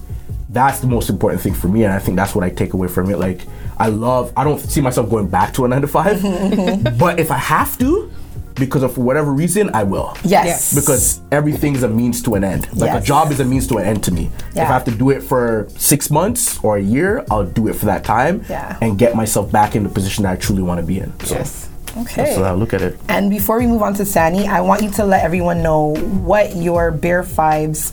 that's 0.48 0.80
the 0.80 0.86
most 0.86 1.10
important 1.10 1.42
thing 1.42 1.54
for 1.54 1.68
me, 1.68 1.84
and 1.84 1.92
I 1.92 1.98
think 1.98 2.16
that's 2.16 2.34
what 2.34 2.44
I 2.44 2.50
take 2.50 2.72
away 2.74 2.88
from 2.88 3.10
it. 3.10 3.18
Like, 3.18 3.46
I 3.78 3.88
love. 3.88 4.32
I 4.36 4.44
don't 4.44 4.58
see 4.58 4.80
myself 4.80 5.10
going 5.10 5.28
back 5.28 5.54
to 5.54 5.64
a 5.64 5.68
nine 5.68 5.80
to 5.82 5.88
five, 5.88 6.22
but 6.98 7.18
if 7.18 7.30
I 7.30 7.38
have 7.38 7.78
to, 7.78 8.10
because 8.54 8.82
of 8.82 8.98
whatever 8.98 9.32
reason, 9.32 9.70
I 9.74 9.82
will 9.84 10.14
Yes. 10.24 10.46
Yes. 10.46 10.74
because 10.74 11.20
everything's 11.30 11.82
a 11.82 11.88
means 11.88 12.22
to 12.22 12.34
an 12.34 12.44
end. 12.44 12.68
Like 12.76 12.90
Yes. 12.92 13.02
a 13.02 13.06
job 13.06 13.32
is 13.32 13.40
a 13.40 13.44
means 13.44 13.66
to 13.68 13.78
an 13.78 13.84
end 13.86 14.02
to 14.04 14.10
me. 14.12 14.30
Yeah. 14.54 14.64
If 14.64 14.68
I 14.70 14.72
have 14.72 14.84
to 14.84 14.90
do 14.90 15.10
it 15.10 15.22
for 15.22 15.66
six 15.78 16.10
months 16.10 16.58
or 16.62 16.76
a 16.76 16.82
year, 16.82 17.24
I'll 17.30 17.44
do 17.44 17.68
it 17.68 17.74
for 17.76 17.86
that 17.86 18.04
time 18.04 18.44
Yeah. 18.48 18.76
and 18.80 18.98
get 18.98 19.14
myself 19.14 19.50
back 19.50 19.74
in 19.76 19.82
the 19.84 19.88
position 19.88 20.24
that 20.24 20.32
I 20.32 20.36
truly 20.36 20.62
want 20.62 20.80
to 20.80 20.86
be 20.86 20.98
in. 21.00 21.12
So 21.24 21.34
Yes. 21.36 21.68
Okay. 22.02 22.24
that's 22.24 22.36
how 22.36 22.44
I 22.44 22.52
look 22.52 22.72
at 22.74 22.80
it. 22.82 22.98
And 23.08 23.28
before 23.30 23.58
we 23.58 23.66
move 23.66 23.82
on 23.82 23.94
to 23.94 24.04
Sani, 24.04 24.48
I 24.48 24.60
want 24.60 24.82
you 24.82 24.90
to 24.92 25.04
let 25.04 25.24
everyone 25.24 25.62
know 25.62 25.94
what 26.24 26.56
your 26.56 26.90
Bear 26.90 27.22
Vibes 27.22 27.92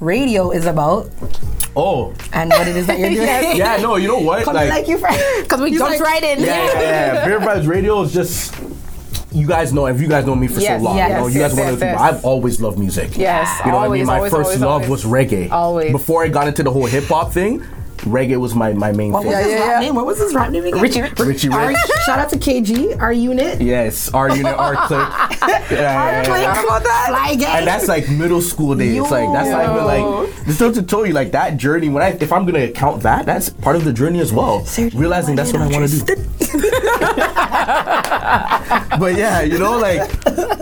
radio 0.00 0.50
is 0.50 0.66
about 0.66 1.10
Oh, 1.76 2.12
and 2.32 2.50
what 2.50 2.68
it 2.68 2.76
is 2.76 2.86
that 2.86 2.98
you're 3.00 3.10
doing. 3.20 3.56
yeah, 3.56 3.76
no, 3.78 3.96
you 3.96 4.06
know 4.06 4.18
what? 4.18 4.44
Coming 4.44 4.68
like, 4.68 4.86
you. 4.86 4.96
Because 4.96 5.60
we 5.60 5.76
jumped 5.76 5.98
right 6.00 6.22
in. 6.22 6.38
yeah, 6.40 6.46
yeah, 6.46 6.80
yeah. 6.80 7.24
Bear 7.26 7.40
Vibes 7.40 7.66
Radio 7.66 8.00
is 8.02 8.12
just. 8.12 8.54
You 9.34 9.48
guys 9.48 9.72
know, 9.72 9.86
if 9.86 10.00
you 10.00 10.06
guys 10.06 10.24
know 10.26 10.36
me 10.36 10.46
for 10.46 10.60
Yes, 10.60 10.80
so 10.80 10.84
long, 10.84 10.96
yes, 10.96 11.08
you 11.10 11.14
know, 11.16 11.26
you 11.26 11.38
guys 11.40 11.52
are 11.52 11.56
one 11.64 11.68
of 11.74 11.80
the 11.80 11.86
people. 11.86 12.00
I've 12.02 12.24
always 12.24 12.60
loved 12.60 12.78
music. 12.78 13.16
Yes, 13.16 13.60
you 13.64 13.72
know 13.72 13.78
what 13.78 13.90
I 13.90 13.92
mean. 13.92 14.06
My 14.06 14.16
always, 14.18 14.32
first 14.32 14.46
always, 14.46 14.60
love 14.60 14.82
always. 14.84 14.88
was 14.90 15.04
reggae. 15.04 15.50
Always. 15.50 15.90
Before 15.90 16.22
I 16.24 16.28
got 16.28 16.46
into 16.46 16.62
the 16.62 16.70
whole 16.70 16.86
hip 16.86 17.04
hop 17.04 17.32
thing, 17.32 17.58
reggae 18.04 18.38
was 18.38 18.54
my, 18.54 18.72
my 18.74 18.92
main 18.92 19.10
What 19.10 19.22
thing. 19.22 19.32
was 19.32 19.44
his 19.44 19.52
yeah, 19.54 19.58
rap 19.58 19.68
yeah. 19.70 19.80
name? 19.80 19.94
What 19.96 20.06
was 20.06 20.18
his 20.18 20.34
rap 20.34 20.50
name 20.52 20.64
again? 20.64 20.80
Richie 20.80 21.02
Richie 21.02 21.48
Our- 21.48 21.68
Rich. 21.68 21.78
shout 22.06 22.18
out 22.20 22.30
to 22.30 22.36
KG, 22.38 23.00
our 23.00 23.12
unit. 23.12 23.60
Yes, 23.60 24.08
our 24.14 24.28
unit, 24.36 24.54
our 24.56 24.76
clique. 24.86 25.08
Yeah, 25.70 26.22
yeah, 26.22 26.26
yeah, 26.26 26.62
yeah. 26.62 26.78
that. 26.78 27.54
And 27.58 27.66
that's 27.66 27.88
like 27.88 28.08
middle 28.08 28.40
school 28.40 28.74
days. 28.74 29.00
Like 29.00 29.32
that's 29.32 29.48
not 29.50 29.64
even 29.64 29.84
like 29.84 30.46
just 30.46 30.58
to 30.74 30.82
tell 30.82 31.06
you 31.06 31.12
like 31.12 31.32
that 31.32 31.56
journey. 31.56 31.88
When 31.88 32.02
I 32.02 32.10
if 32.20 32.32
I'm 32.32 32.46
gonna 32.46 32.70
count 32.70 33.02
that, 33.02 33.26
that's 33.26 33.50
part 33.50 33.74
of 33.76 33.84
the 33.84 33.92
journey 33.92 34.20
as 34.20 34.32
well. 34.32 34.64
Seriously, 34.64 35.00
Realizing 35.00 35.34
that's 35.36 35.52
what 35.52 35.62
I 35.62 35.66
want 35.68 35.90
to 35.90 36.04
do. 36.04 36.14
but 38.98 39.16
yeah, 39.16 39.42
you 39.42 39.58
know, 39.58 39.78
like 39.78 40.00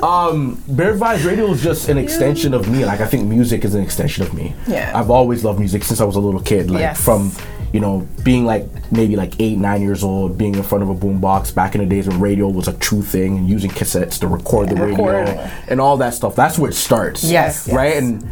um 0.03 0.63
Bear 0.69 0.95
Vibes 0.97 1.25
Radio 1.27 1.47
is 1.51 1.63
just 1.63 1.89
an 1.89 1.99
extension 1.99 2.55
of 2.55 2.69
me. 2.69 2.85
Like 2.85 3.01
I 3.01 3.07
think 3.07 3.27
music 3.27 3.65
is 3.65 3.75
an 3.75 3.83
extension 3.83 4.23
of 4.25 4.35
me. 4.35 4.55
Yeah. 4.67 4.93
I've 4.95 5.11
always 5.11 5.45
loved 5.45 5.59
music 5.59 5.85
since 5.85 6.01
I 6.01 6.05
was 6.05 6.17
a 6.17 6.21
little 6.21 6.41
kid. 6.41 6.71
Like 6.71 6.81
Yes. 6.81 7.03
from 7.05 7.33
you 7.73 7.81
know, 7.81 8.07
being 8.23 8.45
like 8.45 8.67
maybe 8.93 9.17
like 9.17 9.33
eight, 9.41 9.57
nine 9.57 9.81
years 9.81 10.05
old, 10.05 10.37
being 10.37 10.55
in 10.55 10.63
front 10.63 10.83
of 10.85 10.91
a 10.91 10.95
boombox 10.95 11.55
back 11.55 11.75
in 11.75 11.81
the 11.81 11.87
days 11.87 12.07
when 12.07 12.21
radio 12.21 12.47
was 12.47 12.69
a 12.69 12.75
true 12.75 13.01
thing 13.01 13.39
and 13.39 13.49
using 13.49 13.71
cassettes 13.71 14.19
to 14.21 14.27
record 14.29 14.69
the 14.69 14.75
Record. 14.75 14.99
radio 15.27 15.51
and 15.69 15.81
all 15.81 15.97
that 15.97 16.13
stuff. 16.13 16.37
That's 16.37 16.59
where 16.59 16.71
it 16.71 16.75
starts. 16.75 17.25
Yes, 17.25 17.67
yes. 17.67 17.75
Right? 17.75 17.97
And 17.97 18.29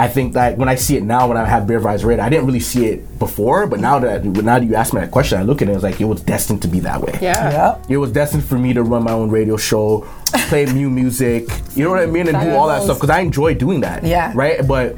I 0.00 0.08
think 0.08 0.32
that 0.32 0.56
when 0.56 0.68
I 0.68 0.76
see 0.76 0.96
it 0.96 1.02
now, 1.02 1.28
when 1.28 1.36
I 1.36 1.44
have 1.44 1.66
Bear 1.66 1.78
Vibes 1.78 2.04
Radio, 2.06 2.24
I 2.24 2.30
didn't 2.30 2.46
really 2.46 2.60
see 2.60 2.86
it 2.86 3.18
before, 3.18 3.66
but 3.66 3.80
now 3.80 3.98
that 3.98 4.24
now 4.24 4.58
that 4.58 4.64
you 4.64 4.74
ask 4.74 4.94
me 4.94 5.00
that 5.02 5.10
question, 5.10 5.38
I 5.38 5.42
look 5.42 5.60
at 5.60 5.68
it, 5.68 5.72
it's 5.72 5.82
like 5.82 6.00
it 6.00 6.06
was 6.06 6.22
destined 6.22 6.62
to 6.62 6.68
be 6.68 6.80
that 6.80 7.02
way. 7.02 7.18
Yeah. 7.20 7.50
yeah. 7.50 7.82
It 7.86 7.98
was 7.98 8.10
destined 8.10 8.44
for 8.44 8.58
me 8.58 8.72
to 8.72 8.82
run 8.82 9.04
my 9.04 9.12
own 9.12 9.28
radio 9.28 9.58
show, 9.58 10.08
play 10.48 10.64
new 10.64 10.88
music, 10.88 11.48
you 11.74 11.84
know 11.84 11.90
what 11.90 12.00
I 12.00 12.06
mean, 12.06 12.28
and 12.28 12.40
do 12.40 12.50
all 12.54 12.68
that 12.68 12.82
stuff 12.82 12.96
because 12.96 13.10
I 13.10 13.20
enjoy 13.20 13.54
doing 13.54 13.80
that. 13.82 14.02
Yeah. 14.02 14.32
Right? 14.34 14.66
But 14.66 14.96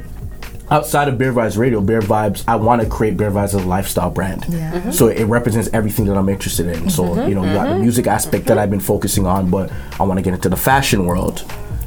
outside 0.71 1.09
of 1.09 1.17
Bear 1.17 1.33
Vibes 1.33 1.57
Radio, 1.57 1.81
Bear 1.81 2.01
Vibes, 2.01 2.45
I 2.47 2.55
want 2.55 2.81
to 2.81 2.87
create 2.87 3.17
Bear 3.17 3.29
Vibes 3.29 3.43
as 3.43 3.53
a 3.55 3.59
lifestyle 3.59 4.09
brand. 4.09 4.45
Yeah. 4.47 4.71
Mm-hmm. 4.71 4.91
So 4.91 5.07
it 5.07 5.25
represents 5.25 5.69
everything 5.73 6.05
that 6.05 6.15
I'm 6.15 6.29
interested 6.29 6.67
in. 6.67 6.89
So, 6.89 7.03
mm-hmm. 7.03 7.27
you 7.27 7.35
know, 7.35 7.43
you 7.43 7.53
got 7.53 7.65
the 7.65 7.71
mm-hmm. 7.71 7.81
music 7.81 8.07
aspect 8.07 8.45
that 8.45 8.57
I've 8.57 8.71
been 8.71 8.79
focusing 8.79 9.25
on, 9.25 9.49
but 9.49 9.69
I 9.99 10.03
want 10.03 10.17
to 10.17 10.23
get 10.23 10.33
into 10.33 10.47
the 10.47 10.55
fashion 10.55 11.05
world. 11.05 11.43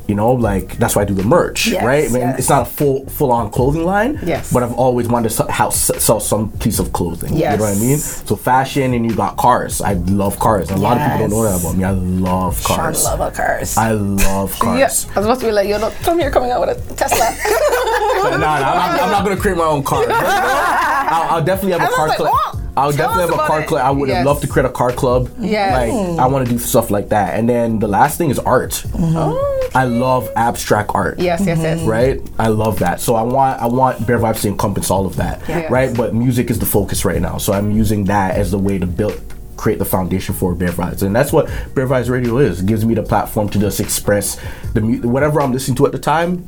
You 0.08 0.14
know, 0.14 0.32
like 0.32 0.76
that's 0.78 0.94
why 0.94 1.02
I 1.02 1.04
do 1.04 1.14
the 1.14 1.24
merch, 1.24 1.66
Yes, 1.66 1.82
right? 1.84 2.04
I 2.08 2.12
mean, 2.12 2.20
yes. 2.22 2.38
It's 2.38 2.48
not 2.48 2.62
a 2.62 2.70
full 2.70 3.06
full 3.06 3.32
on 3.32 3.50
clothing 3.50 3.84
line, 3.84 4.20
Yes. 4.22 4.52
but 4.52 4.62
I've 4.62 4.72
always 4.74 5.08
wanted 5.08 5.30
to 5.30 5.34
sell, 5.34 5.48
house, 5.48 5.90
sell 5.98 6.20
some 6.20 6.52
piece 6.58 6.78
of 6.78 6.92
clothing. 6.92 7.34
yes. 7.36 7.52
You 7.52 7.58
know 7.58 7.64
what 7.64 7.76
I 7.76 7.80
mean? 7.80 7.98
So 7.98 8.36
fashion, 8.36 8.94
and 8.94 9.04
you 9.04 9.16
got 9.16 9.36
cars. 9.36 9.80
I 9.80 9.94
love 9.94 10.38
cars. 10.38 10.70
A 10.70 10.76
lot 10.76 10.96
of 10.96 11.02
people 11.10 11.18
don't 11.28 11.30
know 11.30 11.42
that 11.42 11.60
about 11.60 11.76
me. 11.76 11.82
I 11.84 11.90
love 11.90 12.62
cars. 12.62 13.02
love 13.04 13.20
a 13.20 13.30
cars. 13.32 13.76
I 13.76 13.90
love 13.92 14.56
cars. 14.60 14.78
Yeah, 14.78 14.84
I 14.84 15.18
was 15.18 15.24
supposed 15.26 15.40
to 15.40 15.46
be 15.46 15.52
like, 15.52 15.66
you're 15.68 15.80
not 15.80 15.92
me 16.16 16.22
you're 16.22 16.30
coming 16.30 16.52
out 16.52 16.60
with 16.60 16.70
a 16.90 16.94
Tesla. 16.94 17.18
no, 18.30 18.30
no, 18.30 18.34
I'm, 18.36 18.40
not- 18.40 19.00
I'm 19.02 19.10
not 19.10 19.24
gonna 19.24 19.36
create 19.36 19.56
my 19.58 19.64
own 19.64 19.82
car. 19.82 20.04
I'll, 20.08 21.36
I'll 21.36 21.44
definitely 21.44 21.72
have 21.72 21.80
I 21.82 21.86
a 21.86 21.96
car 21.96 22.08
like, 22.08 22.16
club. 22.18 22.32
Oh. 22.32 22.55
I'll 22.76 22.92
tell 22.92 23.08
definitely 23.08 23.34
have 23.36 23.44
a 23.44 23.46
car 23.46 23.60
it. 23.62 23.66
club. 23.68 23.82
I 23.84 23.90
would 23.90 24.08
Yes. 24.08 24.26
love 24.26 24.40
to 24.42 24.46
create 24.46 24.66
a 24.66 24.70
car 24.70 24.92
club. 24.92 25.30
Yes. 25.38 25.72
Like 25.92 26.18
I 26.20 26.26
want 26.26 26.46
to 26.46 26.52
do 26.52 26.58
stuff 26.58 26.90
like 26.90 27.08
that. 27.10 27.38
And 27.38 27.48
then 27.48 27.78
the 27.78 27.88
last 27.88 28.18
thing 28.18 28.30
is 28.30 28.38
art. 28.38 28.84
oh, 28.98 29.68
I 29.74 29.84
love 29.84 30.28
abstract 30.36 30.90
art. 30.94 31.18
yes, 31.18 31.42
yes, 31.46 31.58
yes. 31.58 31.78
Mm-hmm. 31.80 31.88
Right, 31.88 32.20
I 32.38 32.48
love 32.48 32.78
that. 32.80 33.00
So 33.00 33.14
I 33.14 33.22
want 33.22 33.60
I 33.62 33.66
want 33.66 34.06
Bear 34.06 34.18
Vibes 34.18 34.42
to 34.42 34.48
encompass 34.48 34.90
all 34.90 35.06
of 35.06 35.16
that. 35.16 35.40
Yes. 35.48 35.70
Right, 35.70 35.96
but 35.96 36.14
music 36.14 36.50
is 36.50 36.58
the 36.58 36.66
focus 36.66 37.04
right 37.04 37.20
now. 37.20 37.38
So 37.38 37.52
I'm 37.52 37.70
using 37.70 38.04
that 38.04 38.36
as 38.36 38.50
the 38.50 38.58
way 38.58 38.78
to 38.78 38.86
build 38.86 39.20
create 39.56 39.78
the 39.78 39.84
foundation 39.86 40.34
for 40.34 40.54
Bear 40.54 40.68
Vibes, 40.68 41.00
and 41.02 41.16
that's 41.16 41.32
what 41.32 41.46
Bear 41.74 41.86
Vibes 41.86 42.10
Radio 42.10 42.36
is. 42.36 42.60
It 42.60 42.66
gives 42.66 42.84
me 42.84 42.92
the 42.92 43.02
platform 43.02 43.48
to 43.48 43.58
just 43.58 43.80
express 43.80 44.38
the 44.74 44.82
mu- 44.82 45.08
whatever 45.08 45.40
I'm 45.40 45.50
listening 45.50 45.76
to 45.78 45.86
at 45.86 45.92
the 45.92 45.98
time. 45.98 46.46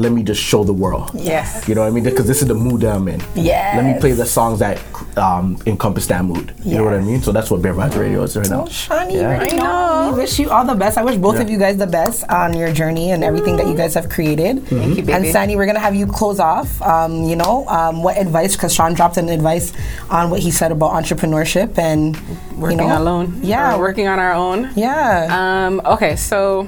Let 0.00 0.12
me 0.12 0.22
just 0.22 0.40
show 0.42 0.64
the 0.64 0.72
world. 0.72 1.10
Yes. 1.14 1.68
You 1.68 1.74
know 1.74 1.82
what 1.82 1.88
I 1.88 1.90
mean? 1.90 2.04
Because 2.04 2.26
this 2.26 2.40
is 2.40 2.48
the 2.48 2.54
mood 2.54 2.80
that 2.80 2.96
I'm 2.96 3.06
in. 3.06 3.20
Yes. 3.34 3.76
Let 3.76 3.84
me 3.84 4.00
play 4.00 4.12
the 4.12 4.24
songs 4.24 4.58
that 4.60 4.80
um, 5.18 5.58
encompass 5.66 6.06
that 6.06 6.24
mood. 6.24 6.54
You 6.64 6.78
know 6.78 6.84
what 6.84 6.94
I 6.94 7.00
mean? 7.00 7.20
So 7.20 7.32
that's 7.32 7.50
what 7.50 7.60
Bear 7.60 7.74
Vibes 7.74 7.98
Radio 7.98 8.22
is 8.22 8.34
right 8.36 8.48
now. 8.48 8.62
Oh, 8.62 8.66
Shani, 8.66 9.12
Yeah. 9.14 9.26
right 9.38 9.52
I 9.52 9.56
now, 9.56 9.64
know. 10.06 10.12
we 10.12 10.18
wish 10.22 10.38
you 10.38 10.48
all 10.50 10.64
the 10.64 10.74
best. 10.74 10.96
I 10.96 11.02
wish 11.02 11.16
both 11.16 11.34
Yeah. 11.36 11.42
of 11.42 11.50
you 11.50 11.58
guys 11.58 11.76
the 11.76 11.86
best 11.86 12.24
on 12.30 12.56
your 12.56 12.72
journey 12.72 13.10
and 13.12 13.22
everything 13.22 13.56
that 13.58 13.66
you 13.66 13.74
guys 13.74 13.92
have 13.94 14.08
created. 14.08 14.66
Thank 14.66 14.96
you, 14.96 15.02
baby. 15.02 15.12
And 15.12 15.22
baby. 15.24 15.32
Sandy, 15.32 15.56
we're 15.56 15.66
gonna 15.66 15.78
have 15.88 15.94
you 15.94 16.06
close 16.06 16.40
off. 16.40 16.80
Um, 16.80 17.24
you 17.24 17.36
know, 17.36 17.66
um, 17.68 18.02
what 18.02 18.16
advice? 18.16 18.56
Because 18.56 18.72
Sean 18.74 18.94
dropped 18.94 19.18
an 19.18 19.28
advice 19.28 19.72
on 20.08 20.30
what 20.30 20.40
he 20.40 20.50
said 20.50 20.72
about 20.72 20.92
entrepreneurship 20.92 21.76
and 21.78 22.16
working 22.56 22.78
you 22.80 22.86
know, 22.86 22.98
alone. 22.98 23.38
Yeah, 23.42 23.74
Or 23.76 23.78
working 23.80 24.08
on 24.08 24.18
our 24.18 24.32
own. 24.32 24.70
Yeah. 24.76 25.28
Um, 25.66 25.82
okay, 25.84 26.16
so 26.16 26.66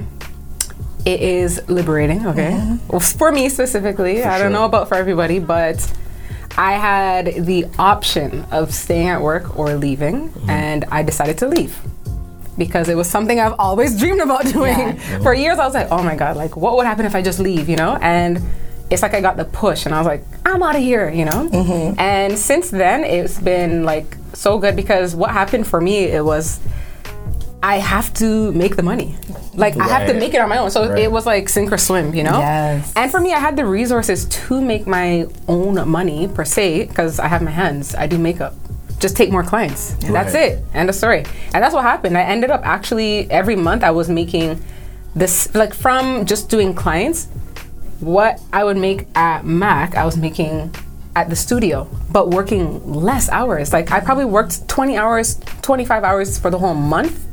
it 1.05 1.21
is 1.21 1.63
liberating, 1.69 2.27
okay? 2.27 2.53
Mm-hmm. 2.53 2.89
Well, 2.89 3.01
for 3.01 3.33
me 3.33 3.49
specifically, 3.49 4.23
I 4.23 4.39
don't 4.39 4.53
know 4.53 4.65
about 4.65 4.89
for 4.89 4.95
everybody, 4.95 5.39
but 5.39 5.93
I 6.57 6.73
had 6.73 7.47
the 7.47 7.67
option 7.79 8.45
of 8.51 8.73
staying 8.73 9.09
at 9.09 9.21
work 9.21 9.59
or 9.59 9.75
leaving, 9.75 10.29
mm-hmm. 10.29 10.51
and 10.51 10.85
I 10.91 11.03
decided 11.03 11.39
to 11.39 11.49
leave. 11.49 11.77
Because 12.59 12.89
it 12.89 12.97
was 12.97 13.09
something 13.09 13.41
I've 13.41 13.59
always 13.59 13.99
dreamed 14.01 14.21
about 14.21 14.45
doing. 14.45 14.79
Yeah. 14.79 15.19
For 15.23 15.35
years, 15.35 15.59
I 15.59 15.65
was 15.65 15.75
like, 15.75 15.89
oh 15.91 16.03
my 16.03 16.15
God, 16.15 16.37
like, 16.37 16.57
what 16.57 16.77
would 16.77 16.87
happen 16.87 17.07
if 17.07 17.15
I 17.15 17.23
just 17.23 17.39
leave, 17.39 17.69
you 17.69 17.77
know? 17.77 17.97
And 18.01 18.41
it's 18.91 19.03
like 19.03 19.15
I 19.15 19.21
got 19.21 19.37
the 19.37 19.47
push, 19.47 19.87
and 19.87 19.95
I 19.95 19.99
was 19.99 20.07
like, 20.07 20.25
I'm 20.45 20.63
out 20.63 20.77
of 20.77 20.83
here, 20.83 21.11
you 21.11 21.25
know? 21.25 21.49
Mm-hmm. 21.49 21.99
And 21.99 22.39
since 22.39 22.71
then, 22.71 23.05
it's 23.05 23.41
been 23.41 23.85
like 23.85 24.17
so 24.35 24.59
good 24.59 24.77
because 24.77 25.17
what 25.17 25.31
happened 25.31 25.67
for 25.67 25.81
me, 25.81 26.05
it 26.05 26.25
was 26.25 26.61
I 27.63 27.77
have 27.79 28.13
to 28.15 28.51
make 28.53 28.75
the 28.77 28.83
money. 28.83 29.15
Like 29.55 29.77
I 29.77 29.87
have 29.87 30.09
to 30.09 30.15
make 30.15 30.35
it 30.35 30.41
on 30.41 30.49
my 30.49 30.59
own. 30.59 30.71
So 30.71 30.89
Right. 30.89 30.99
it 31.05 31.13
was 31.13 31.27
like 31.27 31.49
sink 31.49 31.71
or 31.73 31.79
swim, 31.79 32.13
you 32.15 32.25
know? 32.25 32.39
Yes. 32.39 32.93
And 32.97 33.11
for 33.11 33.21
me, 33.21 33.33
I 33.33 33.39
had 33.39 33.57
the 33.57 33.65
resources 33.65 34.25
to 34.25 34.61
make 34.61 34.87
my 34.87 35.27
own 35.47 35.89
money 35.89 36.27
per 36.27 36.45
se 36.45 36.87
because 36.87 37.21
I 37.21 37.29
have 37.29 37.41
my 37.43 37.53
hands. 37.53 37.95
I 37.95 38.07
do 38.09 38.19
makeup. 38.19 38.55
Just 38.99 39.17
take 39.17 39.31
more 39.31 39.43
clients. 39.45 39.95
That's 40.01 40.35
it. 40.35 40.65
End 40.75 40.89
of 40.89 40.95
story. 40.97 41.25
And 41.55 41.63
that's 41.63 41.75
what 41.75 41.83
happened. 41.85 42.17
I 42.19 42.23
ended 42.23 42.51
up 42.51 42.63
actually 42.65 43.31
every 43.31 43.57
month 43.57 43.85
I 43.85 43.91
was 43.91 44.09
making 44.09 44.61
this 45.15 45.55
like 45.55 45.75
from 45.75 46.25
just 46.27 46.49
doing 46.49 46.75
clients. 46.75 47.29
What 48.01 48.41
I 48.53 48.65
would 48.65 48.77
make 48.77 49.07
at 49.15 49.45
Mac, 49.45 49.95
I 49.97 50.05
was 50.05 50.17
making 50.17 50.75
at 51.15 51.29
the 51.29 51.37
studio, 51.37 51.87
but 52.11 52.31
working 52.31 52.93
less 52.93 53.29
hours. 53.29 53.73
Like 53.73 53.93
I 53.93 54.01
probably 54.01 54.25
worked 54.25 54.67
20 54.69 54.97
hours, 54.97 55.39
25 55.63 56.03
hours 56.03 56.39
for 56.39 56.51
the 56.51 56.59
whole 56.59 56.75
month 56.75 57.25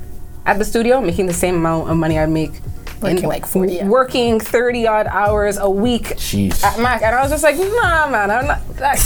at 0.50 0.58
the 0.58 0.66
studio, 0.66 1.00
making 1.00 1.28
the 1.28 1.34
same 1.34 1.56
amount 1.56 1.90
of 1.90 1.98
money 1.98 2.18
I 2.18 2.26
make 2.26 2.54
Working 3.02 3.30
like 3.30 3.46
40 3.46 3.80
hours. 3.80 3.90
working 3.90 4.40
30 4.42 4.88
odd 4.88 5.08
hours 5.08 5.58
a 5.58 5.70
week 5.70 6.04
Jeez. 6.18 6.62
at 6.64 6.80
Mac. 6.80 7.02
And 7.02 7.16
I 7.16 7.22
was 7.22 7.32
just 7.32 7.44
like, 7.44 7.56
nah, 7.56 8.10
man, 8.10 8.30
I'm 8.30 8.48
not. 8.48 8.68
That. 8.76 8.98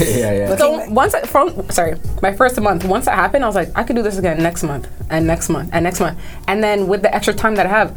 yeah, 0.00 0.32
yeah. 0.32 0.56
So 0.56 0.88
once 0.90 1.14
I, 1.14 1.20
from 1.22 1.70
sorry, 1.70 1.96
my 2.22 2.34
first 2.34 2.60
month, 2.60 2.84
once 2.84 3.04
that 3.04 3.14
happened, 3.14 3.44
I 3.44 3.46
was 3.46 3.54
like, 3.54 3.70
I 3.76 3.84
could 3.84 3.94
do 3.94 4.02
this 4.02 4.18
again 4.18 4.42
next 4.42 4.64
month 4.64 4.88
and 5.10 5.28
next 5.28 5.48
month 5.48 5.70
and 5.72 5.84
next 5.84 6.00
month, 6.00 6.18
and 6.48 6.62
then 6.62 6.88
with 6.88 7.02
the 7.02 7.14
extra 7.14 7.32
time 7.34 7.54
that 7.54 7.66
I 7.66 7.68
have, 7.68 7.96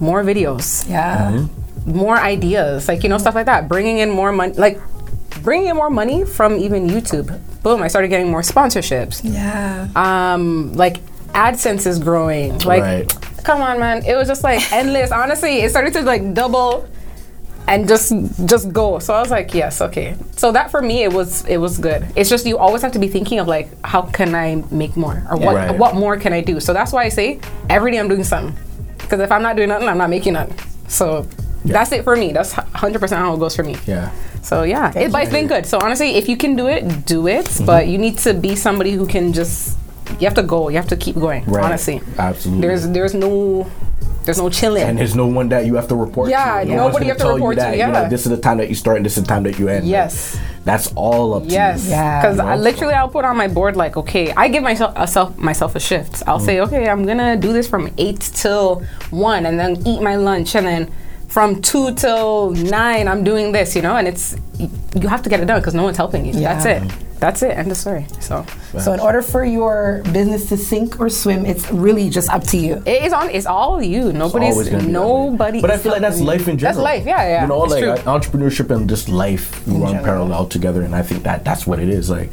more 0.00 0.24
videos, 0.24 0.88
yeah. 0.90 1.46
more 1.86 2.16
ideas, 2.16 2.88
like 2.88 3.04
you 3.04 3.08
know 3.08 3.18
stuff 3.18 3.36
like 3.36 3.46
that, 3.46 3.68
bringing 3.68 3.98
in 3.98 4.10
more 4.10 4.32
money, 4.32 4.54
like 4.54 4.80
bringing 5.42 5.68
in 5.68 5.76
more 5.76 5.90
money 5.90 6.24
from 6.24 6.58
even 6.58 6.88
YouTube. 6.88 7.38
Boom! 7.62 7.80
I 7.80 7.86
started 7.86 8.08
getting 8.08 8.28
more 8.30 8.42
sponsorships. 8.42 9.20
Yeah. 9.22 9.86
Um, 9.94 10.72
like 10.72 10.96
AdSense 11.34 11.86
is 11.86 11.98
growing. 11.98 12.58
Like, 12.60 12.82
Right. 12.82 13.18
come 13.44 13.60
on, 13.60 13.78
man! 13.78 14.04
It 14.04 14.16
was 14.16 14.28
just 14.28 14.42
like 14.44 14.72
endless. 14.72 15.10
Honestly, 15.12 15.60
it 15.60 15.70
started 15.70 15.92
to 15.94 16.02
like 16.02 16.34
double 16.34 16.88
and 17.68 17.86
just 17.86 18.12
just 18.46 18.72
go. 18.72 18.98
So 18.98 19.14
I 19.14 19.20
was 19.20 19.30
like, 19.30 19.54
yes, 19.54 19.80
okay. 19.80 20.16
So 20.36 20.50
that 20.52 20.70
for 20.70 20.82
me, 20.82 21.02
it 21.04 21.12
was 21.12 21.44
it 21.46 21.58
was 21.58 21.78
good. 21.78 22.06
It's 22.16 22.28
just 22.30 22.46
you 22.46 22.58
always 22.58 22.82
have 22.82 22.92
to 22.92 22.98
be 22.98 23.08
thinking 23.08 23.38
of 23.38 23.46
like, 23.48 23.68
how 23.84 24.02
can 24.02 24.34
I 24.34 24.62
make 24.70 24.96
more, 24.96 25.22
or 25.30 25.36
what 25.36 25.54
Right. 25.54 25.78
what 25.78 25.94
more 25.94 26.16
can 26.16 26.32
I 26.32 26.40
do? 26.40 26.58
So 26.60 26.72
that's 26.72 26.92
why 26.92 27.04
I 27.04 27.08
say 27.10 27.40
every 27.68 27.92
day 27.92 27.98
I'm 27.98 28.08
doing 28.08 28.24
something. 28.24 28.56
Because 28.98 29.20
if 29.20 29.32
I'm 29.32 29.42
not 29.42 29.56
doing 29.56 29.68
nothing, 29.68 29.88
I'm 29.88 29.98
not 29.98 30.10
making 30.10 30.34
nothing. 30.34 30.56
So 30.88 31.26
that's 31.64 31.92
it 31.92 32.04
for 32.04 32.16
me. 32.16 32.32
That's 32.32 32.54
100 32.56 32.98
percent 33.00 33.20
how 33.20 33.34
it 33.34 33.38
goes 33.38 33.54
for 33.56 33.62
me. 33.62 33.76
yeah. 33.86 34.10
So 34.42 34.62
yeah, 34.62 34.90
it, 34.96 35.12
but 35.12 35.22
it's 35.22 35.30
been 35.32 35.46
good. 35.48 35.66
So 35.66 35.78
honestly, 35.82 36.12
if 36.16 36.26
you 36.28 36.36
can 36.36 36.56
do 36.56 36.66
it, 36.66 37.04
do 37.04 37.26
it. 37.28 37.44
Mm-hmm. 37.44 37.66
But 37.66 37.88
you 37.88 37.98
need 37.98 38.16
to 38.18 38.32
be 38.34 38.56
somebody 38.56 38.92
who 38.92 39.06
can 39.06 39.32
just. 39.34 39.76
You 40.18 40.26
have 40.26 40.34
to 40.34 40.42
go. 40.42 40.68
You 40.68 40.76
have 40.76 40.88
to 40.88 40.96
keep 40.96 41.16
going. 41.16 41.44
Right. 41.44 41.64
Honestly, 41.64 42.00
Absolutely. 42.18 42.66
there's 42.66 42.88
there's 42.88 43.14
no 43.14 43.70
there's 44.24 44.38
no 44.38 44.50
chilling. 44.50 44.82
and 44.82 44.98
there's 44.98 45.16
no 45.16 45.26
one 45.26 45.48
that 45.48 45.64
you 45.64 45.74
have 45.76 45.88
to 45.88 45.96
report 45.96 46.28
Yeah, 46.30 46.62
to. 46.62 46.68
No 46.68 46.88
nobody 46.88 47.06
you 47.06 47.12
have 47.12 47.18
to 47.20 47.28
report 47.32 47.56
you 47.56 47.62
to, 47.62 47.66
that, 47.70 47.76
You 47.78 47.86
know, 47.86 48.02
yeah. 48.02 48.08
this 48.08 48.26
is 48.26 48.30
the 48.30 48.36
time 48.36 48.58
that 48.58 48.68
you 48.68 48.74
start 48.74 48.98
and 48.98 49.06
this 49.06 49.16
is 49.16 49.22
the 49.24 49.28
time 49.28 49.44
that 49.44 49.58
you 49.58 49.68
end. 49.68 49.84
Like, 49.86 49.90
Yes. 49.90 50.38
that's 50.64 50.92
all 50.94 51.34
up 51.34 51.44
to 51.44 51.48
Yes, 51.48 51.84
you. 51.86 51.90
Yeah. 51.92 52.20
because 52.20 52.36
You 52.36 52.42
know? 52.44 52.56
literally 52.56 52.94
I'll 52.94 53.08
put 53.08 53.24
on 53.24 53.36
my 53.38 53.48
board 53.48 53.76
like, 53.76 53.96
okay, 53.96 54.30
I 54.36 54.48
give 54.48 54.62
myself 54.62 54.92
a 54.96 55.06
self 55.06 55.38
myself 55.38 55.74
a 55.74 55.80
shift. 55.80 56.22
I'll 56.26 56.38
say, 56.38 56.56
mm. 56.56 56.66
okay, 56.66 56.86
I'm 56.88 57.06
gonna 57.06 57.36
do 57.36 57.52
this 57.54 57.66
from 57.66 57.90
eight 57.96 58.20
till 58.20 58.82
one, 59.10 59.46
and 59.46 59.58
then 59.58 59.80
eat 59.86 60.02
my 60.02 60.16
lunch, 60.16 60.54
and 60.54 60.66
then 60.66 60.90
from 61.30 61.62
two 61.62 61.94
till 61.94 62.50
nine, 62.50 63.06
I'm 63.08 63.22
doing 63.24 63.52
this, 63.52 63.76
you 63.76 63.82
know, 63.82 63.96
and 63.96 64.06
it's 64.08 64.36
you 64.58 65.08
have 65.08 65.22
to 65.22 65.30
get 65.30 65.40
it 65.40 65.46
done 65.46 65.60
because 65.60 65.74
no 65.74 65.84
one's 65.84 65.96
helping 65.96 66.26
you. 66.26 66.32
That's 66.32 66.66
it. 66.66 66.82
That's 67.20 67.42
it. 67.42 67.50
End 67.50 67.70
of 67.70 67.76
story. 67.76 68.06
So 68.18 68.44
So 68.78 68.92
in 68.94 69.00
order 69.00 69.20
for 69.22 69.44
your 69.44 70.02
business 70.10 70.48
to 70.48 70.56
sink 70.56 70.98
or 70.98 71.08
swim, 71.10 71.44
it's 71.44 71.70
really 71.70 72.08
just 72.10 72.30
up 72.30 72.42
to 72.44 72.56
you. 72.56 72.82
it 72.86 73.04
is 73.04 73.12
on. 73.12 73.30
It's 73.30 73.46
all 73.46 73.80
you. 73.82 74.12
Nobody's 74.12 74.54
always 74.54 74.68
gonna 74.70 74.84
be 74.84 74.90
nobody. 74.90 75.60
But 75.60 75.70
I 75.70 75.76
feel 75.76 75.92
like 75.92 76.00
that's 76.00 76.18
you. 76.18 76.24
life 76.24 76.48
in 76.48 76.58
general. 76.58 76.82
That's 76.82 76.96
life. 76.96 77.06
Yeah, 77.06 77.22
yeah. 77.28 77.42
You 77.42 77.48
know, 77.48 77.62
it's 77.64 77.72
like 77.74 77.82
true. 77.84 77.92
uh, 77.92 78.18
entrepreneurship 78.18 78.74
and 78.74 78.88
just 78.88 79.08
life 79.08 79.62
run 79.66 80.02
parallel 80.02 80.46
together, 80.46 80.82
and 80.82 80.94
I 80.96 81.02
think 81.02 81.22
that 81.24 81.44
that's 81.44 81.66
what 81.66 81.78
it 81.78 81.90
is. 81.90 82.08
Like, 82.10 82.30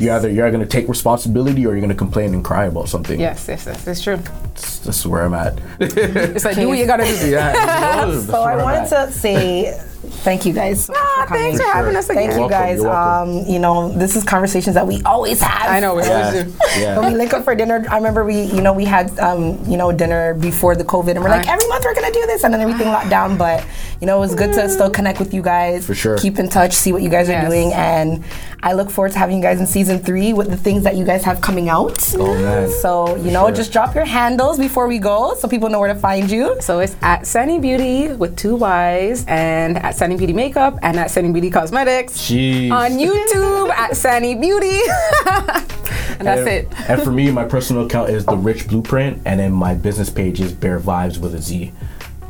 You 0.00 0.12
either 0.12 0.30
you're 0.30 0.50
gonna 0.50 0.64
take 0.64 0.88
responsibility 0.88 1.66
or 1.66 1.72
you're 1.72 1.82
gonna 1.82 1.94
complain 1.94 2.32
and 2.32 2.42
cry 2.42 2.64
about 2.64 2.88
something. 2.88 3.20
Yes, 3.20 3.46
yes, 3.46 3.66
yes, 3.66 3.86
it's 3.86 4.00
true. 4.00 4.16
That's, 4.16 4.78
that's 4.78 5.04
where 5.04 5.22
I'm 5.24 5.34
at. 5.34 5.58
It's 5.78 6.44
like 6.46 6.56
do 6.56 6.68
what 6.68 6.78
you 6.78 6.86
gotta 6.86 7.04
do. 7.04 7.30
yeah. 7.30 8.10
So 8.26 8.40
I 8.42 8.62
wanted 8.62 8.90
at. 8.92 9.06
to 9.06 9.12
say 9.12 9.78
thank 10.10 10.44
you 10.46 10.52
guys. 10.52 10.84
so 10.84 10.92
much 10.92 11.02
Ah, 11.02 11.24
for 11.28 11.34
thanks 11.34 11.58
for 11.60 11.66
For 11.66 11.72
having 11.72 11.96
us 11.96 12.08
again. 12.10 12.22
Thank 12.24 12.32
you 12.34 12.40
welcome, 12.40 12.58
guys. 12.58 12.78
you're 12.80 12.88
welcome. 12.90 13.38
Um, 13.38 13.46
you 13.46 13.58
know, 13.58 13.88
this 13.90 14.16
is 14.16 14.24
conversations 14.24 14.74
that 14.74 14.86
we 14.86 15.02
always 15.04 15.40
have. 15.40 15.68
I 15.70 15.80
know 15.80 15.94
we 15.94 16.02
Yeah. 16.04 16.26
always 16.28 16.44
do. 16.44 17.00
When 17.00 17.12
we 17.12 17.18
link 17.18 17.32
up 17.34 17.44
for 17.44 17.54
dinner, 17.54 17.84
I 17.90 17.96
remember 17.96 18.24
we, 18.24 18.42
you 18.42 18.60
know, 18.60 18.72
we 18.72 18.84
had, 18.84 19.18
um, 19.18 19.58
you 19.66 19.76
know, 19.76 19.92
dinner 19.92 20.34
before 20.34 20.74
the 20.76 20.84
COVID, 20.84 21.10
and 21.12 21.22
we're 21.22 21.30
like, 21.30 21.46
Aye. 21.48 21.52
every 21.52 21.68
month 21.68 21.84
we're 21.84 21.94
gonna 21.94 22.12
do 22.12 22.24
this, 22.26 22.44
and 22.44 22.52
then 22.52 22.60
everything 22.60 22.88
locked 22.88 23.10
down. 23.10 23.36
But 23.36 23.64
you 24.00 24.06
know, 24.06 24.16
it 24.16 24.20
was 24.20 24.34
good 24.34 24.52
to 24.54 24.66
still 24.68 24.88
connect 24.90 25.18
with 25.18 25.34
you 25.34 25.42
guys. 25.42 25.84
For 25.86 25.94
sure. 25.94 26.16
Keep 26.18 26.38
in 26.38 26.48
touch, 26.48 26.72
see 26.74 26.90
what 26.92 27.02
you 27.02 27.10
guys 27.10 27.28
are 27.28 27.40
doing, 27.46 27.72
and 27.74 28.24
I 28.62 28.72
look 28.72 28.90
forward 28.90 29.12
to 29.12 29.18
having 29.18 29.36
you 29.36 29.42
guys 29.42 29.60
in 29.60 29.66
season 29.66 29.98
three 29.98 30.32
with 30.32 30.48
the 30.50 30.56
things 30.56 30.84
that 30.84 30.96
you 30.96 31.04
guys 31.04 31.22
have 31.24 31.40
coming 31.42 31.68
out. 31.68 32.14
Oh 32.18 32.34
man. 32.34 32.70
So 32.70 33.16
you 33.16 33.30
know, 33.30 33.46
Sure. 33.48 33.56
just 33.56 33.72
drop 33.72 33.94
your 33.94 34.04
handles 34.06 34.58
before 34.58 34.86
we 34.88 34.98
go, 34.98 35.34
so 35.38 35.48
people 35.48 35.68
know 35.68 35.78
where 35.80 35.92
to 35.92 35.98
find 36.00 36.30
you. 36.30 36.56
So 36.60 36.80
it's 36.80 36.96
at 37.02 37.26
Sunny 37.26 37.58
Beauty 37.58 38.08
with 38.08 38.36
two 38.36 38.56
Y's 38.56 39.24
and 39.28 39.76
at 39.78 39.96
Sunny 40.00 40.16
Beauty 40.16 40.32
Makeup 40.32 40.78
and 40.80 40.98
at 40.98 41.10
Sunny 41.10 41.30
Beauty 41.30 41.50
Cosmetics. 41.50 42.14
Jeez. 42.14 42.70
On 42.72 42.90
YouTube 42.92 43.68
at 43.68 43.94
Sunny 43.94 44.34
Beauty. 44.34 44.80
and 45.26 46.26
that's 46.26 46.40
and, 46.40 46.48
it. 46.48 46.68
And 46.88 47.02
for 47.02 47.12
me, 47.12 47.30
my 47.30 47.44
personal 47.54 47.84
account 47.84 48.08
is 48.08 48.24
the 48.24 48.34
Rich 48.34 48.66
Blueprint, 48.68 49.20
and 49.26 49.38
then 49.38 49.52
my 49.52 49.74
business 49.74 50.08
page 50.08 50.40
is 50.40 50.54
Bear 50.54 50.80
Vibes 50.80 51.18
with 51.18 51.34
a 51.34 51.38
Z. 51.42 51.70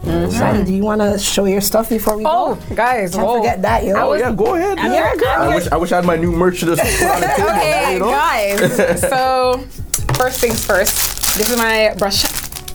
Mm-hmm. 0.03 0.37
Shadi, 0.37 0.67
do 0.67 0.75
you 0.75 0.83
want 0.83 1.01
to 1.01 1.17
show 1.17 1.45
your 1.45 1.61
stuff 1.61 1.89
before 1.91 2.17
we 2.17 2.25
Oh, 2.27 2.57
go? 2.57 2.61
Oh, 2.73 2.75
guys, 2.75 3.15
Can't 3.15 3.25
whoa. 3.25 3.37
forget 3.37 3.63
that, 3.63 3.85
yo. 3.85 3.95
Oh 3.95 4.15
yeah, 4.15 4.33
go 4.33 4.57
ahead. 4.57 4.77
I'm 4.77 4.91
yeah. 4.91 5.15
here, 5.15 5.29
I'm 5.29 5.43
I 5.53 5.55
wish 5.55 5.69
I 5.69 5.77
wish 5.77 5.93
I 5.93 5.97
had 5.97 6.05
my 6.07 6.17
new 6.17 6.33
merch 6.33 6.59
to 6.61 6.75
just 6.75 6.83
put 6.83 7.09
on 7.09 7.21
the 7.21 7.27
table. 7.37 7.51
Okay, 7.51 7.93
you 7.93 7.99
know? 8.01 8.11
guys. 8.11 9.01
so 9.03 9.59
first 10.15 10.41
things 10.41 10.67
first. 10.67 11.37
This 11.39 11.49
is 11.49 11.57
my 11.57 11.95
brush, 11.97 12.25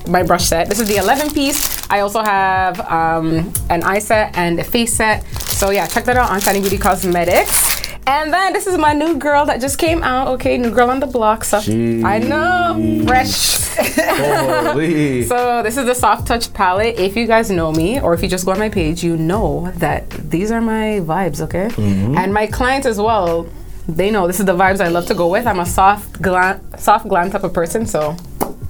my 0.08 0.24
brush 0.24 0.45
set. 0.45 0.70
This 0.70 0.80
is 0.80 0.88
the 0.88 0.97
11 0.97 1.32
piece. 1.34 1.89
I 1.89 1.99
also 1.99 2.22
have 2.22 2.80
um, 2.91 3.51
an 3.70 3.84
eye 3.84 3.99
set 3.99 4.36
and 4.38 4.60
a 4.60 4.64
face 4.64 4.93
set. 4.93 5.24
So 5.51 5.70
yeah, 5.72 5.88
check 5.88 6.06
that 6.06 6.18
out 6.18 6.30
on 6.32 6.41
Sunny 6.41 6.60
Beauty 6.62 6.78
Cosmetics. 6.78 7.76
And 8.08 8.32
then 8.32 8.53
this 8.53 8.68
is 8.68 8.78
my 8.78 8.93
new 8.93 9.18
girl 9.18 9.45
that 9.45 9.60
just 9.62 9.80
came 9.80 10.03
out. 10.03 10.28
Okay, 10.28 10.58
new 10.58 10.70
girl 10.70 10.91
on 10.91 10.99
the 10.99 11.08
block. 11.08 11.43
So 11.43 11.58
I 11.58 12.20
know, 12.20 13.03
fresh. 13.08 13.56
Holy. 13.78 15.24
So 15.28 15.64
this 15.64 15.78
is 15.78 15.86
the 15.86 15.95
Soft 15.95 16.28
Touch 16.28 16.53
palette. 16.53 16.99
If 16.99 17.16
you 17.18 17.26
guys 17.26 17.49
know 17.49 17.72
me, 17.72 17.99
or 17.99 18.14
if 18.14 18.22
you 18.22 18.30
just 18.30 18.45
go 18.45 18.51
on 18.51 18.60
my 18.60 18.70
page, 18.70 19.03
you 19.03 19.18
know 19.18 19.72
that 19.78 20.10
these 20.12 20.51
are 20.51 20.62
my 20.62 21.01
vibes, 21.01 21.41
okay? 21.41 21.70
And 22.16 22.34
my 22.34 22.45
clients 22.47 22.86
as 22.86 22.99
well, 22.99 23.47
they 23.88 24.12
know 24.12 24.28
this 24.28 24.39
is 24.39 24.45
the 24.45 24.56
vibes 24.56 24.82
I 24.82 24.88
love 24.89 25.08
to 25.08 25.16
go 25.16 25.28
with. 25.28 25.47
I'm 25.47 25.60
a 25.60 25.66
soft 25.66 26.22
glam, 26.22 26.62
soft 26.78 27.08
glam 27.08 27.32
type 27.32 27.43
of 27.43 27.53
person, 27.53 27.86
so 27.86 28.16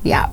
yeah. 0.05 0.29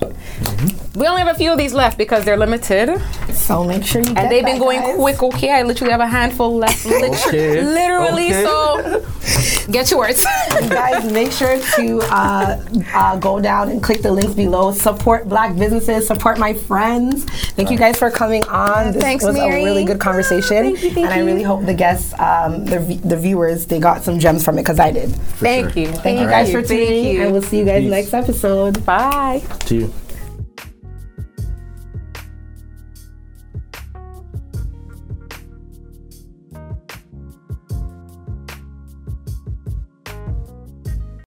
We 0.95 1.07
only 1.07 1.21
have 1.23 1.33
a 1.35 1.37
few 1.37 1.51
of 1.51 1.57
these 1.57 1.73
left 1.73 1.97
because 1.97 2.23
they're 2.23 2.37
limited, 2.37 3.01
So 3.33 3.63
make 3.63 3.83
sure 3.83 4.01
you. 4.01 4.13
and 4.15 4.31
they've 4.31 4.45
been 4.45 4.59
that, 4.59 4.65
going 4.67 4.79
guys. 4.81 4.95
quick. 4.95 5.23
Okay, 5.23 5.51
I 5.51 5.63
literally 5.63 5.91
have 5.91 6.01
a 6.01 6.07
handful 6.07 6.55
left, 6.55 6.85
liter- 6.85 7.07
Okay, 7.27 7.61
literally. 7.63 8.27
okay. 8.27 8.43
So 8.43 9.71
get 9.71 9.89
yours. 9.89 10.23
You 10.61 10.69
guys 10.69 11.11
make 11.11 11.31
sure 11.31 11.57
to 11.75 11.99
uh, 12.11 12.63
uh, 12.93 13.17
go 13.17 13.39
down 13.39 13.69
and 13.69 13.81
click 13.81 14.03
the 14.03 14.11
links 14.11 14.33
below. 14.35 14.71
Support 14.71 15.27
black 15.27 15.55
businesses. 15.57 16.05
Support 16.05 16.37
my 16.37 16.53
friends. 16.53 17.25
Thank 17.57 17.71
you 17.71 17.77
guys 17.77 17.97
for 17.97 18.11
coming 18.11 18.43
on. 18.45 18.91
This 18.93 19.01
Thanks, 19.01 19.25
was 19.25 19.35
Mary. 19.35 19.61
a 19.63 19.65
really 19.65 19.85
good 19.85 19.99
conversation, 19.99 20.63
Thank 20.63 20.83
you, 20.83 20.91
thank 20.91 21.05
and 21.07 21.13
I 21.13 21.17
you. 21.19 21.25
really 21.25 21.43
hope 21.43 21.65
the 21.65 21.73
guests, 21.73 22.13
um, 22.19 22.65
the 22.65 22.79
v- 22.79 22.97
the 23.03 23.17
viewers, 23.17 23.65
they 23.65 23.79
got 23.79 24.03
some 24.03 24.19
gems 24.19 24.43
from 24.45 24.59
it 24.59 24.61
because 24.61 24.79
I 24.79 24.91
did. 24.91 25.09
Thank 25.41 25.73
sure. 25.73 25.81
you. 25.83 25.87
Thank 25.91 26.19
you 26.19 26.27
guys 26.27 26.51
for 26.51 26.61
tuning 26.61 26.87
in, 27.05 27.15
you. 27.15 27.21
and 27.23 27.33
we'll 27.33 27.41
see 27.41 27.57
you 27.59 27.65
guys 27.65 27.81
Peace. 27.81 27.89
next 27.91 28.13
episode. 28.13 28.85
Bye. 28.85 29.41
To 29.65 29.75
you. 29.75 30.02